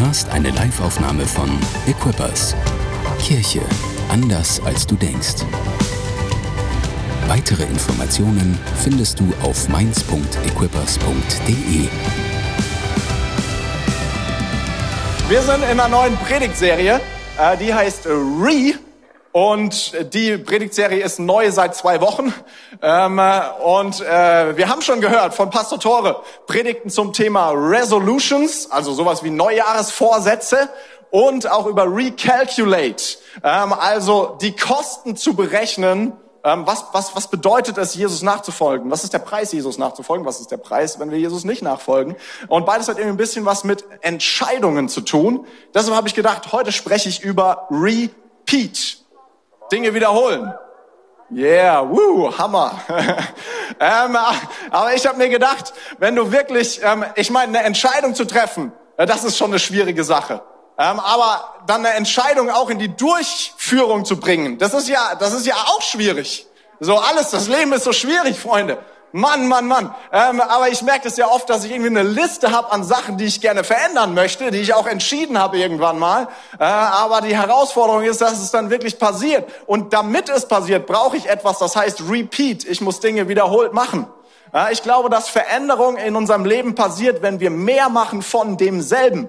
hörst 0.00 0.28
eine 0.30 0.50
Liveaufnahme 0.50 1.26
von 1.26 1.50
Equippers. 1.86 2.54
Kirche 3.20 3.60
anders 4.08 4.60
als 4.64 4.86
du 4.86 4.94
denkst. 4.94 5.44
Weitere 7.26 7.64
Informationen 7.64 8.58
findest 8.76 9.18
du 9.20 9.30
auf 9.42 9.68
mainz.equippers.de. 9.68 11.88
Wir 15.28 15.42
sind 15.42 15.62
in 15.64 15.78
einer 15.78 15.88
neuen 15.88 16.16
Predigtserie, 16.16 17.02
äh, 17.38 17.56
die 17.58 17.74
heißt 17.74 18.06
Re. 18.06 18.76
Und 19.32 20.14
die 20.14 20.38
Predigtserie 20.38 21.02
ist 21.02 21.18
neu 21.18 21.50
seit 21.50 21.76
zwei 21.76 22.00
Wochen. 22.00 22.32
Ähm, 22.80 23.20
und 23.62 24.00
äh, 24.00 24.56
wir 24.56 24.68
haben 24.68 24.82
schon 24.82 25.00
gehört 25.00 25.34
von 25.34 25.50
Pastor 25.50 25.78
Tore 25.78 26.22
Predigten 26.46 26.90
zum 26.90 27.12
Thema 27.12 27.50
Resolutions, 27.50 28.70
also 28.70 28.92
sowas 28.92 29.22
wie 29.22 29.30
Neujahresvorsätze 29.30 30.68
und 31.10 31.50
auch 31.50 31.66
über 31.66 31.84
Recalculate, 31.84 33.18
ähm, 33.42 33.72
also 33.72 34.36
die 34.40 34.54
Kosten 34.54 35.16
zu 35.16 35.34
berechnen. 35.34 36.12
Ähm, 36.44 36.66
was, 36.66 36.84
was, 36.92 37.16
was 37.16 37.28
bedeutet 37.28 37.78
es, 37.78 37.94
Jesus 37.94 38.22
nachzufolgen? 38.22 38.90
Was 38.90 39.04
ist 39.04 39.12
der 39.12 39.18
Preis, 39.18 39.52
Jesus 39.52 39.76
nachzufolgen? 39.76 40.24
Was 40.24 40.40
ist 40.40 40.50
der 40.50 40.56
Preis, 40.56 41.00
wenn 41.00 41.10
wir 41.10 41.18
Jesus 41.18 41.44
nicht 41.44 41.62
nachfolgen? 41.62 42.14
Und 42.46 42.64
beides 42.64 42.88
hat 42.88 42.96
irgendwie 42.96 43.14
ein 43.14 43.18
bisschen 43.18 43.44
was 43.44 43.64
mit 43.64 43.84
Entscheidungen 44.02 44.88
zu 44.88 45.00
tun. 45.00 45.46
Deshalb 45.74 45.96
habe 45.96 46.08
ich 46.08 46.14
gedacht, 46.14 46.52
heute 46.52 46.72
spreche 46.72 47.08
ich 47.08 47.22
über 47.22 47.66
Repeat. 47.70 48.98
Dinge 49.70 49.94
wiederholen. 49.94 50.52
Yeah, 51.30 51.82
woo, 51.82 52.32
Hammer. 52.38 52.72
ähm, 53.80 54.16
aber 54.70 54.94
ich 54.94 55.06
habe 55.06 55.18
mir 55.18 55.28
gedacht, 55.28 55.74
wenn 55.98 56.16
du 56.16 56.32
wirklich, 56.32 56.80
ähm, 56.82 57.04
ich 57.16 57.30
meine, 57.30 57.58
eine 57.58 57.66
Entscheidung 57.66 58.14
zu 58.14 58.24
treffen, 58.24 58.72
äh, 58.96 59.04
das 59.04 59.24
ist 59.24 59.36
schon 59.36 59.50
eine 59.50 59.58
schwierige 59.58 60.04
Sache. 60.04 60.40
Ähm, 60.78 61.00
aber 61.00 61.54
dann 61.66 61.84
eine 61.84 61.94
Entscheidung 61.96 62.50
auch 62.50 62.70
in 62.70 62.78
die 62.78 62.96
Durchführung 62.96 64.06
zu 64.06 64.18
bringen, 64.18 64.58
das 64.58 64.72
ist 64.72 64.88
ja, 64.88 65.16
das 65.16 65.34
ist 65.34 65.46
ja 65.46 65.54
auch 65.54 65.82
schwierig. 65.82 66.46
So 66.80 66.96
alles, 66.96 67.30
das 67.30 67.48
Leben 67.48 67.72
ist 67.72 67.84
so 67.84 67.92
schwierig, 67.92 68.38
Freunde. 68.38 68.78
Mann, 69.12 69.48
Mann, 69.48 69.66
Mann. 69.66 69.94
Ähm, 70.12 70.40
aber 70.40 70.68
ich 70.68 70.82
merke 70.82 71.04
das 71.04 71.16
ja 71.16 71.28
oft, 71.28 71.48
dass 71.48 71.64
ich 71.64 71.70
irgendwie 71.70 71.90
eine 71.90 72.02
Liste 72.02 72.52
habe 72.52 72.70
an 72.72 72.84
Sachen, 72.84 73.16
die 73.16 73.24
ich 73.24 73.40
gerne 73.40 73.64
verändern 73.64 74.14
möchte, 74.14 74.50
die 74.50 74.58
ich 74.58 74.74
auch 74.74 74.86
entschieden 74.86 75.38
habe 75.38 75.58
irgendwann 75.58 75.98
mal. 75.98 76.28
Äh, 76.58 76.64
aber 76.64 77.22
die 77.22 77.36
Herausforderung 77.36 78.02
ist, 78.02 78.20
dass 78.20 78.40
es 78.42 78.50
dann 78.50 78.70
wirklich 78.70 78.98
passiert. 78.98 79.48
Und 79.66 79.92
damit 79.92 80.28
es 80.28 80.46
passiert, 80.46 80.86
brauche 80.86 81.16
ich 81.16 81.28
etwas, 81.28 81.58
das 81.58 81.74
heißt 81.74 82.02
Repeat. 82.10 82.64
Ich 82.64 82.80
muss 82.80 83.00
Dinge 83.00 83.28
wiederholt 83.28 83.72
machen. 83.72 84.06
Äh, 84.52 84.72
ich 84.72 84.82
glaube, 84.82 85.08
dass 85.08 85.28
Veränderung 85.28 85.96
in 85.96 86.14
unserem 86.14 86.44
Leben 86.44 86.74
passiert, 86.74 87.22
wenn 87.22 87.40
wir 87.40 87.50
mehr 87.50 87.88
machen 87.88 88.22
von 88.22 88.56
demselben. 88.56 89.28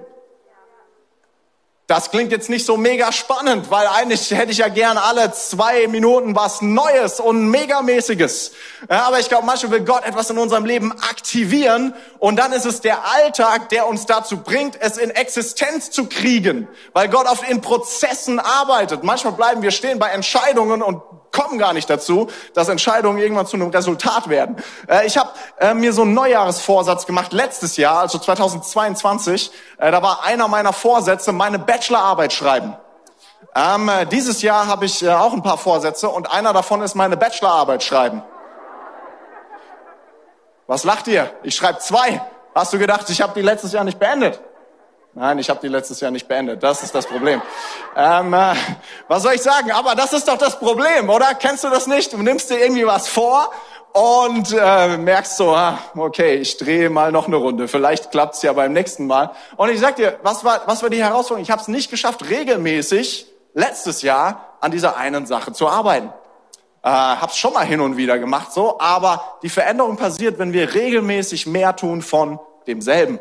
Das 1.90 2.12
klingt 2.12 2.30
jetzt 2.30 2.48
nicht 2.48 2.64
so 2.64 2.76
mega 2.76 3.10
spannend, 3.10 3.68
weil 3.68 3.84
eigentlich 3.88 4.30
hätte 4.30 4.52
ich 4.52 4.58
ja 4.58 4.68
gern 4.68 4.96
alle 4.96 5.32
zwei 5.32 5.88
Minuten 5.88 6.36
was 6.36 6.62
Neues 6.62 7.18
und 7.18 7.48
Megamäßiges. 7.48 8.52
Ja, 8.88 9.08
aber 9.08 9.18
ich 9.18 9.28
glaube, 9.28 9.44
manchmal 9.44 9.72
will 9.72 9.80
Gott 9.80 10.04
etwas 10.04 10.30
in 10.30 10.38
unserem 10.38 10.64
Leben 10.64 10.92
aktivieren 10.92 11.92
und 12.20 12.36
dann 12.36 12.52
ist 12.52 12.64
es 12.64 12.80
der 12.80 13.12
Alltag, 13.12 13.70
der 13.70 13.88
uns 13.88 14.06
dazu 14.06 14.36
bringt, 14.36 14.80
es 14.80 14.98
in 14.98 15.10
Existenz 15.10 15.90
zu 15.90 16.06
kriegen, 16.06 16.68
weil 16.92 17.08
Gott 17.08 17.26
oft 17.26 17.42
in 17.48 17.60
Prozessen 17.60 18.38
arbeitet. 18.38 19.02
Manchmal 19.02 19.32
bleiben 19.32 19.62
wir 19.62 19.72
stehen 19.72 19.98
bei 19.98 20.10
Entscheidungen 20.10 20.82
und 20.82 21.02
kommen 21.32 21.58
gar 21.58 21.72
nicht 21.72 21.88
dazu, 21.88 22.28
dass 22.54 22.68
Entscheidungen 22.68 23.18
irgendwann 23.18 23.46
zu 23.46 23.56
einem 23.56 23.70
Resultat 23.70 24.28
werden. 24.28 24.56
Äh, 24.88 25.06
ich 25.06 25.16
habe 25.16 25.30
äh, 25.58 25.74
mir 25.74 25.92
so 25.92 26.02
einen 26.02 26.14
Neujahresvorsatz 26.14 27.06
gemacht 27.06 27.32
letztes 27.32 27.76
Jahr, 27.76 28.00
also 28.00 28.18
2022. 28.18 29.50
Äh, 29.78 29.90
da 29.90 30.02
war 30.02 30.24
einer 30.24 30.48
meiner 30.48 30.72
Vorsätze, 30.72 31.32
meine 31.32 31.58
Bachelorarbeit 31.58 32.32
schreiben. 32.32 32.76
Ähm, 33.54 33.90
dieses 34.12 34.42
Jahr 34.42 34.66
habe 34.66 34.84
ich 34.84 35.08
auch 35.08 35.32
ein 35.32 35.42
paar 35.42 35.58
Vorsätze 35.58 36.08
und 36.08 36.30
einer 36.30 36.52
davon 36.52 36.82
ist 36.82 36.94
meine 36.94 37.16
Bachelorarbeit 37.16 37.82
schreiben. 37.82 38.22
Was 40.66 40.84
lacht 40.84 41.08
ihr? 41.08 41.28
Ich 41.42 41.56
schreibe 41.56 41.78
zwei. 41.80 42.20
Hast 42.54 42.72
du 42.72 42.78
gedacht, 42.78 43.10
ich 43.10 43.20
habe 43.20 43.32
die 43.34 43.42
letztes 43.42 43.72
Jahr 43.72 43.82
nicht 43.82 43.98
beendet? 43.98 44.40
Nein, 45.12 45.40
ich 45.40 45.50
habe 45.50 45.58
die 45.60 45.66
letztes 45.66 46.00
Jahr 46.00 46.12
nicht 46.12 46.28
beendet. 46.28 46.62
Das 46.62 46.84
ist 46.84 46.94
das 46.94 47.04
Problem. 47.04 47.42
Ähm, 47.96 48.32
äh, 48.32 48.54
was 49.08 49.24
soll 49.24 49.34
ich 49.34 49.42
sagen? 49.42 49.72
Aber 49.72 49.96
das 49.96 50.12
ist 50.12 50.28
doch 50.28 50.38
das 50.38 50.56
Problem, 50.58 51.10
oder? 51.10 51.34
Kennst 51.34 51.64
du 51.64 51.68
das 51.68 51.88
nicht? 51.88 52.12
Du 52.12 52.18
nimmst 52.18 52.48
dir 52.48 52.60
irgendwie 52.60 52.86
was 52.86 53.08
vor 53.08 53.50
und 53.92 54.56
äh, 54.56 54.96
merkst 54.96 55.36
so, 55.36 55.50
ah, 55.50 55.78
okay, 55.96 56.36
ich 56.36 56.58
drehe 56.58 56.90
mal 56.90 57.10
noch 57.10 57.26
eine 57.26 57.36
Runde. 57.36 57.66
Vielleicht 57.66 58.12
klappt's 58.12 58.42
ja 58.42 58.52
beim 58.52 58.72
nächsten 58.72 59.08
Mal. 59.08 59.32
Und 59.56 59.70
ich 59.70 59.80
sag 59.80 59.96
dir, 59.96 60.20
was 60.22 60.44
war, 60.44 60.62
was 60.66 60.80
war 60.84 60.90
die 60.90 61.02
Herausforderung? 61.02 61.42
Ich 61.42 61.50
habe 61.50 61.60
es 61.60 61.66
nicht 61.66 61.90
geschafft, 61.90 62.30
regelmäßig 62.30 63.26
letztes 63.52 64.02
Jahr 64.02 64.58
an 64.60 64.70
dieser 64.70 64.96
einen 64.96 65.26
Sache 65.26 65.52
zu 65.52 65.68
arbeiten. 65.68 66.12
Äh, 66.84 66.88
hab's 66.88 67.36
schon 67.36 67.52
mal 67.52 67.66
hin 67.66 67.80
und 67.80 67.96
wieder 67.96 68.20
gemacht, 68.20 68.52
so. 68.52 68.78
Aber 68.78 69.38
die 69.42 69.48
Veränderung 69.48 69.96
passiert, 69.96 70.38
wenn 70.38 70.52
wir 70.52 70.72
regelmäßig 70.72 71.48
mehr 71.48 71.74
tun 71.74 72.00
von 72.00 72.38
demselben. 72.68 73.18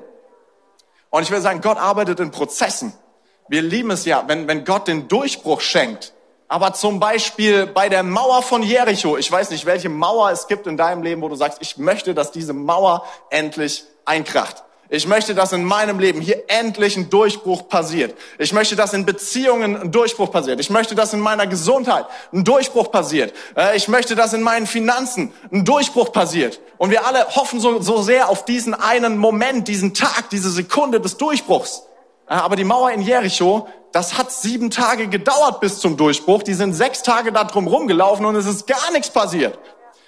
Und 1.10 1.24
ich 1.24 1.32
will 1.32 1.42
sagen, 1.42 1.62
Gott 1.62 1.78
arbeitet 1.78 2.20
in 2.20 2.32
Prozessen. 2.32 2.94
Wir 3.48 3.62
lieben 3.62 3.92
es 3.92 4.06
ja, 4.06 4.24
wenn, 4.28 4.48
wenn 4.48 4.64
Gott 4.64 4.88
den 4.88 5.08
Durchbruch 5.08 5.62
schenkt. 5.62 6.14
Aber 6.48 6.74
zum 6.74 7.00
Beispiel 7.00 7.68
bei 7.68 7.90
der 7.90 8.04
Mauer 8.04 8.42
von 8.42 8.64
Jericho, 8.64 9.18
ich 9.18 9.32
weiß 9.32 9.52
nicht, 9.52 9.66
welche 9.66 9.90
Mauer 9.90 10.32
es 10.32 10.48
gibt 10.48 10.66
in 10.68 10.78
deinem 10.78 11.04
Leben, 11.04 11.22
wo 11.22 11.30
du 11.30 11.36
sagst, 11.36 11.60
ich 11.62 11.78
möchte, 11.78 12.16
dass 12.16 12.32
diese 12.32 12.54
Mauer 12.54 13.06
endlich 13.30 13.86
einkracht. 14.06 14.64
Ich 14.92 15.06
möchte, 15.06 15.36
dass 15.36 15.54
in 15.54 15.64
meinem 15.64 16.00
Leben 16.00 16.20
hier 16.20 16.44
endlich 16.48 16.98
ein 16.98 17.12
Durchbruch 17.12 17.68
passiert. 17.70 18.16
Ich 18.40 18.54
möchte, 18.54 18.76
dass 18.76 18.92
in 18.94 19.06
Beziehungen 19.06 19.78
ein 19.80 19.92
Durchbruch 19.92 20.32
passiert. 20.32 20.60
Ich 20.60 20.72
möchte, 20.72 20.96
dass 20.96 21.14
in 21.14 21.20
meiner 21.20 21.46
Gesundheit 21.46 22.08
ein 22.34 22.44
Durchbruch 22.44 22.92
passiert. 22.92 23.32
Äh, 23.56 23.78
ich 23.78 23.88
möchte, 23.88 24.16
dass 24.16 24.34
in 24.34 24.42
meinen 24.42 24.66
Finanzen 24.66 25.32
ein 25.52 25.64
Durchbruch 25.64 26.12
passiert. 26.12 26.60
Und 26.80 26.90
wir 26.90 27.06
alle 27.06 27.28
hoffen 27.36 27.60
so, 27.60 27.82
so 27.82 28.02
sehr 28.02 28.30
auf 28.30 28.46
diesen 28.46 28.74
einen 28.74 29.18
Moment, 29.18 29.68
diesen 29.68 29.94
Tag, 29.94 30.32
diese 30.32 30.50
Sekunde 30.50 31.00
des 31.00 31.18
Durchbruchs. 31.18 31.84
Äh, 32.28 32.34
aber 32.34 32.56
die 32.56 32.64
Mauer 32.64 32.90
in 32.90 33.04
Jericho, 33.04 33.68
das 33.92 34.18
hat 34.18 34.32
sieben 34.32 34.72
Tage 34.72 35.08
gedauert 35.08 35.60
bis 35.60 35.78
zum 35.78 35.98
Durchbruch. 35.98 36.42
Die 36.42 36.56
sind 36.56 36.74
sechs 36.74 37.04
Tage 37.04 37.32
da 37.32 37.44
drum 37.44 37.68
rumgelaufen 37.68 38.26
und 38.26 38.36
es 38.36 38.48
ist 38.48 38.66
gar 38.66 38.92
nichts 38.92 39.12
passiert. 39.12 39.60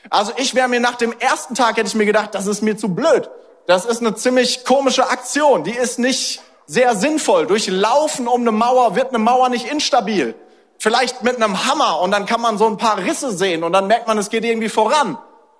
Also 0.09 0.31
ich 0.37 0.55
wäre 0.55 0.67
mir 0.67 0.79
nach 0.79 0.95
dem 0.95 1.13
ersten 1.19 1.53
Tag, 1.53 1.77
hätte 1.77 1.87
ich 1.87 1.93
mir 1.95 2.07
gedacht, 2.07 2.33
das 2.33 2.47
ist 2.47 2.63
mir 2.63 2.75
zu 2.77 2.95
blöd. 2.95 3.29
Das 3.71 3.85
ist 3.85 4.01
eine 4.01 4.13
ziemlich 4.15 4.65
komische 4.65 5.09
Aktion. 5.09 5.63
Die 5.63 5.71
ist 5.71 5.97
nicht 5.97 6.41
sehr 6.65 6.93
sinnvoll. 6.93 7.47
Durch 7.47 7.67
Laufen 7.67 8.27
um 8.27 8.41
eine 8.41 8.51
Mauer 8.51 8.97
wird 8.97 9.11
eine 9.11 9.17
Mauer 9.17 9.47
nicht 9.47 9.65
instabil. 9.65 10.35
Vielleicht 10.77 11.23
mit 11.23 11.37
einem 11.37 11.65
Hammer 11.65 12.01
und 12.01 12.11
dann 12.11 12.25
kann 12.25 12.41
man 12.41 12.57
so 12.57 12.67
ein 12.67 12.75
paar 12.75 12.97
Risse 12.97 13.31
sehen 13.31 13.63
und 13.63 13.71
dann 13.71 13.87
merkt 13.87 14.07
man, 14.07 14.17
es 14.17 14.29
geht 14.29 14.43
irgendwie 14.43 14.67
voran. 14.67 15.17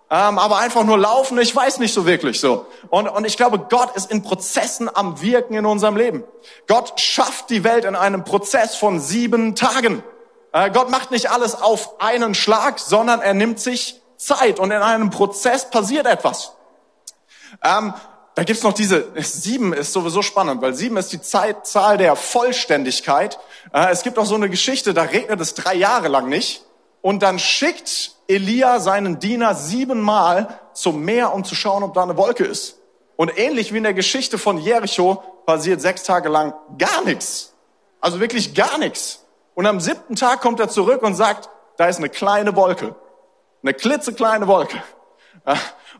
Ähm, 0.09 0.39
aber 0.39 0.57
einfach 0.57 0.83
nur 0.83 0.97
laufen, 0.97 1.39
ich 1.39 1.55
weiß 1.55 1.79
nicht 1.79 1.93
so 1.93 2.05
wirklich 2.05 2.41
so. 2.41 2.65
Und, 2.89 3.07
und 3.07 3.23
ich 3.23 3.37
glaube, 3.37 3.59
Gott 3.59 3.95
ist 3.95 4.11
in 4.11 4.23
Prozessen 4.23 4.93
am 4.93 5.21
Wirken 5.21 5.53
in 5.53 5.65
unserem 5.65 5.95
Leben. 5.95 6.25
Gott 6.67 6.99
schafft 6.99 7.49
die 7.49 7.63
Welt 7.63 7.85
in 7.85 7.95
einem 7.95 8.25
Prozess 8.25 8.75
von 8.75 8.99
sieben 8.99 9.55
Tagen. 9.55 10.03
Äh, 10.51 10.69
Gott 10.71 10.89
macht 10.89 11.11
nicht 11.11 11.31
alles 11.31 11.55
auf 11.55 12.01
einen 12.01 12.35
Schlag, 12.35 12.77
sondern 12.79 13.21
er 13.21 13.33
nimmt 13.33 13.61
sich 13.61 14.01
Zeit 14.17 14.59
und 14.59 14.69
in 14.71 14.81
einem 14.81 15.11
Prozess 15.11 15.69
passiert 15.69 16.07
etwas. 16.07 16.57
Ähm, 17.63 17.93
da 18.35 18.43
gibt's 18.43 18.63
noch 18.63 18.73
diese, 18.73 19.07
sieben 19.17 19.73
ist 19.73 19.91
sowieso 19.91 20.21
spannend, 20.21 20.61
weil 20.61 20.73
sieben 20.73 20.97
ist 20.97 21.11
die 21.11 21.21
Zeit, 21.21 21.67
Zahl 21.67 21.97
der 21.97 22.15
Vollständigkeit. 22.15 23.39
Äh, 23.73 23.91
es 23.91 24.03
gibt 24.03 24.17
auch 24.17 24.25
so 24.25 24.35
eine 24.35 24.49
Geschichte, 24.49 24.93
da 24.93 25.03
regnet 25.03 25.41
es 25.41 25.53
drei 25.53 25.75
Jahre 25.75 26.07
lang 26.07 26.29
nicht. 26.29 26.63
Und 27.01 27.23
dann 27.23 27.39
schickt 27.39 28.15
Elia 28.27 28.79
seinen 28.79 29.19
Diener 29.19 29.55
siebenmal 29.55 30.59
zum 30.73 31.03
Meer, 31.03 31.33
um 31.33 31.43
zu 31.43 31.55
schauen, 31.55 31.83
ob 31.83 31.93
da 31.93 32.03
eine 32.03 32.15
Wolke 32.15 32.45
ist. 32.45 32.77
Und 33.17 33.37
ähnlich 33.37 33.73
wie 33.73 33.77
in 33.77 33.83
der 33.83 33.93
Geschichte 33.93 34.37
von 34.37 34.57
Jericho 34.57 35.23
passiert 35.45 35.81
sechs 35.81 36.03
Tage 36.03 36.29
lang 36.29 36.53
gar 36.77 37.03
nichts. 37.03 37.53
Also 37.99 38.19
wirklich 38.19 38.55
gar 38.55 38.77
nichts. 38.77 39.25
Und 39.53 39.65
am 39.65 39.79
siebten 39.79 40.15
Tag 40.15 40.41
kommt 40.41 40.59
er 40.59 40.69
zurück 40.69 41.03
und 41.03 41.15
sagt, 41.15 41.49
da 41.77 41.87
ist 41.87 41.97
eine 41.97 42.09
kleine 42.09 42.55
Wolke. 42.55 42.95
Eine 43.61 43.73
klitzekleine 43.73 44.47
Wolke. 44.47 44.81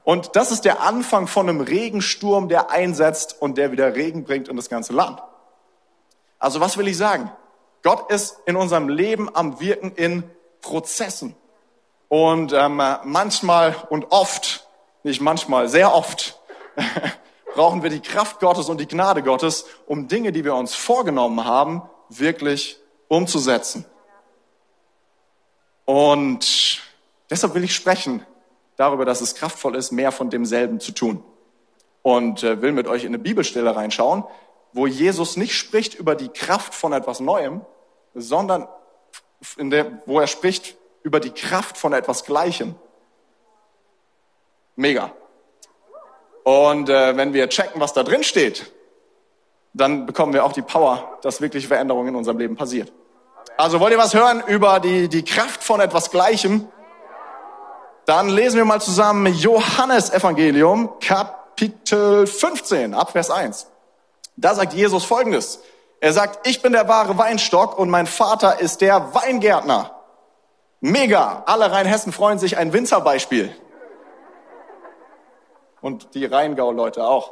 Und 0.03 0.35
das 0.35 0.51
ist 0.51 0.65
der 0.65 0.81
Anfang 0.81 1.27
von 1.27 1.47
einem 1.47 1.61
Regensturm, 1.61 2.49
der 2.49 2.71
einsetzt 2.71 3.39
und 3.39 3.57
der 3.57 3.71
wieder 3.71 3.95
Regen 3.95 4.23
bringt 4.23 4.47
in 4.47 4.55
das 4.55 4.69
ganze 4.69 4.93
Land. 4.93 5.21
Also 6.39 6.59
was 6.59 6.77
will 6.77 6.87
ich 6.87 6.97
sagen? 6.97 7.31
Gott 7.83 8.11
ist 8.11 8.37
in 8.45 8.55
unserem 8.55 8.89
Leben 8.89 9.33
am 9.35 9.59
Wirken 9.59 9.91
in 9.93 10.23
Prozessen. 10.61 11.35
Und 12.09 12.51
ähm, 12.51 12.81
manchmal 13.03 13.75
und 13.89 14.11
oft, 14.11 14.67
nicht 15.03 15.21
manchmal, 15.21 15.69
sehr 15.69 15.93
oft, 15.93 16.39
brauchen 17.55 17.83
wir 17.83 17.89
die 17.89 18.01
Kraft 18.01 18.39
Gottes 18.39 18.69
und 18.69 18.79
die 18.79 18.87
Gnade 18.87 19.23
Gottes, 19.23 19.65
um 19.85 20.07
Dinge, 20.07 20.31
die 20.31 20.43
wir 20.43 20.55
uns 20.55 20.75
vorgenommen 20.75 21.45
haben, 21.45 21.83
wirklich 22.09 22.79
umzusetzen. 23.07 23.85
Und 25.85 26.81
deshalb 27.29 27.53
will 27.53 27.63
ich 27.63 27.75
sprechen 27.75 28.25
darüber, 28.75 29.05
dass 29.05 29.21
es 29.21 29.35
kraftvoll 29.35 29.75
ist, 29.75 29.91
mehr 29.91 30.11
von 30.11 30.29
demselben 30.29 30.79
zu 30.79 30.91
tun. 30.91 31.23
Und 32.01 32.43
äh, 32.43 32.61
will 32.61 32.71
mit 32.71 32.87
euch 32.87 33.03
in 33.03 33.09
eine 33.09 33.19
Bibelstelle 33.19 33.75
reinschauen. 33.75 34.23
wo 34.73 34.87
Jesus 34.87 35.37
nicht 35.37 35.53
spricht 35.53 35.95
über 35.95 36.15
die 36.15 36.29
Kraft 36.29 36.73
von 36.73 36.93
etwas 36.93 37.19
Neuem, 37.19 37.61
sondern 38.13 38.67
in 39.57 39.69
der, 39.69 40.01
wo 40.05 40.19
er 40.19 40.27
spricht 40.27 40.75
über 41.03 41.19
die 41.19 41.31
Kraft 41.31 41.77
von 41.77 41.93
etwas 41.93 42.23
Gleichem. 42.23 42.75
Mega. 44.75 45.11
Und 46.43 46.89
äh, 46.89 47.17
wenn 47.17 47.33
wir 47.33 47.49
checken, 47.49 47.81
was 47.81 47.93
da 47.93 48.03
drin 48.03 48.23
steht, 48.23 48.71
dann 49.73 50.05
bekommen 50.05 50.33
wir 50.33 50.43
auch 50.43 50.53
die 50.53 50.61
Power, 50.61 51.19
dass 51.21 51.41
wirklich 51.41 51.67
Veränderung 51.67 52.07
in 52.07 52.15
unserem 52.15 52.37
Leben 52.37 52.55
passiert. 52.55 52.91
Also 53.57 53.79
wollt 53.79 53.91
ihr 53.91 53.97
was 53.97 54.13
hören 54.13 54.43
über 54.47 54.79
die, 54.79 55.07
die 55.07 55.23
Kraft 55.23 55.63
von 55.63 55.79
etwas 55.79 56.11
Gleichem? 56.11 56.67
Dann 58.11 58.27
lesen 58.27 58.57
wir 58.57 58.65
mal 58.65 58.81
zusammen 58.81 59.33
Johannes 59.33 60.09
Evangelium, 60.09 60.99
Kapitel 60.99 62.27
15, 62.27 62.93
Abvers 62.93 63.29
1. 63.31 63.67
Da 64.35 64.53
sagt 64.53 64.73
Jesus 64.73 65.05
Folgendes. 65.05 65.61
Er 66.01 66.11
sagt, 66.11 66.45
ich 66.45 66.61
bin 66.61 66.73
der 66.73 66.89
wahre 66.89 67.17
Weinstock 67.17 67.79
und 67.79 67.89
mein 67.89 68.07
Vater 68.07 68.59
ist 68.59 68.81
der 68.81 69.15
Weingärtner. 69.15 69.91
Mega. 70.81 71.43
Alle 71.45 71.71
Rheinhessen 71.71 72.11
freuen 72.11 72.37
sich 72.37 72.57
ein 72.57 72.73
Winzerbeispiel. 72.73 73.55
Und 75.79 76.13
die 76.13 76.25
Rheingau-Leute 76.25 77.05
auch. 77.05 77.31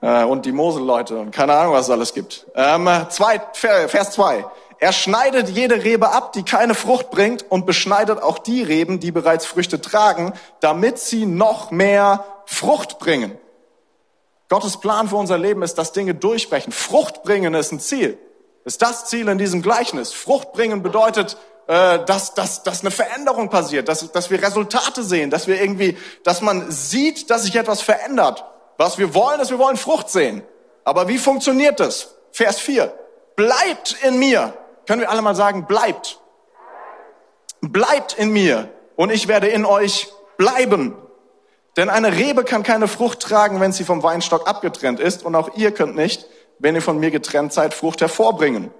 Äh, 0.00 0.24
und 0.24 0.44
die 0.44 0.50
Mosel-Leute 0.50 1.20
und 1.20 1.30
keine 1.30 1.54
Ahnung, 1.54 1.74
was 1.74 1.86
es 1.86 1.90
alles 1.90 2.14
gibt. 2.14 2.48
Ähm, 2.56 2.90
zwei, 3.10 3.40
Vers 3.52 4.10
2. 4.10 4.44
Er 4.80 4.92
schneidet 4.92 5.48
jede 5.48 5.82
Rebe 5.82 6.10
ab, 6.10 6.32
die 6.32 6.44
keine 6.44 6.74
Frucht 6.74 7.10
bringt 7.10 7.44
und 7.50 7.66
beschneidet 7.66 8.22
auch 8.22 8.38
die 8.38 8.62
Reben, 8.62 9.00
die 9.00 9.10
bereits 9.10 9.44
Früchte 9.44 9.80
tragen, 9.80 10.32
damit 10.60 10.98
sie 10.98 11.26
noch 11.26 11.70
mehr 11.70 12.24
Frucht 12.46 12.98
bringen. 12.98 13.36
Gottes 14.48 14.78
Plan 14.78 15.08
für 15.08 15.16
unser 15.16 15.36
Leben 15.36 15.62
ist, 15.62 15.74
dass 15.74 15.92
Dinge 15.92 16.14
durchbrechen. 16.14 16.72
Frucht 16.72 17.22
bringen 17.22 17.54
ist 17.54 17.72
ein 17.72 17.80
Ziel. 17.80 18.18
Ist 18.64 18.80
das 18.80 19.06
Ziel 19.06 19.28
in 19.28 19.38
diesem 19.38 19.62
Gleichnis. 19.62 20.12
Frucht 20.12 20.52
bringen 20.52 20.82
bedeutet, 20.82 21.36
äh, 21.66 22.04
dass, 22.04 22.34
dass, 22.34 22.62
dass 22.62 22.80
eine 22.80 22.90
Veränderung 22.90 23.50
passiert, 23.50 23.88
dass, 23.88 24.10
dass 24.12 24.30
wir 24.30 24.42
Resultate 24.42 25.02
sehen, 25.02 25.30
dass 25.30 25.46
wir 25.48 25.60
irgendwie, 25.60 25.98
dass 26.22 26.40
man 26.40 26.70
sieht, 26.70 27.30
dass 27.30 27.42
sich 27.42 27.56
etwas 27.56 27.82
verändert. 27.82 28.44
Was 28.78 28.96
wir 28.96 29.12
wollen, 29.12 29.40
ist, 29.40 29.50
wir 29.50 29.58
wollen 29.58 29.76
Frucht 29.76 30.08
sehen. 30.08 30.42
Aber 30.84 31.08
wie 31.08 31.18
funktioniert 31.18 31.80
das? 31.80 32.14
Vers 32.30 32.58
4. 32.60 32.92
Bleibt 33.36 33.96
in 34.02 34.18
mir. 34.18 34.54
Können 34.88 35.02
wir 35.02 35.10
alle 35.10 35.20
mal 35.20 35.34
sagen, 35.34 35.66
bleibt. 35.66 36.18
Bleibt 37.60 38.14
in 38.14 38.30
mir 38.30 38.72
und 38.96 39.12
ich 39.12 39.28
werde 39.28 39.48
in 39.48 39.66
euch 39.66 40.08
bleiben. 40.38 40.96
Denn 41.76 41.90
eine 41.90 42.16
Rebe 42.16 42.42
kann 42.42 42.62
keine 42.62 42.88
Frucht 42.88 43.20
tragen, 43.20 43.60
wenn 43.60 43.70
sie 43.70 43.84
vom 43.84 44.02
Weinstock 44.02 44.48
abgetrennt 44.48 44.98
ist. 44.98 45.26
Und 45.26 45.34
auch 45.34 45.56
ihr 45.56 45.72
könnt 45.72 45.94
nicht, 45.94 46.26
wenn 46.58 46.74
ihr 46.74 46.80
von 46.80 46.98
mir 46.98 47.10
getrennt 47.10 47.52
seid, 47.52 47.74
Frucht 47.74 48.00
hervorbringen. 48.00 48.70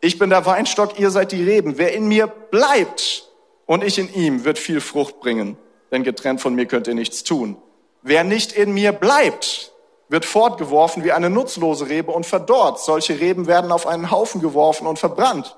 Ich 0.00 0.18
bin 0.18 0.30
der 0.30 0.46
Weinstock, 0.46 0.98
ihr 0.98 1.10
seid 1.10 1.32
die 1.32 1.44
Reben. 1.44 1.76
Wer 1.76 1.92
in 1.92 2.08
mir 2.08 2.28
bleibt 2.28 3.28
und 3.66 3.84
ich 3.84 3.98
in 3.98 4.12
ihm, 4.14 4.44
wird 4.44 4.58
viel 4.58 4.80
Frucht 4.80 5.20
bringen. 5.20 5.58
Denn 5.90 6.02
getrennt 6.02 6.40
von 6.40 6.54
mir 6.54 6.64
könnt 6.64 6.86
ihr 6.86 6.94
nichts 6.94 7.24
tun. 7.24 7.56
Wer 8.00 8.24
nicht 8.24 8.52
in 8.52 8.72
mir 8.72 8.92
bleibt, 8.92 9.71
wird 10.12 10.26
fortgeworfen 10.26 11.04
wie 11.04 11.12
eine 11.12 11.30
nutzlose 11.30 11.88
Rebe 11.88 12.12
und 12.12 12.26
verdorrt. 12.26 12.78
Solche 12.78 13.18
Reben 13.18 13.46
werden 13.46 13.72
auf 13.72 13.86
einen 13.86 14.10
Haufen 14.10 14.42
geworfen 14.42 14.86
und 14.86 14.98
verbrannt. 14.98 15.56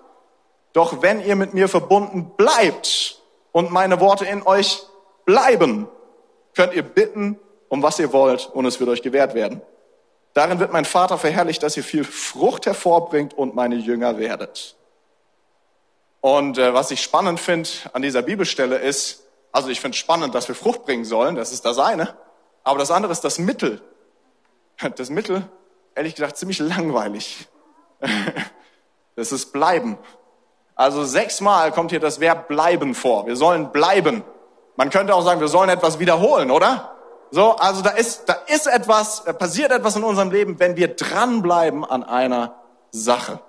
Doch 0.72 1.02
wenn 1.02 1.20
ihr 1.20 1.34
mit 1.34 1.54
mir 1.54 1.68
verbunden 1.68 2.30
bleibt 2.36 3.20
und 3.50 3.72
meine 3.72 3.98
Worte 3.98 4.24
in 4.24 4.46
euch 4.46 4.84
bleiben, 5.24 5.88
könnt 6.54 6.72
ihr 6.72 6.84
bitten, 6.84 7.36
um 7.68 7.82
was 7.82 7.98
ihr 7.98 8.12
wollt, 8.12 8.48
und 8.54 8.64
es 8.64 8.78
wird 8.78 8.90
euch 8.90 9.02
gewährt 9.02 9.34
werden. 9.34 9.60
Darin 10.34 10.60
wird 10.60 10.72
mein 10.72 10.84
Vater 10.84 11.18
verherrlicht, 11.18 11.62
dass 11.64 11.76
ihr 11.76 11.84
viel 11.84 12.04
Frucht 12.04 12.66
hervorbringt 12.66 13.34
und 13.34 13.56
meine 13.56 13.74
Jünger 13.74 14.18
werdet. 14.18 14.76
Und 16.20 16.58
äh, 16.58 16.72
was 16.72 16.92
ich 16.92 17.02
spannend 17.02 17.40
finde 17.40 17.68
an 17.92 18.02
dieser 18.02 18.22
Bibelstelle 18.22 18.76
ist, 18.76 19.24
also 19.50 19.68
ich 19.68 19.80
finde 19.80 19.96
spannend, 19.96 20.32
dass 20.36 20.46
wir 20.46 20.54
Frucht 20.54 20.84
bringen 20.84 21.04
sollen, 21.04 21.34
das 21.34 21.52
ist 21.52 21.64
das 21.64 21.78
eine, 21.78 22.16
aber 22.62 22.78
das 22.78 22.92
andere 22.92 23.10
ist 23.10 23.24
das 23.24 23.40
Mittel. 23.40 23.82
Das 24.96 25.10
Mittel, 25.10 25.48
ehrlich 25.94 26.14
gesagt, 26.14 26.36
ziemlich 26.36 26.58
langweilig. 26.58 27.48
Das 29.16 29.30
ist 29.30 29.52
bleiben. 29.52 29.96
Also 30.74 31.04
sechsmal 31.04 31.70
kommt 31.70 31.92
hier 31.92 32.00
das 32.00 32.18
Verb 32.18 32.48
bleiben 32.48 32.96
vor. 32.96 33.26
Wir 33.26 33.36
sollen 33.36 33.70
bleiben. 33.70 34.24
Man 34.74 34.90
könnte 34.90 35.14
auch 35.14 35.22
sagen, 35.22 35.40
wir 35.40 35.46
sollen 35.46 35.70
etwas 35.70 36.00
wiederholen, 36.00 36.50
oder? 36.50 36.96
So, 37.30 37.52
also 37.56 37.82
da 37.82 37.90
ist, 37.90 38.28
da 38.28 38.32
ist 38.48 38.66
etwas, 38.66 39.22
da 39.24 39.32
passiert 39.32 39.70
etwas 39.70 39.94
in 39.96 40.02
unserem 40.02 40.30
Leben, 40.30 40.58
wenn 40.58 40.76
wir 40.76 40.96
dranbleiben 40.96 41.84
an 41.84 42.02
einer 42.02 42.56
Sache. 42.90 43.40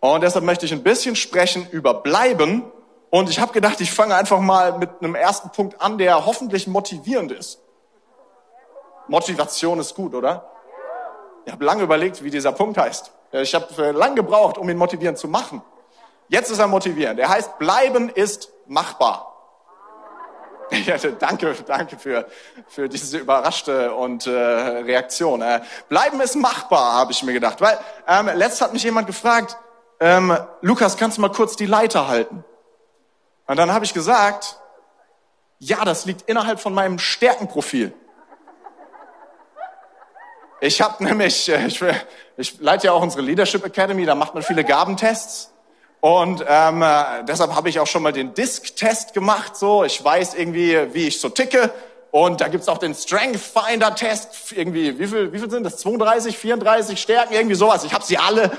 Und 0.00 0.22
deshalb 0.22 0.44
möchte 0.44 0.66
ich 0.66 0.72
ein 0.72 0.82
bisschen 0.82 1.16
sprechen 1.16 1.66
über 1.70 1.94
Bleiben. 1.94 2.64
Und 3.10 3.30
ich 3.30 3.40
habe 3.40 3.52
gedacht, 3.52 3.80
ich 3.80 3.92
fange 3.92 4.14
einfach 4.14 4.38
mal 4.38 4.78
mit 4.78 4.90
einem 5.00 5.14
ersten 5.14 5.50
Punkt 5.50 5.80
an, 5.80 5.98
der 5.98 6.26
hoffentlich 6.26 6.66
motivierend 6.66 7.32
ist. 7.32 7.60
Motivation 9.08 9.78
ist 9.80 9.94
gut, 9.94 10.14
oder? 10.14 10.50
Ich 11.44 11.52
habe 11.52 11.64
lange 11.64 11.82
überlegt, 11.82 12.22
wie 12.24 12.30
dieser 12.30 12.52
Punkt 12.52 12.78
heißt. 12.78 13.12
Ich 13.32 13.54
habe 13.54 13.90
lange 13.92 14.14
gebraucht, 14.16 14.58
um 14.58 14.68
ihn 14.68 14.76
motivierend 14.76 15.18
zu 15.18 15.28
machen. 15.28 15.62
Jetzt 16.28 16.50
ist 16.50 16.58
er 16.58 16.68
motivierend. 16.68 17.20
Er 17.20 17.28
heißt, 17.28 17.58
bleiben 17.58 18.08
ist 18.08 18.50
machbar. 18.66 19.30
Ja, 20.86 20.96
danke, 20.96 21.54
danke 21.66 21.98
für, 21.98 22.26
für 22.68 22.88
diese 22.88 23.18
überraschte 23.18 23.94
und 23.94 24.26
äh, 24.26 24.30
Reaktion. 24.30 25.42
Äh, 25.42 25.60
bleiben 25.90 26.20
ist 26.22 26.36
machbar, 26.36 26.94
habe 26.94 27.12
ich 27.12 27.22
mir 27.22 27.34
gedacht. 27.34 27.60
Weil 27.60 27.78
ähm, 28.08 28.30
letzt 28.34 28.62
hat 28.62 28.72
mich 28.72 28.82
jemand 28.82 29.06
gefragt, 29.06 29.58
ähm, 30.00 30.36
Lukas, 30.62 30.96
kannst 30.96 31.18
du 31.18 31.20
mal 31.20 31.30
kurz 31.30 31.56
die 31.56 31.66
Leiter 31.66 32.08
halten? 32.08 32.44
Und 33.46 33.56
dann 33.56 33.72
habe 33.72 33.84
ich 33.84 33.92
gesagt, 33.92 34.58
ja, 35.58 35.84
das 35.84 36.06
liegt 36.06 36.22
innerhalb 36.22 36.60
von 36.60 36.74
meinem 36.74 36.98
Stärkenprofil. 36.98 37.92
Ich 40.66 40.80
habe 40.80 41.04
nämlich, 41.04 41.50
äh, 41.50 41.66
ich, 41.66 41.78
ich 42.38 42.58
leite 42.58 42.86
ja 42.86 42.92
auch 42.92 43.02
unsere 43.02 43.20
Leadership 43.20 43.66
Academy, 43.66 44.06
da 44.06 44.14
macht 44.14 44.32
man 44.32 44.42
viele 44.42 44.64
Gabentests. 44.64 45.52
Und 46.00 46.42
ähm, 46.48 46.80
äh, 46.80 47.22
deshalb 47.28 47.54
habe 47.54 47.68
ich 47.68 47.78
auch 47.80 47.86
schon 47.86 48.02
mal 48.02 48.14
den 48.14 48.32
Disk-Test 48.32 49.12
gemacht. 49.12 49.56
So, 49.56 49.84
ich 49.84 50.02
weiß 50.02 50.32
irgendwie, 50.32 50.94
wie 50.94 51.08
ich 51.08 51.20
so 51.20 51.28
ticke. 51.28 51.70
Und 52.12 52.40
da 52.40 52.48
gibt's 52.48 52.68
auch 52.68 52.78
den 52.78 52.94
Strength 52.94 53.40
Finder 53.40 53.94
Test. 53.94 54.52
Irgendwie, 54.52 54.98
wie 54.98 55.06
viel, 55.06 55.34
wie 55.34 55.38
viel 55.38 55.50
sind 55.50 55.64
das? 55.64 55.76
32, 55.78 56.38
34 56.38 56.98
Stärken, 56.98 57.34
irgendwie 57.34 57.56
sowas. 57.56 57.84
Ich 57.84 57.92
habe 57.92 58.04
sie 58.04 58.16
alle. 58.16 58.50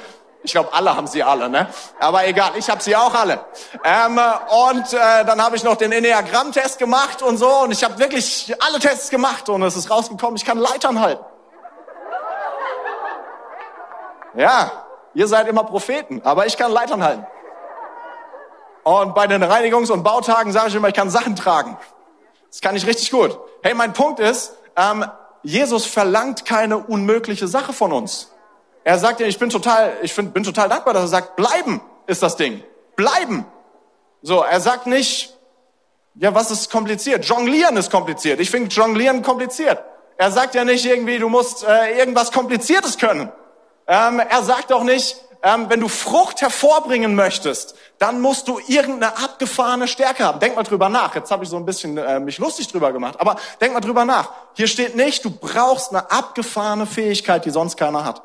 Ich 0.44 0.52
glaube, 0.52 0.74
alle 0.74 0.96
haben 0.96 1.08
sie 1.08 1.24
alle, 1.24 1.50
ne? 1.50 1.68
Aber 2.00 2.28
egal, 2.28 2.52
ich 2.56 2.70
habe 2.70 2.84
sie 2.84 2.96
auch 2.96 3.16
alle. 3.16 3.44
Ähm, 3.84 4.20
und 4.70 4.94
äh, 4.94 5.26
dann 5.26 5.44
habe 5.44 5.56
ich 5.56 5.64
noch 5.64 5.76
den 5.76 5.92
Enneagramm-Test 5.92 6.78
gemacht 6.78 7.24
und 7.24 7.38
so. 7.38 7.50
Und 7.62 7.72
ich 7.72 7.84
habe 7.84 7.98
wirklich 7.98 8.54
alle 8.60 8.78
Tests 8.78 9.10
gemacht 9.10 9.50
und 9.50 9.64
es 9.64 9.76
ist 9.76 9.90
rausgekommen, 9.90 10.36
ich 10.36 10.46
kann 10.46 10.60
Leitern 10.60 11.02
halten. 11.02 11.26
Ja, 14.36 14.72
ihr 15.14 15.28
seid 15.28 15.48
immer 15.48 15.64
Propheten, 15.64 16.22
aber 16.24 16.46
ich 16.46 16.58
kann 16.58 16.72
Leitern 16.72 17.04
halten. 17.04 17.26
Und 18.84 19.16
bei 19.16 19.28
den 19.28 19.44
Reinigungs- 19.44 19.92
und 19.92 20.04
Bautagen 20.04 20.52
sage 20.52 20.70
ich 20.70 20.76
immer, 20.76 20.90
ich 20.90 20.94
kann 20.94 21.10
Sachen 21.10 21.36
tragen. 21.36 21.78
Das 22.50 22.62
kann 22.62 22.76
ich 22.76 22.86
richtig 22.86 23.12
gut. 23.12 23.38
Hey, 23.64 23.74
mein 23.74 23.94
Punkt 23.94 24.20
ist, 24.20 24.54
ähm, 24.76 25.06
Jesus 25.42 25.86
verlangt 25.86 26.46
keine 26.46 26.78
unmögliche 26.78 27.48
Sache 27.48 27.74
von 27.74 27.92
uns. 27.92 28.32
Er 28.84 29.00
sagt 29.00 29.20
ja, 29.20 29.26
ich 29.28 29.40
bin 29.40 29.50
total, 29.50 29.94
ich 30.04 30.14
find, 30.14 30.34
bin 30.34 30.44
total 30.44 30.70
dankbar, 30.70 30.94
dass 30.94 31.04
er 31.04 31.08
sagt, 31.08 31.36
bleiben 31.36 31.82
ist 32.06 32.22
das 32.22 32.38
Ding. 32.38 32.64
Bleiben. 32.96 33.46
So, 34.22 34.44
er 34.44 34.60
sagt 34.60 34.86
nicht, 34.86 35.36
ja, 36.16 36.34
was 36.34 36.52
ist 36.52 36.72
kompliziert? 36.72 37.26
Jonglieren 37.26 37.78
ist 37.78 37.92
kompliziert. 37.92 38.40
Ich 38.40 38.52
finde 38.52 38.70
Jonglieren 38.70 39.22
kompliziert. 39.22 39.84
Er 40.18 40.32
sagt 40.32 40.56
ja 40.56 40.64
nicht 40.64 40.86
irgendwie, 40.86 41.18
du 41.20 41.28
musst 41.28 41.64
äh, 41.64 41.98
irgendwas 41.98 42.32
Kompliziertes 42.32 42.98
können. 42.98 43.32
Ähm, 43.88 44.20
er 44.20 44.44
sagt 44.44 44.74
auch 44.74 44.84
nicht, 44.84 45.18
ähm, 45.46 45.68
wenn 45.70 45.80
du 45.80 45.88
Frucht 45.88 46.42
hervorbringen 46.42 47.14
möchtest, 47.14 47.76
dann 48.00 48.20
musst 48.20 48.48
du 48.48 48.60
irgendeine 48.68 49.16
abgefahrene 49.18 49.88
Stärke 49.88 50.24
haben. 50.24 50.40
Denk 50.40 50.56
mal 50.56 50.64
drüber 50.64 50.90
nach. 50.90 51.14
Jetzt 51.14 51.30
habe 51.30 51.44
ich 51.44 51.50
so 51.50 51.58
ein 51.58 51.66
bisschen 51.66 51.98
äh, 51.98 52.20
mich 52.20 52.40
lustig 52.40 52.68
drüber 52.68 52.92
gemacht, 52.92 53.20
aber 53.20 53.36
denk 53.62 53.74
mal 53.74 53.80
drüber 53.80 54.06
nach. 54.06 54.32
Hier 54.54 54.68
steht 54.68 54.96
nicht, 54.96 55.24
du 55.24 55.30
brauchst 55.30 55.92
eine 55.92 56.10
abgefahrene 56.10 56.88
Fähigkeit, 56.88 57.46
die 57.46 57.52
sonst 57.52 57.78
keiner 57.78 58.04
hat. 58.04 58.24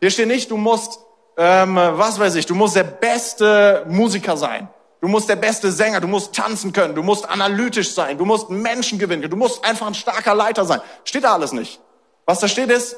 Hier 0.00 0.10
steht 0.10 0.28
nicht, 0.28 0.50
du 0.50 0.56
musst, 0.56 1.00
ähm, 1.36 1.74
was 1.74 2.20
weiß 2.20 2.36
ich, 2.36 2.46
du 2.46 2.54
musst 2.54 2.76
der 2.76 2.84
beste 2.84 3.84
Musiker 3.88 4.36
sein. 4.36 4.68
Du 5.00 5.08
musst 5.08 5.28
der 5.28 5.36
beste 5.36 5.70
Sänger, 5.72 6.00
du 6.00 6.08
musst 6.08 6.34
tanzen 6.34 6.72
können, 6.72 6.94
du 6.94 7.02
musst 7.02 7.28
analytisch 7.28 7.92
sein, 7.92 8.16
du 8.18 8.24
musst 8.24 8.50
Menschen 8.50 8.98
gewinnen, 8.98 9.28
du 9.28 9.36
musst 9.36 9.64
einfach 9.64 9.86
ein 9.86 9.94
starker 9.94 10.34
Leiter 10.34 10.64
sein. 10.64 10.80
Steht 11.04 11.24
da 11.24 11.34
alles 11.34 11.52
nicht. 11.52 11.80
Was 12.24 12.40
da 12.40 12.48
steht 12.48 12.70
ist, 12.70 12.96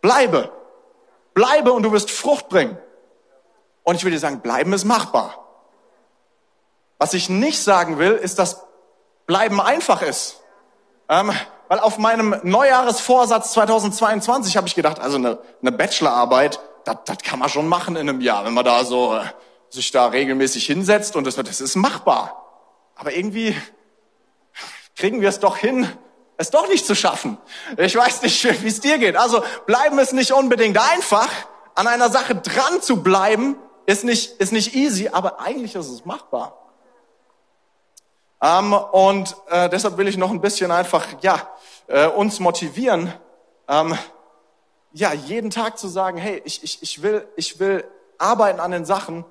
bleibe. 0.00 0.50
Bleibe 1.34 1.72
und 1.72 1.82
du 1.82 1.92
wirst 1.92 2.10
Frucht 2.10 2.48
bringen. 2.48 2.78
Und 3.82 3.96
ich 3.96 4.04
will 4.04 4.12
dir 4.12 4.18
sagen, 4.18 4.40
bleiben 4.40 4.72
ist 4.72 4.84
machbar. 4.84 5.46
Was 6.98 7.12
ich 7.12 7.28
nicht 7.28 7.62
sagen 7.62 7.98
will, 7.98 8.12
ist, 8.12 8.38
dass 8.38 8.64
bleiben 9.26 9.60
einfach 9.60 10.02
ist. 10.02 10.40
Ähm, 11.08 11.32
weil 11.68 11.80
auf 11.80 11.98
meinem 11.98 12.36
Neujahresvorsatz 12.42 13.52
2022 13.52 14.56
habe 14.56 14.68
ich 14.68 14.74
gedacht, 14.74 15.00
also 15.00 15.16
eine, 15.16 15.38
eine 15.60 15.72
Bachelorarbeit, 15.72 16.60
das, 16.84 17.18
kann 17.24 17.38
man 17.38 17.48
schon 17.48 17.68
machen 17.68 17.96
in 17.96 18.08
einem 18.08 18.20
Jahr, 18.20 18.44
wenn 18.44 18.54
man 18.54 18.64
da 18.64 18.84
so 18.84 19.16
äh, 19.16 19.24
sich 19.70 19.90
da 19.90 20.06
regelmäßig 20.06 20.66
hinsetzt 20.66 21.16
und 21.16 21.26
das, 21.26 21.36
das 21.36 21.60
ist 21.60 21.76
machbar. 21.76 22.42
Aber 22.94 23.14
irgendwie 23.14 23.56
kriegen 24.96 25.20
wir 25.20 25.28
es 25.28 25.40
doch 25.40 25.56
hin, 25.56 25.88
es 26.36 26.50
doch 26.50 26.68
nicht 26.68 26.86
zu 26.86 26.94
schaffen. 26.94 27.38
Ich 27.76 27.96
weiß 27.96 28.22
nicht, 28.22 28.62
wie 28.62 28.68
es 28.68 28.80
dir 28.80 28.98
geht. 28.98 29.16
Also 29.16 29.42
bleiben 29.66 29.98
es 29.98 30.12
nicht 30.12 30.32
unbedingt 30.32 30.78
einfach. 30.78 31.28
An 31.74 31.86
einer 31.86 32.10
Sache 32.10 32.34
dran 32.36 32.80
zu 32.80 33.02
bleiben, 33.02 33.56
ist 33.86 34.04
nicht, 34.04 34.40
ist 34.40 34.52
nicht 34.52 34.74
easy, 34.74 35.08
aber 35.12 35.40
eigentlich 35.40 35.74
ist 35.74 35.88
es 35.88 36.04
machbar. 36.04 36.58
Ähm, 38.40 38.72
und 38.72 39.36
äh, 39.48 39.68
deshalb 39.68 39.96
will 39.96 40.08
ich 40.08 40.16
noch 40.16 40.30
ein 40.30 40.40
bisschen 40.40 40.70
einfach, 40.70 41.06
ja, 41.20 41.48
äh, 41.86 42.06
uns 42.06 42.40
motivieren, 42.40 43.12
ähm, 43.68 43.96
ja, 44.92 45.12
jeden 45.12 45.50
Tag 45.50 45.78
zu 45.78 45.88
sagen, 45.88 46.18
hey, 46.18 46.40
ich, 46.44 46.62
ich, 46.62 46.82
ich, 46.82 47.02
will, 47.02 47.26
ich 47.36 47.58
will 47.58 47.84
arbeiten 48.18 48.60
an 48.60 48.70
den 48.70 48.84
Sachen, 48.84 49.24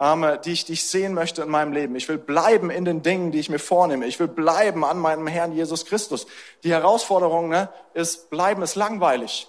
die, 0.00 0.52
ich, 0.52 0.64
die 0.64 0.74
ich 0.74 0.86
sehen 0.86 1.12
möchte 1.12 1.42
in 1.42 1.48
meinem 1.48 1.72
Leben. 1.72 1.96
Ich 1.96 2.08
will 2.08 2.18
bleiben 2.18 2.70
in 2.70 2.84
den 2.84 3.02
Dingen, 3.02 3.32
die 3.32 3.40
ich 3.40 3.50
mir 3.50 3.58
vornehme. 3.58 4.06
Ich 4.06 4.20
will 4.20 4.28
bleiben 4.28 4.84
an 4.84 4.98
meinem 4.98 5.26
Herrn 5.26 5.52
Jesus 5.52 5.86
Christus. 5.86 6.26
Die 6.62 6.70
Herausforderung 6.70 7.48
ne, 7.48 7.68
ist, 7.94 8.30
bleiben 8.30 8.62
ist 8.62 8.76
langweilig. 8.76 9.48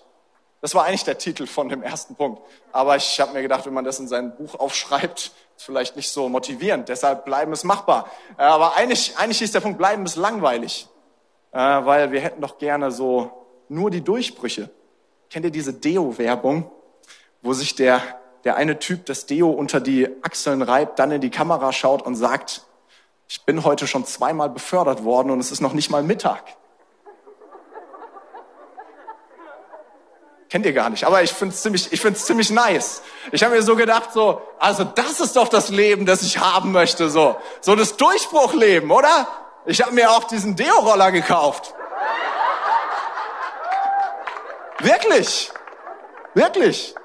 Das 0.62 0.76
war 0.76 0.86
eigentlich 0.86 1.04
der 1.04 1.18
Titel 1.18 1.46
von 1.46 1.70
dem 1.70 1.84
ersten 1.84 2.16
Punkt. 2.16 2.42
Aber 2.72 2.96
ich 2.96 3.20
habe 3.20 3.34
mir 3.34 3.42
gedacht, 3.42 3.66
wenn 3.66 3.74
man 3.74 3.86
das 3.86 4.00
in 4.00 4.08
sein 4.08 4.36
Buch 4.36 4.56
aufschreibt, 4.56 5.32
ist 5.56 5.66
vielleicht 5.66 5.96
nicht 5.96 6.10
so 6.10 6.28
motivierend. 6.30 6.90
Deshalb 6.90 7.26
bleiben 7.26 7.54
ist 7.54 7.64
machbar. 7.64 8.10
Äh, 8.38 8.44
aber 8.44 8.76
eigentlich, 8.76 9.18
eigentlich 9.18 9.42
ist 9.42 9.54
der 9.54 9.62
Punkt, 9.62 9.78
bleiben 9.78 10.04
ist 10.06 10.16
langweilig. 10.16 10.88
Äh, 11.52 11.58
weil 11.60 12.12
wir 12.12 12.22
hätten 12.22 12.42
doch 12.42 12.58
gerne 12.58 12.92
so 12.92 13.32
nur 13.70 13.92
die 13.92 14.02
Durchbrüche. 14.02 14.70
Kennt 15.30 15.46
ihr 15.46 15.52
diese 15.52 15.74
Deo-Werbung, 15.74 16.70
wo 17.42 17.54
sich 17.54 17.76
der 17.76 18.02
der 18.44 18.56
eine 18.56 18.80
Typ 18.80 19.06
das 19.06 19.26
Deo 19.26 19.50
unter 19.50 19.80
die 19.80 20.08
Achseln 20.24 20.62
reibt, 20.62 21.00
dann 21.00 21.12
in 21.12 21.22
die 21.22 21.30
Kamera 21.30 21.72
schaut 21.74 22.02
und 22.02 22.16
sagt, 22.16 22.64
ich 23.28 23.44
bin 23.46 23.64
heute 23.64 23.86
schon 23.86 24.06
zweimal 24.06 24.50
befördert 24.50 25.04
worden 25.04 25.32
und 25.32 25.40
es 25.40 25.52
ist 25.52 25.62
noch 25.62 25.74
nicht 25.74 25.90
mal 25.90 26.04
Mittag. 26.04 26.44
Kennt 30.50 30.66
ihr 30.66 30.74
gar 30.74 30.90
nicht, 30.90 31.04
aber 31.04 31.22
ich 31.22 31.32
finde 31.32 31.54
es 31.54 31.62
ziemlich, 31.62 31.94
ich 31.94 32.02
find's 32.02 32.26
ziemlich 32.26 32.50
nice. 32.50 33.04
Ich 33.32 33.44
habe 33.44 33.54
mir 33.54 33.62
so 33.62 33.76
gedacht, 33.76 34.14
so, 34.14 34.42
also 34.58 34.84
das 34.84 35.20
ist 35.20 35.36
doch 35.36 35.48
das 35.48 35.70
Leben, 35.70 36.08
das 36.08 36.24
ich 36.24 36.40
haben 36.40 36.72
möchte, 36.72 37.12
so, 37.12 37.36
so 37.62 37.76
das 37.76 37.98
Durchbruchleben, 37.98 38.90
oder? 38.90 39.28
Ich 39.68 39.84
habe 39.84 39.94
mir 39.94 40.10
auch 40.10 40.24
diesen 40.24 40.56
Deo-Roller 40.56 41.12
gekauft. 41.12 41.76
Wirklich, 44.80 45.52
wirklich. 46.34 46.96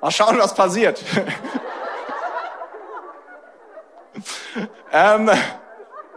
Mal 0.00 0.10
schauen, 0.10 0.38
was 0.38 0.54
passiert. 0.54 1.02
ähm, 4.92 5.30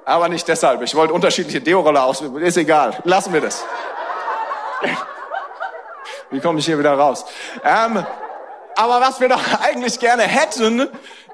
aber 0.06 0.30
nicht 0.30 0.48
deshalb. 0.48 0.82
Ich 0.82 0.96
wollte 0.96 1.14
unterschiedliche 1.14 1.62
Deo-Roller 1.62 2.04
ausüben. 2.04 2.42
Ist 2.42 2.58
egal. 2.58 3.00
Lassen 3.04 3.34
wir 3.34 3.42
das. 3.42 3.64
Wie 6.30 6.40
komme 6.40 6.60
ich 6.60 6.66
hier 6.66 6.80
wieder 6.80 6.98
raus? 6.98 7.26
Ähm, 7.64 8.06
aber 8.76 9.02
was 9.02 9.20
wir 9.20 9.30
doch 9.30 9.42
eigentlich 9.62 10.00
gerne 10.00 10.24
hätten, 10.24 10.90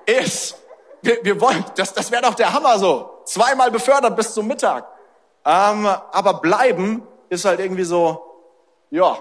ist, 0.06 0.58
wir, 1.02 1.24
wir 1.24 1.40
wollen, 1.40 1.64
das, 1.76 1.94
das 1.94 2.12
wäre 2.12 2.24
doch 2.24 2.34
der 2.34 2.54
Hammer 2.54 2.80
so. 2.80 3.22
Zweimal 3.26 3.72
befördert 3.72 4.16
bis 4.16 4.34
zum 4.34 4.48
Mittag. 4.48 4.88
Ähm, 5.46 5.86
aber 5.86 6.42
bleiben 6.42 7.08
ist 7.30 7.46
halt 7.46 7.60
irgendwie 7.60 7.84
so, 7.84 8.26
ja, 8.90 9.18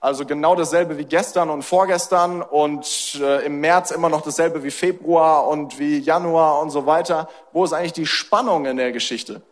also 0.00 0.24
genau 0.24 0.54
dasselbe 0.56 0.96
wie 0.96 1.04
gestern 1.04 1.50
und 1.50 1.62
vorgestern 1.62 2.40
und 2.40 3.20
äh, 3.20 3.44
im 3.44 3.60
März 3.60 3.90
immer 3.90 4.08
noch 4.08 4.22
dasselbe 4.22 4.64
wie 4.64 4.70
Februar 4.70 5.46
und 5.46 5.78
wie 5.78 5.98
Januar 5.98 6.60
und 6.62 6.70
so 6.70 6.86
weiter. 6.86 7.28
Wo 7.52 7.64
ist 7.64 7.74
eigentlich 7.74 7.92
die 7.92 8.06
Spannung 8.06 8.64
in 8.64 8.78
der 8.78 8.92
Geschichte? 8.92 9.42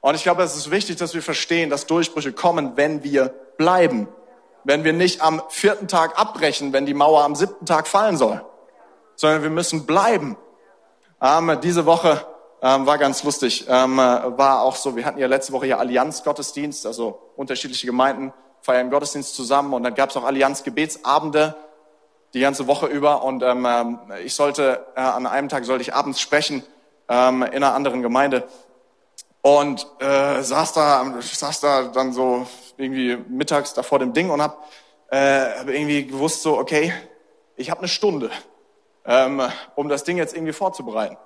Und 0.00 0.16
ich 0.16 0.24
glaube, 0.24 0.42
es 0.42 0.56
ist 0.56 0.72
wichtig, 0.72 0.96
dass 0.96 1.14
wir 1.14 1.22
verstehen, 1.22 1.70
dass 1.70 1.86
Durchbrüche 1.86 2.32
kommen, 2.32 2.72
wenn 2.76 3.04
wir 3.04 3.28
bleiben. 3.56 4.08
Wenn 4.64 4.82
wir 4.82 4.92
nicht 4.92 5.20
am 5.22 5.40
vierten 5.48 5.86
Tag 5.86 6.18
abbrechen, 6.18 6.72
wenn 6.72 6.84
die 6.84 6.94
Mauer 6.94 7.22
am 7.22 7.36
siebten 7.36 7.66
Tag 7.66 7.86
fallen 7.86 8.16
soll, 8.16 8.44
sondern 9.14 9.44
wir 9.44 9.50
müssen 9.50 9.86
bleiben. 9.86 10.36
Ähm, 11.22 11.56
diese 11.62 11.86
Woche 11.86 12.26
ähm, 12.62 12.84
war 12.84 12.98
ganz 12.98 13.22
lustig. 13.22 13.66
Ähm, 13.68 13.98
war 13.98 14.62
auch 14.62 14.74
so, 14.74 14.96
wir 14.96 15.06
hatten 15.06 15.20
ja 15.20 15.28
letzte 15.28 15.52
Woche 15.52 15.68
ja 15.68 15.78
Allianz-Gottesdienst, 15.78 16.84
also 16.84 17.20
unterschiedliche 17.36 17.86
Gemeinden 17.86 18.32
feiern 18.64 18.88
Gottesdienst 18.90 19.34
zusammen 19.36 19.74
und 19.74 19.82
dann 19.82 19.94
gab 19.94 20.08
es 20.08 20.16
auch 20.16 20.24
Allianz-Gebetsabende 20.24 21.54
die 22.32 22.40
ganze 22.40 22.66
Woche 22.66 22.86
über 22.86 23.22
und 23.22 23.42
ähm, 23.42 23.66
ähm, 23.68 23.98
ich 24.24 24.34
sollte, 24.34 24.86
äh, 24.96 25.00
an 25.00 25.26
einem 25.26 25.50
Tag 25.50 25.66
sollte 25.66 25.82
ich 25.82 25.94
abends 25.94 26.18
sprechen 26.18 26.62
ähm, 27.10 27.42
in 27.42 27.62
einer 27.62 27.74
anderen 27.74 28.00
Gemeinde 28.00 28.48
und 29.42 29.86
äh, 29.98 30.40
saß 30.40 30.72
da, 30.72 31.14
saß 31.20 31.60
da 31.60 31.82
dann 31.88 32.14
so 32.14 32.46
irgendwie 32.78 33.18
mittags 33.28 33.74
da 33.74 33.82
vor 33.82 33.98
dem 33.98 34.14
Ding 34.14 34.30
und 34.30 34.40
hab, 34.40 34.66
äh, 35.10 35.58
hab 35.58 35.68
irgendwie 35.68 36.06
gewusst 36.06 36.40
so, 36.40 36.58
okay, 36.58 36.94
ich 37.56 37.70
habe 37.70 37.80
eine 37.80 37.88
Stunde, 37.88 38.30
ähm, 39.04 39.42
um 39.74 39.90
das 39.90 40.04
Ding 40.04 40.16
jetzt 40.16 40.34
irgendwie 40.34 40.54
vorzubereiten. 40.54 41.18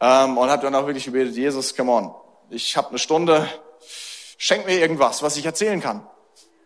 Ähm, 0.00 0.38
und 0.38 0.48
habe 0.48 0.62
dann 0.62 0.76
auch 0.76 0.86
wirklich 0.86 1.06
gebetet, 1.06 1.34
Jesus, 1.34 1.74
come 1.76 1.90
on, 1.90 2.14
ich 2.50 2.76
habe 2.76 2.90
eine 2.90 2.98
Stunde, 2.98 3.48
schenk 4.38 4.64
mir 4.66 4.78
irgendwas, 4.78 5.24
was 5.24 5.36
ich 5.36 5.44
erzählen 5.44 5.80
kann. 5.80 6.06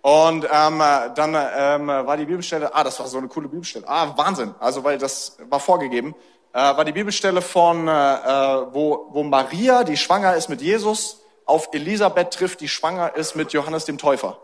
Und 0.09 0.49
ähm, 0.51 0.83
dann 1.15 1.37
ähm, 1.37 1.89
war 1.89 2.17
die 2.17 2.25
Bibelstelle, 2.25 2.75
ah, 2.75 2.83
das 2.83 2.99
war 2.99 3.07
so 3.09 3.19
eine 3.19 3.29
coole 3.29 3.47
Bibelstelle, 3.47 3.87
ah, 3.87 4.17
Wahnsinn, 4.17 4.55
also 4.59 4.83
weil 4.83 4.97
das 4.97 5.37
war 5.51 5.61
vorgegeben, 5.61 6.15
äh, 6.55 6.61
war 6.61 6.87
die 6.87 6.93
Bibelstelle 6.93 7.43
von, 7.43 7.87
äh, 7.89 7.93
wo, 7.93 9.09
wo 9.11 9.23
Maria, 9.23 9.85
die 9.85 9.99
schwanger 9.99 10.35
ist 10.35 10.49
mit 10.49 10.63
Jesus, 10.63 11.21
auf 11.45 11.69
Elisabeth 11.73 12.31
trifft, 12.31 12.63
die 12.63 12.69
schwanger 12.69 13.17
ist 13.17 13.37
mit 13.37 13.53
Johannes 13.53 13.85
dem 13.85 13.99
Täufer. 13.99 14.39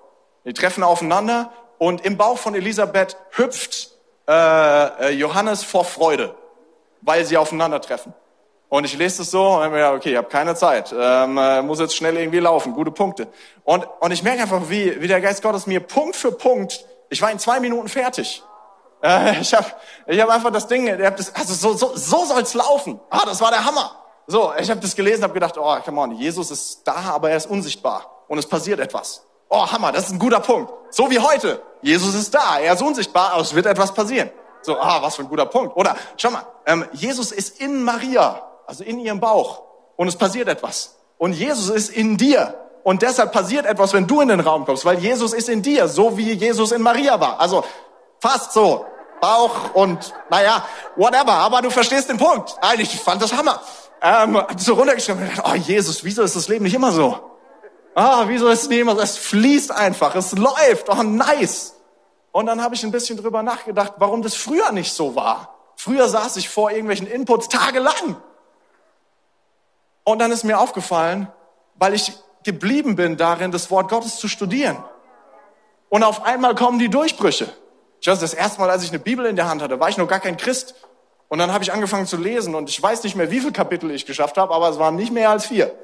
Die 0.45 0.53
treffen 0.53 0.83
aufeinander 0.83 1.51
und 1.79 2.05
im 2.05 2.19
Bauch 2.19 2.37
von 2.37 2.55
Elisabeth 2.55 3.17
hüpft 3.31 3.93
äh, 4.29 4.33
äh 4.33 5.11
Johannes 5.13 5.65
vor 5.65 5.87
Freude, 5.87 6.35
weil 7.01 7.25
sie 7.25 7.39
aufeinandertreffen. 7.39 8.13
Und 8.75 8.83
ich 8.83 8.99
lese 8.99 9.19
das 9.19 9.31
so 9.31 9.61
mir, 9.71 9.93
okay, 9.93 10.11
ich 10.11 10.17
habe 10.17 10.27
keine 10.27 10.57
Zeit, 10.57 10.93
ähm, 10.93 11.39
äh, 11.39 11.63
muss 11.63 11.79
jetzt 11.79 11.95
schnell 11.95 12.17
irgendwie 12.17 12.41
laufen, 12.41 12.73
gute 12.73 12.91
Punkte. 12.91 13.29
Und, 13.63 13.87
und 14.01 14.11
ich 14.11 14.25
merke 14.25 14.43
einfach, 14.43 14.63
wie, 14.69 15.01
wie 15.01 15.07
der 15.07 15.21
Geist 15.21 15.45
Gottes 15.45 15.69
mir 15.69 15.79
Punkt 15.79 16.17
für 16.17 16.33
Punkt, 16.33 16.85
ich 17.09 17.23
war 17.23 17.31
in 17.31 17.39
zwei 17.39 17.61
Minuten 17.61 17.87
fertig. 17.87 18.43
Äh, 19.01 19.41
ich 19.41 19.55
habe 19.55 19.67
ich 20.09 20.21
hab 20.21 20.29
einfach 20.29 20.51
das 20.51 20.67
Ding, 20.67 20.87
das, 20.99 21.33
also 21.37 21.55
so, 21.55 21.75
so, 21.75 21.97
so 21.97 22.25
soll's 22.25 22.53
laufen. 22.55 22.99
Ah, 23.11 23.23
das 23.25 23.41
war 23.41 23.53
der 23.53 23.65
Hammer. 23.65 23.93
So, 24.27 24.53
ich 24.59 24.69
habe 24.69 24.81
das 24.81 24.97
gelesen, 24.97 25.23
habe 25.23 25.35
gedacht, 25.35 25.57
oh, 25.57 25.77
come 25.85 26.01
on, 26.01 26.11
Jesus 26.11 26.51
ist 26.51 26.81
da, 26.83 26.97
aber 27.15 27.31
er 27.31 27.37
ist 27.37 27.49
unsichtbar 27.49 28.25
und 28.27 28.39
es 28.39 28.47
passiert 28.47 28.81
etwas. 28.81 29.25
Oh, 29.51 29.71
Hammer, 29.71 29.93
das 29.93 30.07
ist 30.07 30.15
ein 30.15 30.19
guter 30.19 30.41
Punkt. 30.41 30.73
So 30.91 31.09
wie 31.13 31.21
heute. 31.21 31.63
Jesus 31.81 32.13
ist 32.17 32.35
da, 32.35 32.59
er 32.59 32.75
ist 32.75 32.83
unsichtbar, 32.83 33.35
aber 33.35 33.43
es 33.43 33.55
wird 33.55 33.67
etwas 33.67 33.95
passieren. 33.95 34.33
So, 34.63 34.77
ah, 34.81 35.01
was 35.01 35.15
für 35.15 35.23
ein 35.23 35.29
guter 35.29 35.47
Punkt. 35.47 35.77
Oder, 35.77 35.95
schau 36.17 36.33
mal, 36.33 36.45
ähm, 36.67 36.85
Jesus 36.91 37.31
ist 37.31 37.61
in 37.61 37.85
Maria 37.85 38.43
also 38.67 38.85
in 38.85 38.99
ihrem 39.01 39.21
Bauch. 39.21 39.63
Und 39.97 40.09
es 40.09 40.17
passiert 40.17 40.49
etwas. 40.49 40.97
Und 41.19 41.33
Jesus 41.33 41.71
ist 41.71 41.91
in 41.91 42.17
dir. 42.17 42.55
Und 42.83 43.03
deshalb 43.03 43.33
passiert 43.33 43.65
etwas, 43.65 43.93
wenn 43.95 44.07
du 44.07 44.21
in 44.21 44.29
den 44.29 44.41
Raum 44.41 44.67
kommst, 44.67 44.85
weil 44.85 44.99
Jesus 44.99 45.33
ist 45.33 45.49
in 45.49 45.63
dir, 45.63 45.89
so 45.89 46.19
wie 46.19 46.33
Jesus 46.33 46.71
in 46.71 46.83
Maria 46.83 47.19
war. 47.19 47.41
Also 47.41 47.65
fast 48.21 48.53
so. 48.53 48.85
Bauch 49.21 49.73
und, 49.73 50.13
naja, 50.29 50.67
whatever. 50.97 51.33
Aber 51.33 51.63
du 51.63 51.71
verstehst 51.71 52.11
den 52.11 52.19
Punkt. 52.19 52.57
Eigentlich, 52.61 52.93
ich 52.93 53.01
fand 53.01 53.23
das 53.23 53.33
Hammer. 53.33 53.61
Ähm, 54.03 54.43
so 54.59 54.75
runtergeschrieben 54.75 55.31
oh 55.45 55.55
Jesus, 55.55 56.05
wieso 56.05 56.23
ist 56.23 56.37
das 56.37 56.49
Leben 56.49 56.65
nicht 56.65 56.75
immer 56.75 56.93
so? 56.93 57.19
Ah, 57.95 58.25
wieso 58.27 58.49
ist 58.49 58.65
es 58.65 58.69
nicht 58.69 58.81
immer 58.81 58.97
so? 58.97 59.01
Es 59.01 59.17
fließt 59.17 59.71
einfach, 59.71 60.15
es 60.15 60.33
läuft. 60.33 60.91
Oh, 60.91 61.03
nice. 61.03 61.75
Und 62.33 62.47
dann 62.47 62.63
habe 62.63 62.75
ich 62.75 62.83
ein 62.83 62.91
bisschen 62.91 63.17
drüber 63.17 63.43
nachgedacht, 63.43 63.95
warum 63.97 64.21
das 64.21 64.35
früher 64.35 64.73
nicht 64.73 64.93
so 64.93 65.15
war. 65.15 65.55
Früher 65.77 66.09
saß 66.09 66.37
ich 66.37 66.51
vor 66.51 66.71
irgendwelchen 66.71 67.07
Inputs 67.07 67.49
tagelang 67.49 68.17
und 70.05 70.19
dann 70.19 70.31
ist 70.31 70.45
mir 70.45 70.59
aufgefallen, 70.59 71.29
weil 71.77 71.95
ich 71.95 72.13
geblieben 72.45 72.95
bin 72.95 73.17
darin, 73.17 73.51
das 73.51 73.71
Wort 73.71 73.89
Gottes 73.89 74.17
zu 74.17 74.29
studieren. 74.29 74.77
Und 75.89 76.03
auf 76.03 76.25
einmal 76.25 76.55
kommen 76.55 76.79
die 76.79 76.89
Durchbrüche. 76.91 77.53
Ich 78.01 78.07
weiß, 78.07 78.21
das 78.21 78.35
erste 78.35 78.61
Mal, 78.61 78.71
als 78.71 78.85
ich 78.85 78.91
eine 78.91 78.99
Bibel 78.99 79.25
in 79.25 79.37
der 79.37 79.49
Hand 79.49 79.63
hatte, 79.63 79.81
war 79.81 79.89
ich 79.89 79.97
noch 79.97 80.09
gar 80.09 80.21
kein 80.21 80.37
Christ. 80.37 80.75
Und 81.29 81.39
dann 81.39 81.53
habe 81.53 81.65
ich 81.65 81.73
angefangen 81.73 82.07
zu 82.07 82.19
lesen 82.19 82.55
und 82.55 82.69
ich 82.69 82.81
weiß 82.81 83.03
nicht 83.03 83.17
mehr, 83.17 83.31
wie 83.31 83.41
viele 83.41 83.53
Kapitel 83.53 83.91
ich 83.91 84.05
geschafft 84.05 84.37
habe, 84.37 84.55
aber 84.55 84.69
es 84.69 84.79
waren 84.79 84.95
nicht 84.95 85.11
mehr 85.11 85.31
als 85.31 85.47
vier. 85.47 85.75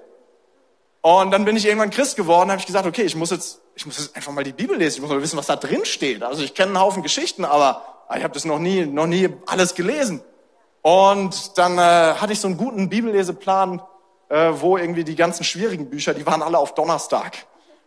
Und 1.01 1.31
dann 1.31 1.47
bin 1.47 1.57
ich 1.57 1.65
irgendwann 1.65 1.91
Christ 1.91 2.17
geworden, 2.17 2.51
habe 2.51 2.61
ich 2.61 2.67
gesagt, 2.67 2.87
okay, 2.87 3.03
ich 3.03 3.17
muss 3.17 3.31
jetzt, 3.31 3.63
ich 3.75 3.87
muss 3.87 3.99
jetzt 3.99 4.15
einfach 4.15 4.33
mal 4.33 4.45
die 4.45 4.53
Bibel 4.53 4.77
lesen, 4.77 4.97
ich 4.97 5.01
muss 5.01 5.11
mal 5.11 5.23
wissen, 5.23 5.39
was 5.39 5.47
da 5.47 5.57
drin 5.57 5.87
steht. 5.87 6.23
Also 6.23 6.43
ich 6.43 6.55
kenne 6.55 6.69
einen 6.69 6.81
Haufen 6.81 7.03
Geschichten, 7.03 7.47
aber 7.47 7.83
ich 8.15 8.23
habe 8.23 8.35
das 8.35 8.45
noch 8.45 8.59
nie, 8.59 8.85
noch 8.85 9.07
nie 9.07 9.31
alles 9.47 9.75
gelesen. 9.75 10.21
Und 10.83 11.57
dann 11.57 11.79
äh, 11.79 12.15
hatte 12.21 12.33
ich 12.33 12.41
so 12.41 12.49
einen 12.49 12.59
guten 12.59 12.91
Bibelleseplan 12.91 13.81
äh, 14.31 14.53
wo 14.55 14.79
irgendwie 14.79 15.05
die 15.05 15.17
ganzen 15.17 15.45
schwierigen 15.45 15.91
Bücher, 15.91 16.15
die 16.15 16.25
waren 16.25 16.43
alle 16.43 16.59
auf 16.59 16.75
Donnerstag. 16.75 17.37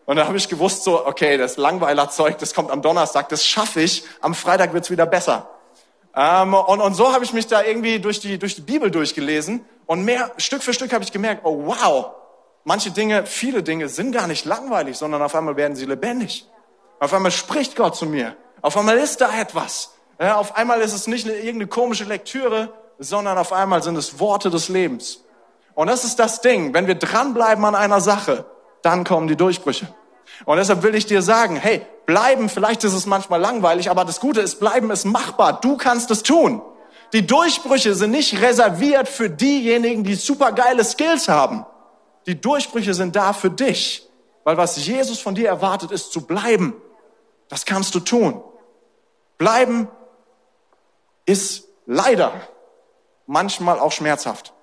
Und 0.05 0.17
da 0.17 0.27
habe 0.27 0.38
ich 0.38 0.50
gewusst, 0.50 0.83
so, 0.83 1.07
okay, 1.07 1.38
das 1.38 1.57
Langweilerzeug, 1.57 2.38
das 2.38 2.53
kommt 2.53 2.69
am 2.69 2.81
Donnerstag, 2.81 3.29
das 3.29 3.45
schaffe 3.45 3.81
ich, 3.81 4.03
am 4.21 4.35
Freitag 4.35 4.73
wird's 4.73 4.91
wieder 4.91 5.05
besser. 5.05 5.50
Ähm, 6.15 6.53
und, 6.53 6.81
und 6.81 6.93
so 6.93 7.13
habe 7.13 7.23
ich 7.23 7.33
mich 7.33 7.47
da 7.47 7.63
irgendwie 7.63 8.00
durch 8.00 8.19
die, 8.19 8.38
durch 8.38 8.55
die 8.55 8.62
Bibel 8.62 8.91
durchgelesen 8.91 9.65
und 9.85 10.03
mehr, 10.03 10.31
Stück 10.38 10.62
für 10.62 10.73
Stück 10.73 10.93
habe 10.93 11.03
ich 11.03 11.12
gemerkt, 11.13 11.45
oh 11.45 11.65
wow, 11.65 12.12
manche 12.65 12.91
Dinge, 12.91 13.25
viele 13.25 13.63
Dinge 13.63 13.88
sind 13.88 14.12
gar 14.12 14.27
nicht 14.27 14.45
langweilig, 14.45 14.97
sondern 14.97 15.21
auf 15.21 15.33
einmal 15.33 15.55
werden 15.55 15.75
sie 15.75 15.85
lebendig. 15.85 16.45
Auf 17.00 17.13
einmal 17.13 17.31
spricht 17.31 17.75
Gott 17.75 17.95
zu 17.95 18.05
mir. 18.05 18.35
Auf 18.62 18.77
einmal 18.77 18.97
ist 18.97 19.21
da 19.21 19.39
etwas. 19.39 19.93
Ja, 20.19 20.35
auf 20.35 20.55
einmal 20.55 20.81
ist 20.81 20.93
es 20.93 21.07
nicht 21.07 21.25
eine, 21.25 21.35
irgendeine 21.35 21.67
komische 21.67 22.03
Lektüre, 22.03 22.73
sondern 23.00 23.38
auf 23.38 23.51
einmal 23.51 23.81
sind 23.81 23.97
es 23.97 24.19
Worte 24.19 24.50
des 24.50 24.69
Lebens. 24.69 25.22
Und 25.75 25.87
das 25.87 26.03
ist 26.03 26.19
das 26.19 26.41
Ding. 26.41 26.73
Wenn 26.73 26.87
wir 26.87 26.95
dranbleiben 26.95 27.63
an 27.65 27.75
einer 27.75 28.01
Sache, 28.01 28.45
dann 28.81 29.03
kommen 29.03 29.27
die 29.27 29.35
Durchbrüche. 29.35 29.87
Und 30.45 30.57
deshalb 30.57 30.83
will 30.83 30.95
ich 30.95 31.05
dir 31.05 31.21
sagen, 31.21 31.55
hey, 31.55 31.85
bleiben, 32.05 32.49
vielleicht 32.49 32.83
ist 32.83 32.93
es 32.93 33.05
manchmal 33.05 33.39
langweilig, 33.39 33.89
aber 33.89 34.05
das 34.05 34.19
Gute 34.19 34.41
ist, 34.41 34.59
bleiben 34.59 34.91
ist 34.91 35.05
machbar. 35.05 35.59
Du 35.61 35.77
kannst 35.77 36.11
es 36.11 36.23
tun. 36.23 36.61
Die 37.13 37.25
Durchbrüche 37.25 37.93
sind 37.95 38.11
nicht 38.11 38.41
reserviert 38.41 39.07
für 39.07 39.29
diejenigen, 39.29 40.03
die 40.03 40.15
supergeile 40.15 40.83
Skills 40.83 41.29
haben. 41.29 41.65
Die 42.25 42.39
Durchbrüche 42.39 42.93
sind 42.93 43.15
da 43.15 43.33
für 43.33 43.49
dich. 43.49 44.09
Weil 44.43 44.57
was 44.57 44.83
Jesus 44.85 45.19
von 45.19 45.35
dir 45.35 45.47
erwartet, 45.47 45.91
ist 45.91 46.11
zu 46.11 46.25
bleiben. 46.25 46.73
Das 47.49 47.65
kannst 47.65 47.95
du 47.95 47.99
tun. 47.99 48.43
Bleiben 49.37 49.87
ist 51.25 51.65
leider 51.85 52.33
manchmal 53.25 53.79
auch 53.79 53.91
schmerzhaft. 53.91 54.53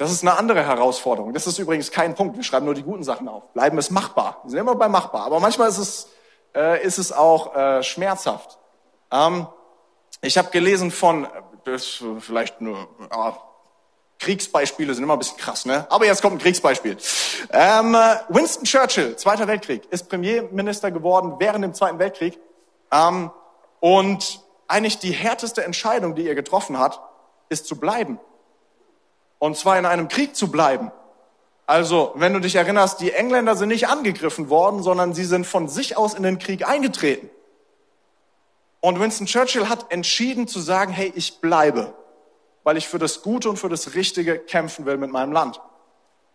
Das 0.00 0.10
ist 0.10 0.22
eine 0.22 0.38
andere 0.38 0.66
Herausforderung. 0.66 1.34
Das 1.34 1.46
ist 1.46 1.58
übrigens 1.58 1.90
kein 1.90 2.14
Punkt. 2.14 2.34
Wir 2.34 2.42
schreiben 2.42 2.64
nur 2.64 2.74
die 2.74 2.82
guten 2.82 3.02
Sachen 3.02 3.28
auf. 3.28 3.52
Bleiben 3.52 3.76
ist 3.76 3.90
machbar. 3.90 4.40
Wir 4.44 4.50
sind 4.52 4.60
immer 4.60 4.74
bei 4.74 4.88
machbar. 4.88 5.26
Aber 5.26 5.40
manchmal 5.40 5.68
ist 5.68 5.76
es, 5.76 6.08
äh, 6.56 6.82
ist 6.82 6.96
es 6.96 7.12
auch 7.12 7.54
äh, 7.54 7.82
schmerzhaft. 7.82 8.58
Ähm, 9.12 9.46
ich 10.22 10.38
habe 10.38 10.48
gelesen 10.52 10.90
von, 10.90 11.28
das 11.64 12.02
vielleicht 12.20 12.62
nur, 12.62 12.88
ja, 13.12 13.36
Kriegsbeispiele 14.20 14.94
sind 14.94 15.04
immer 15.04 15.16
ein 15.16 15.18
bisschen 15.18 15.36
krass, 15.36 15.66
ne? 15.66 15.86
Aber 15.90 16.06
jetzt 16.06 16.22
kommt 16.22 16.36
ein 16.36 16.38
Kriegsbeispiel. 16.38 16.96
Ähm, 17.52 17.94
Winston 18.30 18.64
Churchill, 18.64 19.16
Zweiter 19.16 19.48
Weltkrieg, 19.48 19.82
ist 19.90 20.08
Premierminister 20.08 20.90
geworden 20.90 21.34
während 21.38 21.62
dem 21.62 21.74
Zweiten 21.74 21.98
Weltkrieg. 21.98 22.38
Ähm, 22.90 23.30
und 23.80 24.40
eigentlich 24.66 24.98
die 24.98 25.12
härteste 25.12 25.62
Entscheidung, 25.62 26.14
die 26.14 26.26
er 26.26 26.34
getroffen 26.34 26.78
hat, 26.78 27.02
ist 27.50 27.66
zu 27.66 27.78
bleiben. 27.78 28.18
Und 29.40 29.56
zwar 29.56 29.76
in 29.76 29.86
einem 29.86 30.06
Krieg 30.06 30.36
zu 30.36 30.52
bleiben. 30.52 30.92
Also, 31.66 32.12
wenn 32.14 32.32
du 32.32 32.40
dich 32.40 32.54
erinnerst, 32.54 33.00
die 33.00 33.12
Engländer 33.12 33.56
sind 33.56 33.68
nicht 33.70 33.88
angegriffen 33.88 34.50
worden, 34.50 34.82
sondern 34.82 35.14
sie 35.14 35.24
sind 35.24 35.46
von 35.46 35.66
sich 35.66 35.96
aus 35.96 36.14
in 36.14 36.22
den 36.22 36.38
Krieg 36.38 36.68
eingetreten. 36.68 37.30
Und 38.80 39.00
Winston 39.00 39.26
Churchill 39.26 39.68
hat 39.68 39.90
entschieden 39.90 40.46
zu 40.46 40.60
sagen, 40.60 40.92
hey, 40.92 41.12
ich 41.14 41.40
bleibe, 41.40 41.94
weil 42.64 42.76
ich 42.76 42.86
für 42.88 42.98
das 42.98 43.22
Gute 43.22 43.48
und 43.48 43.56
für 43.56 43.68
das 43.68 43.94
Richtige 43.94 44.38
kämpfen 44.38 44.86
will 44.86 44.96
mit 44.96 45.10
meinem 45.10 45.32
Land. 45.32 45.60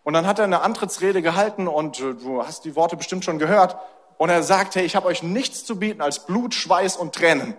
Und 0.04 0.14
dann 0.14 0.28
hat 0.28 0.40
er 0.40 0.46
eine 0.46 0.62
Antrittsrede 0.62 1.22
gehalten 1.22 1.68
und 1.68 2.00
äh, 2.00 2.14
du 2.14 2.44
hast 2.44 2.64
die 2.66 2.76
Worte 2.76 2.96
bestimmt 2.96 3.26
schon 3.26 3.40
gehört. 3.40 3.76
Und 4.18 4.30
er 4.30 4.44
sagt, 4.44 4.76
hey, 4.76 4.86
ich 4.86 4.96
habe 4.96 5.08
euch 5.08 5.24
nichts 5.24 5.66
zu 5.66 5.78
bieten 5.78 6.02
als 6.02 6.26
Blut, 6.26 6.54
Schweiß 6.54 6.96
und 6.96 7.14
Tränen. 7.14 7.58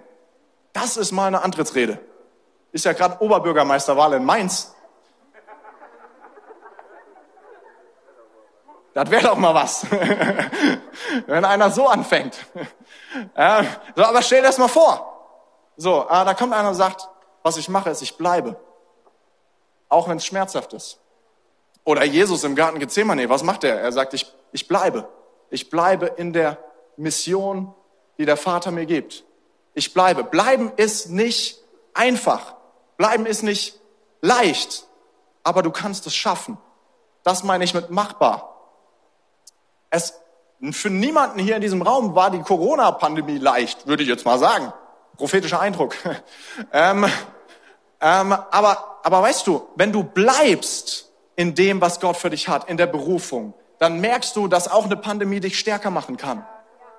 Das 0.72 0.96
ist 0.96 1.12
meine 1.12 1.42
Antrittsrede. 1.42 1.98
Ist 2.72 2.84
ja 2.84 2.92
gerade 2.92 3.20
Oberbürgermeisterwahl 3.20 4.14
in 4.14 4.24
Mainz. 4.24 4.75
Das 8.96 9.10
wäre 9.10 9.24
doch 9.24 9.36
mal 9.36 9.52
was, 9.52 9.84
wenn 11.26 11.44
einer 11.44 11.70
so 11.70 11.86
anfängt. 11.86 12.34
Äh, 13.34 13.64
so, 13.94 14.04
aber 14.04 14.20
stell 14.20 14.42
dir 14.42 14.48
das 14.48 14.58
mal 14.58 14.68
vor. 14.68 15.40
So, 15.78 16.02
äh, 16.02 16.24
da 16.24 16.34
kommt 16.34 16.52
einer 16.52 16.68
und 16.68 16.74
sagt, 16.74 17.08
was 17.42 17.56
ich 17.56 17.70
mache, 17.70 17.88
ist, 17.88 18.02
ich 18.02 18.18
bleibe. 18.18 18.56
Auch 19.88 20.06
wenn 20.08 20.18
es 20.18 20.26
schmerzhaft 20.26 20.74
ist. 20.74 20.98
Oder 21.84 22.04
Jesus 22.04 22.44
im 22.44 22.54
Garten 22.54 22.78
Gethsemane, 22.78 23.30
was 23.30 23.42
macht 23.42 23.64
er? 23.64 23.80
Er 23.80 23.90
sagt, 23.92 24.12
ich, 24.12 24.30
ich 24.52 24.68
bleibe. 24.68 25.08
Ich 25.48 25.70
bleibe 25.70 26.06
in 26.06 26.34
der 26.34 26.58
Mission, 26.98 27.74
die 28.18 28.26
der 28.26 28.36
Vater 28.36 28.70
mir 28.70 28.84
gibt. 28.84 29.24
Ich 29.72 29.94
bleibe. 29.94 30.22
Bleiben 30.22 30.72
ist 30.76 31.08
nicht 31.08 31.58
einfach. 31.94 32.54
Bleiben 32.98 33.24
ist 33.24 33.42
nicht 33.42 33.80
leicht. 34.20 34.86
Aber 35.42 35.62
du 35.62 35.70
kannst 35.70 36.06
es 36.06 36.14
schaffen. 36.14 36.58
Das 37.22 37.44
meine 37.44 37.64
ich 37.64 37.72
mit 37.72 37.88
machbar. 37.88 38.55
Es, 39.96 40.12
für 40.72 40.90
niemanden 40.90 41.38
hier 41.38 41.56
in 41.56 41.62
diesem 41.62 41.80
Raum 41.80 42.14
war 42.14 42.30
die 42.30 42.40
Corona-Pandemie 42.40 43.38
leicht, 43.38 43.86
würde 43.86 44.02
ich 44.02 44.08
jetzt 44.08 44.26
mal 44.26 44.38
sagen. 44.38 44.72
Prophetischer 45.16 45.58
Eindruck. 45.58 45.94
ähm, 46.72 47.06
ähm, 48.00 48.32
aber, 48.50 48.98
aber 49.02 49.22
weißt 49.22 49.46
du, 49.46 49.66
wenn 49.74 49.92
du 49.92 50.04
bleibst 50.04 51.10
in 51.34 51.54
dem, 51.54 51.80
was 51.80 51.98
Gott 51.98 52.18
für 52.18 52.28
dich 52.28 52.48
hat, 52.48 52.68
in 52.68 52.76
der 52.76 52.86
Berufung, 52.86 53.54
dann 53.78 54.00
merkst 54.00 54.36
du, 54.36 54.48
dass 54.48 54.70
auch 54.70 54.84
eine 54.84 54.96
Pandemie 54.96 55.40
dich 55.40 55.58
stärker 55.58 55.90
machen 55.90 56.18
kann. 56.18 56.46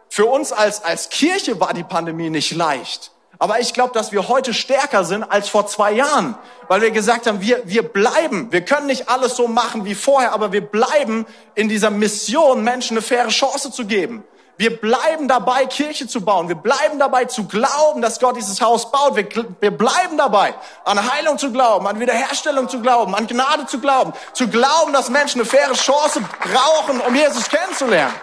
Für 0.09 0.25
uns 0.25 0.51
als, 0.51 0.83
als 0.83 1.09
Kirche 1.09 1.59
war 1.59 1.73
die 1.73 1.83
Pandemie 1.83 2.31
nicht 2.31 2.55
leicht. 2.55 3.11
Aber 3.39 3.59
ich 3.59 3.73
glaube, 3.73 3.93
dass 3.93 4.11
wir 4.11 4.27
heute 4.27 4.53
stärker 4.53 5.03
sind 5.03 5.23
als 5.23 5.47
vor 5.47 5.67
zwei 5.67 5.91
Jahren, 5.91 6.35
weil 6.67 6.81
wir 6.81 6.91
gesagt 6.91 7.27
haben, 7.27 7.39
wir, 7.39 7.61
wir 7.65 7.83
bleiben. 7.83 8.51
Wir 8.51 8.61
können 8.61 8.87
nicht 8.87 9.09
alles 9.09 9.35
so 9.35 9.47
machen 9.47 9.85
wie 9.85 9.95
vorher, 9.95 10.33
aber 10.33 10.51
wir 10.51 10.61
bleiben 10.61 11.25
in 11.53 11.69
dieser 11.69 11.91
Mission, 11.91 12.63
Menschen 12.63 12.97
eine 12.97 13.01
faire 13.03 13.27
Chance 13.27 13.71
zu 13.71 13.85
geben. 13.85 14.23
Wir 14.59 14.75
bleiben 14.75 15.27
dabei, 15.27 15.67
Kirche 15.67 16.07
zu 16.07 16.21
bauen. 16.21 16.47
Wir 16.47 16.55
bleiben 16.55 16.97
dabei, 16.97 17.25
zu 17.25 17.47
glauben, 17.47 18.01
dass 18.01 18.19
Gott 18.19 18.37
dieses 18.37 18.59
Haus 18.59 18.91
baut. 18.91 19.15
Wir, 19.15 19.27
wir 19.59 19.69
bleiben 19.69 20.17
dabei, 20.17 20.55
an 20.83 21.13
Heilung 21.13 21.37
zu 21.37 21.51
glauben, 21.51 21.85
an 21.85 21.99
Wiederherstellung 21.99 22.67
zu 22.67 22.81
glauben, 22.81 23.13
an 23.13 23.27
Gnade 23.27 23.67
zu 23.67 23.79
glauben, 23.79 24.13
zu 24.33 24.47
glauben, 24.47 24.93
dass 24.93 25.09
Menschen 25.09 25.41
eine 25.41 25.47
faire 25.47 25.73
Chance 25.73 26.21
brauchen, 26.39 27.01
um 27.01 27.13
Jesus 27.13 27.47
kennenzulernen. 27.49 28.15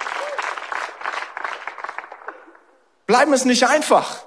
Bleiben 3.07 3.33
ist 3.33 3.45
nicht 3.45 3.69
einfach. 3.69 4.25